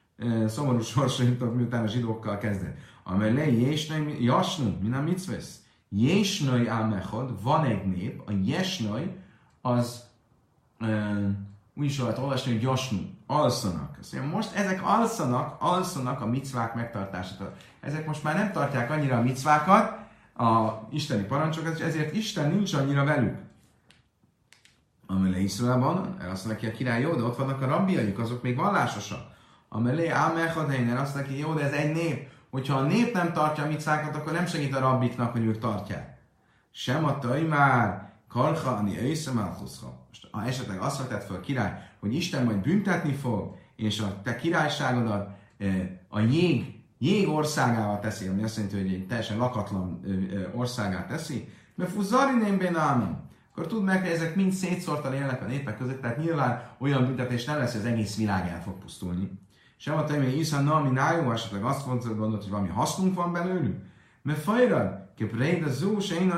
szomorú 0.47 0.81
sorsa 0.93 1.23
jutott, 1.23 1.55
miután 1.55 1.83
a 1.83 1.87
zsidókkal 1.87 2.39
kezdett. 2.39 2.77
Amely 3.05 3.55
jésnai, 3.59 4.25
jasnu, 4.25 4.77
min 4.81 4.93
a 4.93 5.01
mitzvesz. 5.01 5.61
Jésnai 5.89 6.67
ámechod, 6.67 7.43
van 7.43 7.65
egy 7.65 7.87
nép, 7.87 8.23
a 8.27 8.33
jesnai 8.45 9.17
az 9.61 10.05
uh, 10.81 11.29
úgy 11.75 11.85
is 11.85 11.99
lehet 11.99 12.19
olvasni, 12.19 12.53
hogy 12.53 12.63
jasnu, 12.63 12.99
alszanak. 13.27 13.99
Mondja, 14.13 14.31
most 14.31 14.55
ezek 14.55 14.81
alszanak, 14.85 15.57
alszanak 15.61 16.21
a 16.21 16.27
micvák 16.27 16.75
megtartásától. 16.75 17.53
Ezek 17.81 18.07
most 18.07 18.23
már 18.23 18.35
nem 18.35 18.53
tartják 18.53 18.91
annyira 18.91 19.17
a 19.17 19.23
micvákat, 19.23 20.02
a 20.35 20.71
isteni 20.91 21.23
parancsokat, 21.23 21.79
és 21.79 21.85
ezért 21.85 22.15
Isten 22.15 22.51
nincs 22.51 22.75
annyira 22.75 23.05
velük. 23.05 23.37
Amely 25.07 25.43
Iszraelban, 25.43 26.17
azt 26.31 26.47
mondja 26.47 26.69
a 26.69 26.73
király, 26.73 27.01
jó, 27.01 27.15
de 27.15 27.23
ott 27.23 27.37
vannak 27.37 27.63
a 27.63 27.67
rabbiaik, 27.67 28.19
azok 28.19 28.43
még 28.43 28.57
vallásosak. 28.57 29.21
Amelé 29.69 30.09
Ámelhadeiner 30.09 30.97
azt 30.97 31.15
neki, 31.15 31.39
jó, 31.39 31.55
de 31.55 31.63
ez 31.63 31.73
egy 31.73 31.93
nép. 31.93 32.31
Hogyha 32.51 32.77
a 32.77 32.83
nép 32.83 33.13
nem 33.13 33.33
tartja 33.33 33.65
a 33.65 33.67
micákat, 33.67 34.17
akkor 34.17 34.33
nem 34.33 34.47
segít 34.47 34.75
a 34.75 34.81
rabbiknak, 34.81 35.33
hogy 35.33 35.45
ők 35.45 35.59
tartják. 35.59 36.19
Sem 36.71 37.05
a 37.05 37.19
már, 37.49 38.13
karhani 38.29 39.01
őszem 39.01 39.37
Most 40.09 40.29
ha 40.31 40.45
esetleg 40.45 40.81
azt 40.81 40.99
vetett 40.99 41.25
fel 41.25 41.37
a 41.37 41.41
király, 41.41 41.91
hogy 42.01 42.15
Isten 42.15 42.45
majd 42.45 42.57
büntetni 42.57 43.13
fog, 43.13 43.57
és 43.77 44.01
a 44.01 44.23
te 44.23 44.37
királyságodat 44.37 45.31
a 46.09 46.21
jég, 46.21 46.82
jég 47.05 47.29
országával 47.29 47.99
teszi, 47.99 48.27
ami 48.27 48.43
azt 48.43 48.57
jelenti, 48.57 48.81
hogy 48.81 48.93
egy 48.93 49.07
teljesen 49.07 49.37
lakatlan 49.37 50.01
országát 50.55 51.09
teszi, 51.09 51.49
mert 51.75 51.91
fuzari 51.91 52.39
nem 52.39 52.59
bénámon, 52.59 53.31
akkor 53.51 53.67
tud 53.67 53.85
meg, 53.85 54.01
hogy 54.01 54.11
ezek 54.11 54.35
mind 54.35 54.53
szétszórtan 54.53 55.15
élnek 55.15 55.43
a 55.43 55.47
népek 55.47 55.79
között, 55.79 56.01
tehát 56.01 56.19
nyilván 56.19 56.63
olyan 56.79 57.07
büntetés 57.07 57.45
nem 57.45 57.59
lesz, 57.59 57.73
hogy 57.73 57.81
az 57.81 57.87
egész 57.87 58.17
világ 58.17 58.49
el 58.49 58.63
fog 58.63 58.79
pusztulni. 58.79 59.31
Sem 59.77 59.97
a 59.97 60.05
temény 60.05 60.39
Isza 60.39 60.61
Nami 60.61 60.91
Nájó, 60.91 61.33
esetleg 61.33 61.65
azt 61.65 61.87
gondolod, 61.87 62.43
hogy 62.43 62.51
valami 62.51 62.69
hasznunk 62.69 63.15
van 63.15 63.33
belőlük. 63.33 63.77
Mert 64.23 64.43
fajrad, 64.43 65.01
a 65.65 65.69
zó, 65.69 66.01
se 66.01 66.15
én 66.15 66.33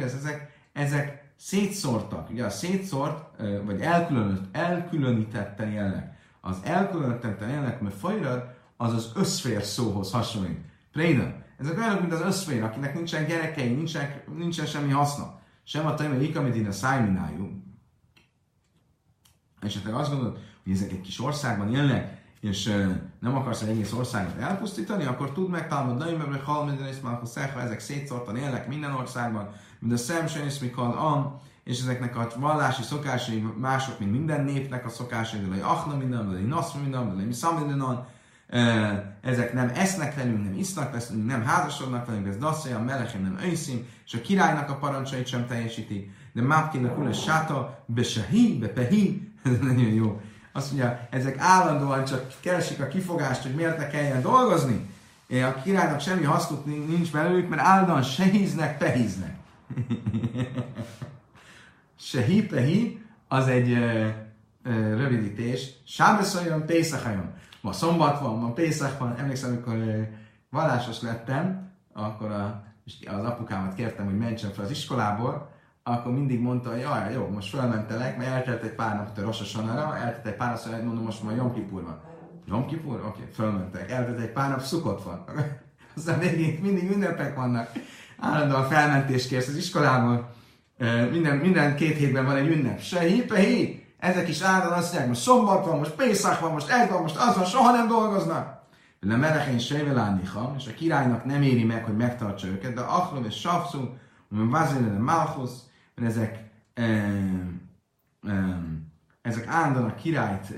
ezek, 0.00 0.50
ezek 0.72 1.32
szétszórtak. 1.36 2.30
Ugye 2.30 2.44
a 2.44 2.50
szétszórt, 2.50 3.40
vagy 3.64 3.80
elkülönít, 3.80 4.42
elkülönítetten 4.52 5.70
élnek. 5.72 6.16
Az 6.40 6.56
elkülönítetten 6.64 7.48
élnek, 7.50 7.80
mert 7.80 7.94
fajrad, 7.94 8.54
az 8.76 8.92
az 8.92 9.12
összfér 9.14 9.62
szóhoz 9.62 10.10
hasonlít. 10.10 10.58
Préda. 10.92 11.44
Ezek 11.58 11.78
olyanok, 11.78 12.00
mint 12.00 12.12
az 12.12 12.20
összfér, 12.20 12.62
akinek 12.62 12.94
nincsen 12.94 13.26
gyerekei, 13.26 13.74
nincsen, 13.74 14.22
nincsen 14.36 14.66
semmi 14.66 14.90
haszna. 14.90 15.40
Sem 15.64 15.86
a 15.86 15.94
temény 15.94 16.22
ikamidina 16.22 16.72
szájminájú. 16.72 17.62
Esetleg 19.60 19.94
azt 19.94 20.10
gondolod, 20.10 20.38
hogy 20.64 20.72
ezek 20.72 20.90
egy 20.90 21.00
kis 21.00 21.20
országban 21.20 21.74
élnek, 21.74 22.24
és 22.40 22.64
nem 23.20 23.36
akarsz 23.36 23.62
egy 23.62 23.68
egész 23.68 23.92
országot 23.92 24.38
elpusztítani, 24.38 25.04
akkor 25.04 25.32
tudd 25.32 25.50
meg, 25.50 25.68
Talmud 25.68 25.96
Naim, 25.96 26.20
hogy 26.20 26.42
Hal 26.44 26.64
Mindenész 26.64 27.00
Malchus 27.00 27.36
ezek 27.36 27.80
szétszórtan 27.80 28.36
élnek 28.36 28.68
minden 28.68 28.94
országban, 28.94 29.52
mint 29.78 29.92
a 29.92 29.96
Szem 29.96 30.26
Senis 30.26 30.58
Mikal 30.58 30.92
An, 30.92 31.40
és 31.64 31.80
ezeknek 31.80 32.16
a 32.16 32.28
vallási 32.36 32.82
szokásai 32.82 33.46
mások, 33.56 33.98
mint 33.98 34.10
minden 34.10 34.44
népnek 34.44 34.86
a 34.86 34.88
szokásai, 34.88 35.40
de 35.40 35.64
Achna 35.64 35.96
minden, 35.96 36.30
de 36.30 36.38
Naszma 36.38 36.80
minden, 36.80 37.16
de 37.16 37.24
Miszam 37.24 37.56
minden, 37.56 38.06
ezek 39.20 39.52
nem 39.52 39.70
esznek 39.74 40.14
velünk, 40.14 40.44
nem 40.44 40.58
isznak 40.58 40.92
velünk, 40.92 41.26
nem 41.26 41.44
házasodnak 41.44 42.06
velünk, 42.06 42.26
ez 42.26 42.36
Dasszaya, 42.36 42.80
Melechem 42.82 43.22
nem 43.22 43.38
őszim, 43.50 43.86
és 44.06 44.14
a 44.14 44.20
királynak 44.20 44.70
a 44.70 44.76
parancsait 44.76 45.26
sem 45.26 45.46
teljesítik, 45.46 46.10
de 46.32 46.42
Mápkinak 46.42 46.98
ule 46.98 47.12
sáta, 47.12 47.84
Besehi, 47.86 48.58
Bepehi, 48.58 49.32
ez 49.44 49.58
nagyon 49.60 49.92
jó 49.92 50.20
azt 50.56 50.72
mondja, 50.72 51.08
ezek 51.10 51.38
állandóan 51.38 52.04
csak 52.04 52.32
keresik 52.40 52.80
a 52.80 52.88
kifogást, 52.88 53.42
hogy 53.42 53.54
miért 53.54 53.78
ne 53.78 53.86
kelljen 53.86 54.22
dolgozni. 54.22 54.88
A 55.28 55.60
királynak 55.62 56.00
semmi 56.00 56.24
hasznuk 56.24 56.64
nincs 56.64 57.12
belőlük, 57.12 57.48
mert 57.48 57.62
állandóan 57.62 58.02
se 58.02 58.24
híznek, 58.24 58.78
pehíznek. 58.78 59.36
se 61.98 62.22
hi, 62.22 62.42
pehi, 62.46 63.04
az 63.28 63.48
egy 63.48 63.70
ö, 63.70 64.08
ö, 64.62 64.96
rövidítés. 64.96 65.70
Sábeszoljon, 65.86 66.66
Pészachajon. 66.66 67.34
Ma 67.66 67.72
szombat 67.72 68.20
van, 68.20 68.38
ma 68.38 68.52
Pészak 68.52 68.98
van. 68.98 69.16
Emlékszem, 69.18 69.50
amikor 69.50 69.76
vallásos 70.50 71.00
lettem, 71.00 71.70
akkor 71.92 72.30
a, 72.30 72.64
az 73.06 73.24
apukámat 73.24 73.74
kértem, 73.74 74.04
hogy 74.04 74.18
mentsem 74.18 74.50
fel 74.50 74.64
az 74.64 74.70
iskolából, 74.70 75.50
akkor 75.82 76.12
mindig 76.12 76.40
mondta, 76.40 76.70
hogy 76.70 76.80
jaj, 76.80 77.12
jó, 77.12 77.28
most 77.28 77.48
felmentelek, 77.48 78.16
mert 78.16 78.30
eltelt 78.30 78.62
egy 78.62 78.74
pár 78.74 78.96
nap 78.96 79.18
a 79.18 79.20
Rososanara, 79.20 79.96
eltelt 79.96 80.26
egy 80.26 80.34
pár 80.34 80.48
nap, 80.48 80.58
szóval 80.58 80.82
mondom, 80.82 81.04
most 81.04 81.22
már 81.22 81.36
Jom 81.36 81.54
Kipur 81.54 81.82
van. 81.82 82.00
Jom 82.48 82.66
Kipur? 82.66 82.94
Oké, 82.94 83.06
okay, 83.06 83.32
felmentek. 83.32 83.90
Eltelt 83.90 84.20
egy 84.20 84.32
pár 84.32 84.50
nap, 84.50 84.60
szukott 84.60 85.02
van. 85.02 85.24
Aztán 85.96 86.18
végig 86.18 86.62
mindig 86.62 86.90
ünnepek 86.90 87.36
vannak. 87.36 87.70
Állandóan 88.18 88.68
felmentés 88.68 89.26
kérsz 89.28 89.48
az 89.48 89.56
iskolából. 89.56 90.30
Minden, 91.10 91.36
minden 91.36 91.76
két 91.76 91.96
hétben 91.96 92.24
van 92.24 92.36
egy 92.36 92.48
ünnep. 92.48 92.80
Se 92.80 93.00
hi! 93.00 93.85
Ezek 94.06 94.28
is 94.28 94.40
állandóan 94.40 94.78
azt 94.78 94.86
mondják, 94.86 95.08
most 95.08 95.20
szombat 95.20 95.64
van, 95.64 95.78
most 95.78 95.94
Pészak 95.94 96.40
van, 96.40 96.52
most 96.52 96.68
ez 96.68 96.88
van, 96.88 97.02
most 97.02 97.16
az 97.16 97.36
van, 97.36 97.44
soha 97.44 97.72
nem 97.72 97.88
dolgoznak. 97.88 98.62
Le 99.00 99.16
merechén 99.16 99.58
sejvelániha, 99.58 100.54
és 100.58 100.66
a 100.66 100.74
királynak 100.74 101.24
nem 101.24 101.42
éri 101.42 101.64
meg, 101.64 101.84
hogy 101.84 101.96
megtartsa 101.96 102.46
őket, 102.46 102.74
de 102.74 102.80
Achlom 102.80 103.24
és 103.24 103.34
Safszú, 103.34 103.96
Vazilene 104.28 104.98
Malchusz, 104.98 105.60
mert 105.94 106.10
ezek, 106.10 106.44
ezek 109.22 109.46
állandóan 109.46 109.90
a 109.90 109.94
királyt 109.94 110.54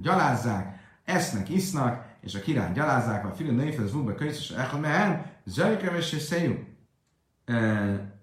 gyalázzák, 0.00 0.78
esznek, 1.04 1.48
isznak, 1.48 2.04
és 2.20 2.34
a 2.34 2.40
királyt 2.40 2.74
gyalázzák, 2.74 3.24
a 3.24 3.32
filő 3.34 3.52
női 3.52 3.76
az 3.76 3.92
vúba 3.92 4.14
könyv, 4.14 4.30
és 4.30 4.50
elhol 4.50 4.80
mehen, 4.80 5.26
zöjkeves 5.44 6.12
és 6.12 6.22
szejú. 6.22 6.64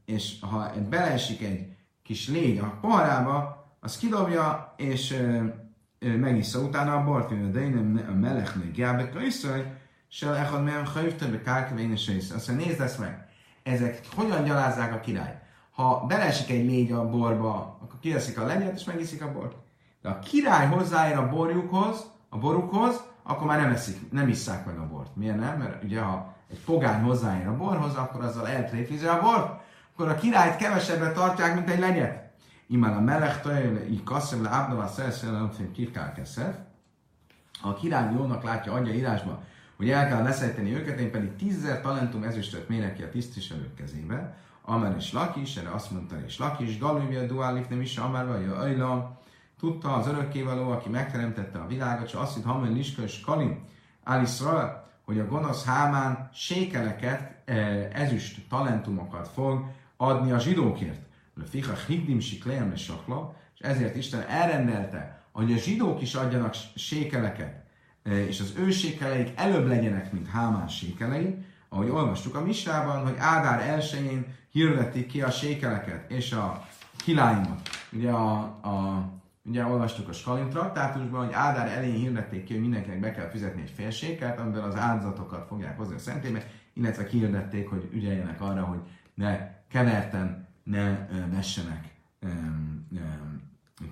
És 0.05 0.35
ha 0.41 0.71
beleesik 0.89 1.41
egy 1.41 1.75
kis 2.03 2.27
légy 2.29 2.57
a 2.57 2.77
poharába, 2.81 3.54
az 3.85 3.97
kidobja, 3.97 4.73
és 4.77 5.17
megissza 5.99 6.59
utána 6.59 6.95
a 6.95 7.03
bort, 7.03 7.51
de 7.51 7.59
én 7.59 8.05
a 8.09 8.13
melechnek 8.13 8.77
jábek 8.77 9.11
könyvszöj, 9.11 9.61
se 10.07 10.35
echad 10.35 10.63
milyen 10.63 10.85
hajvtön, 10.85 11.41
kárkeve, 11.43 11.79
én 11.79 11.91
is 11.91 12.09
Azt 12.35 12.47
mondja, 12.47 12.65
nézd 12.65 12.81
ezt 12.81 12.99
meg. 12.99 13.27
Ezek 13.63 13.99
hogyan 14.15 14.43
gyalázzák 14.43 14.93
a 14.93 14.99
király? 14.99 15.39
Ha 15.71 16.05
belesik 16.07 16.49
egy 16.49 16.65
légy 16.65 16.91
a 16.91 17.09
borba, 17.09 17.77
akkor 17.81 17.99
kiveszik 17.99 18.39
a 18.39 18.45
legyet 18.45 18.75
és 18.75 18.83
megiszik 18.83 19.23
a 19.23 19.31
bort. 19.31 19.55
De 20.01 20.09
a 20.09 20.19
király 20.19 20.67
hozzáér 20.67 21.17
a 21.17 21.29
borjukhoz, 21.29 22.11
a 22.29 22.37
borukhoz, 22.37 23.03
akkor 23.23 23.47
már 23.47 23.59
nem, 23.59 23.71
eszik, 23.71 24.11
nem 24.11 24.27
isszák 24.27 24.65
meg 24.65 24.77
a 24.77 24.87
bort. 24.87 25.15
Miért 25.15 25.39
nem? 25.39 25.57
Mert 25.57 25.83
ugye 25.83 26.01
ha 26.01 26.33
egy 26.51 26.59
pogány 26.59 27.01
hozzáér 27.01 27.47
a 27.47 27.57
borhoz, 27.57 27.95
akkor 27.95 28.23
azzal 28.23 28.47
eltréfizi 28.47 29.05
a 29.05 29.21
bort, 29.21 29.61
akkor 29.93 30.09
a 30.09 30.15
királyt 30.15 30.55
kevesebbre 30.55 31.11
tartják, 31.11 31.55
mint 31.55 31.69
egy 31.69 31.79
legyet. 31.79 32.24
Imán 32.67 32.93
a 32.93 32.99
meleg 32.99 33.41
tajle, 33.41 33.87
így 33.89 34.03
kasszem 34.03 34.43
le, 34.43 34.49
ábdavá 34.49 34.87
szerszel, 34.87 35.51
keszef. 36.15 36.55
A 37.61 37.73
király 37.73 38.13
jónak 38.13 38.43
látja, 38.43 38.73
adja 38.73 38.93
írásba, 38.93 39.43
hogy 39.77 39.89
el 39.89 40.07
kell 40.07 40.23
leszejteni 40.23 40.73
őket, 40.73 40.99
én 40.99 41.11
pedig 41.11 41.35
tízzer 41.35 41.81
talentum 41.81 42.23
ezüstöt 42.23 42.69
mérek 42.69 42.95
ki 42.95 43.03
a 43.03 43.09
tisztviselők 43.09 43.75
kezébe. 43.75 44.37
Amer 44.61 44.95
és 44.97 45.13
Lakis, 45.13 45.55
erre 45.55 45.69
azt 45.69 45.91
mondta 45.91 46.15
és 46.25 46.37
Lakis, 46.37 46.79
Galuvia 46.79 47.25
duálif 47.25 47.67
nem 47.67 47.81
is 47.81 47.97
Amár 47.97 48.27
vagy 48.27 48.49
Ajla, 48.57 49.19
tudta 49.59 49.93
az 49.93 50.07
örökkévaló, 50.07 50.71
aki 50.71 50.89
megteremtette 50.89 51.59
a 51.59 51.67
világot, 51.67 52.07
és 52.07 52.13
azt 52.13 52.35
hitt 52.35 52.43
Hamen 52.43 52.73
Liska 52.73 53.01
és 53.01 53.21
Kalim, 53.21 53.63
Aliszra, 54.03 54.87
hogy 55.05 55.19
a 55.19 55.27
gonosz 55.27 55.65
Hámán 55.65 56.29
sékeleket, 56.33 57.35
eh, 57.45 57.89
ezüst 57.93 58.47
talentumokat 58.49 59.27
fog 59.27 59.65
adni 59.97 60.31
a 60.31 60.39
zsidókért. 60.39 61.04
Fiha 61.49 61.73
higdim 61.87 62.19
siklejem 62.19 62.71
és 62.71 62.83
sakla, 62.83 63.35
és 63.53 63.59
ezért 63.59 63.95
Isten 63.95 64.21
elrendelte, 64.21 65.23
hogy 65.31 65.53
a 65.53 65.57
zsidók 65.57 66.01
is 66.01 66.13
adjanak 66.13 66.55
sékeleket, 66.75 67.63
eh, 68.03 68.27
és 68.27 68.39
az 68.39 68.53
ő 68.57 68.71
sékeleik 68.71 69.31
előbb 69.35 69.67
legyenek, 69.67 70.11
mint 70.11 70.27
Hámán 70.27 70.67
sékelei, 70.67 71.35
ahogy 71.69 71.89
olvastuk 71.89 72.35
a 72.35 72.41
Misrában, 72.41 73.03
hogy 73.03 73.15
Ádár 73.17 73.69
elsőjén 73.69 74.25
hirdették 74.51 75.07
ki 75.07 75.21
a 75.21 75.31
sékeleket 75.31 76.11
és 76.11 76.31
a 76.31 76.67
kiláimot. 77.03 77.69
Ugye 77.91 78.09
a, 78.09 78.37
a 78.41 79.05
Ugye 79.47 79.65
olvastuk 79.65 80.09
a 80.09 80.13
Skalim 80.13 80.49
traktátusban, 80.49 81.25
hogy 81.25 81.33
Ádár 81.33 81.67
elején 81.67 81.95
hirdették 81.95 82.43
ki, 82.43 82.53
hogy 82.53 82.61
mindenkinek 82.61 82.99
be 82.99 83.11
kell 83.11 83.29
fizetni 83.29 83.61
egy 83.61 83.73
félséket, 83.75 84.39
amiben 84.39 84.63
az 84.63 84.75
áldozatokat 84.75 85.47
fogják 85.47 85.77
hozni 85.77 85.95
a 85.95 85.99
szentélybe, 85.99 86.43
illetve 86.73 87.05
kihirdették, 87.05 87.69
hogy 87.69 87.89
ügyeljenek 87.93 88.41
arra, 88.41 88.63
hogy 88.63 88.79
ne 89.13 89.49
keverten 89.69 90.44
ne 90.65 91.07
vessenek 91.31 91.93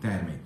termék. 0.02 0.42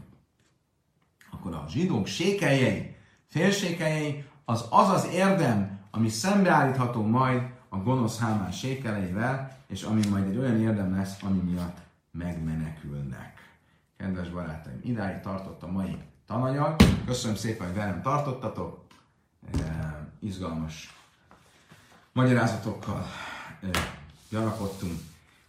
Akkor 1.32 1.54
a 1.54 1.66
zsidók 1.70 2.08
sékeljei, 2.08 2.96
félsékeljei, 3.28 4.26
az 4.46 4.66
az 4.70 4.90
az 4.90 5.08
érdem, 5.12 5.80
ami 5.92 6.10
szembeállítható 6.10 7.06
majd 7.06 7.42
a 7.70 7.78
gonosz 7.78 8.20
hámán 8.20 8.52
sékeleivel, 8.52 9.58
és 9.68 9.84
ami 9.84 10.08
majd 10.08 10.28
egy 10.28 10.38
olyan 10.38 10.62
érdem 10.62 10.96
lesz, 10.96 11.24
ami 11.24 11.40
miatt 11.40 11.78
megmenekülnek. 12.12 13.56
Kedves 13.98 14.30
barátaim, 14.30 14.80
idáig 14.84 15.20
tartott 15.20 15.64
a 15.64 15.72
mai 15.72 15.98
tananyag. 16.26 16.76
Köszönöm 17.06 17.36
szépen, 17.36 17.68
hogy 17.68 17.76
velem 17.76 18.02
tartottatok. 18.02 18.86
Izgalmas 20.20 20.96
magyarázatokkal 22.14 23.06
gyanakodtunk. 24.30 25.00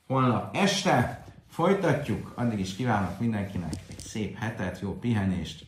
Holnap 0.09 0.57
este 0.57 1.25
folytatjuk. 1.47 2.33
Addig 2.37 2.59
is 2.59 2.75
kívánok 2.75 3.21
mindenkinek 3.21 3.75
egy 3.89 3.99
szép 3.99 4.37
hetet, 4.37 4.81
jó 4.81 4.99
pihenést. 4.99 5.67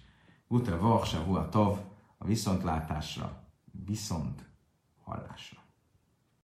Gute 0.49 0.77
Vachsa, 0.77 1.19
Hua 1.19 1.49
Tov, 1.49 1.79
a 2.19 2.25
viszontlátásra, 2.25 3.43
viszont 3.87 4.45
hallásra. 5.05 5.60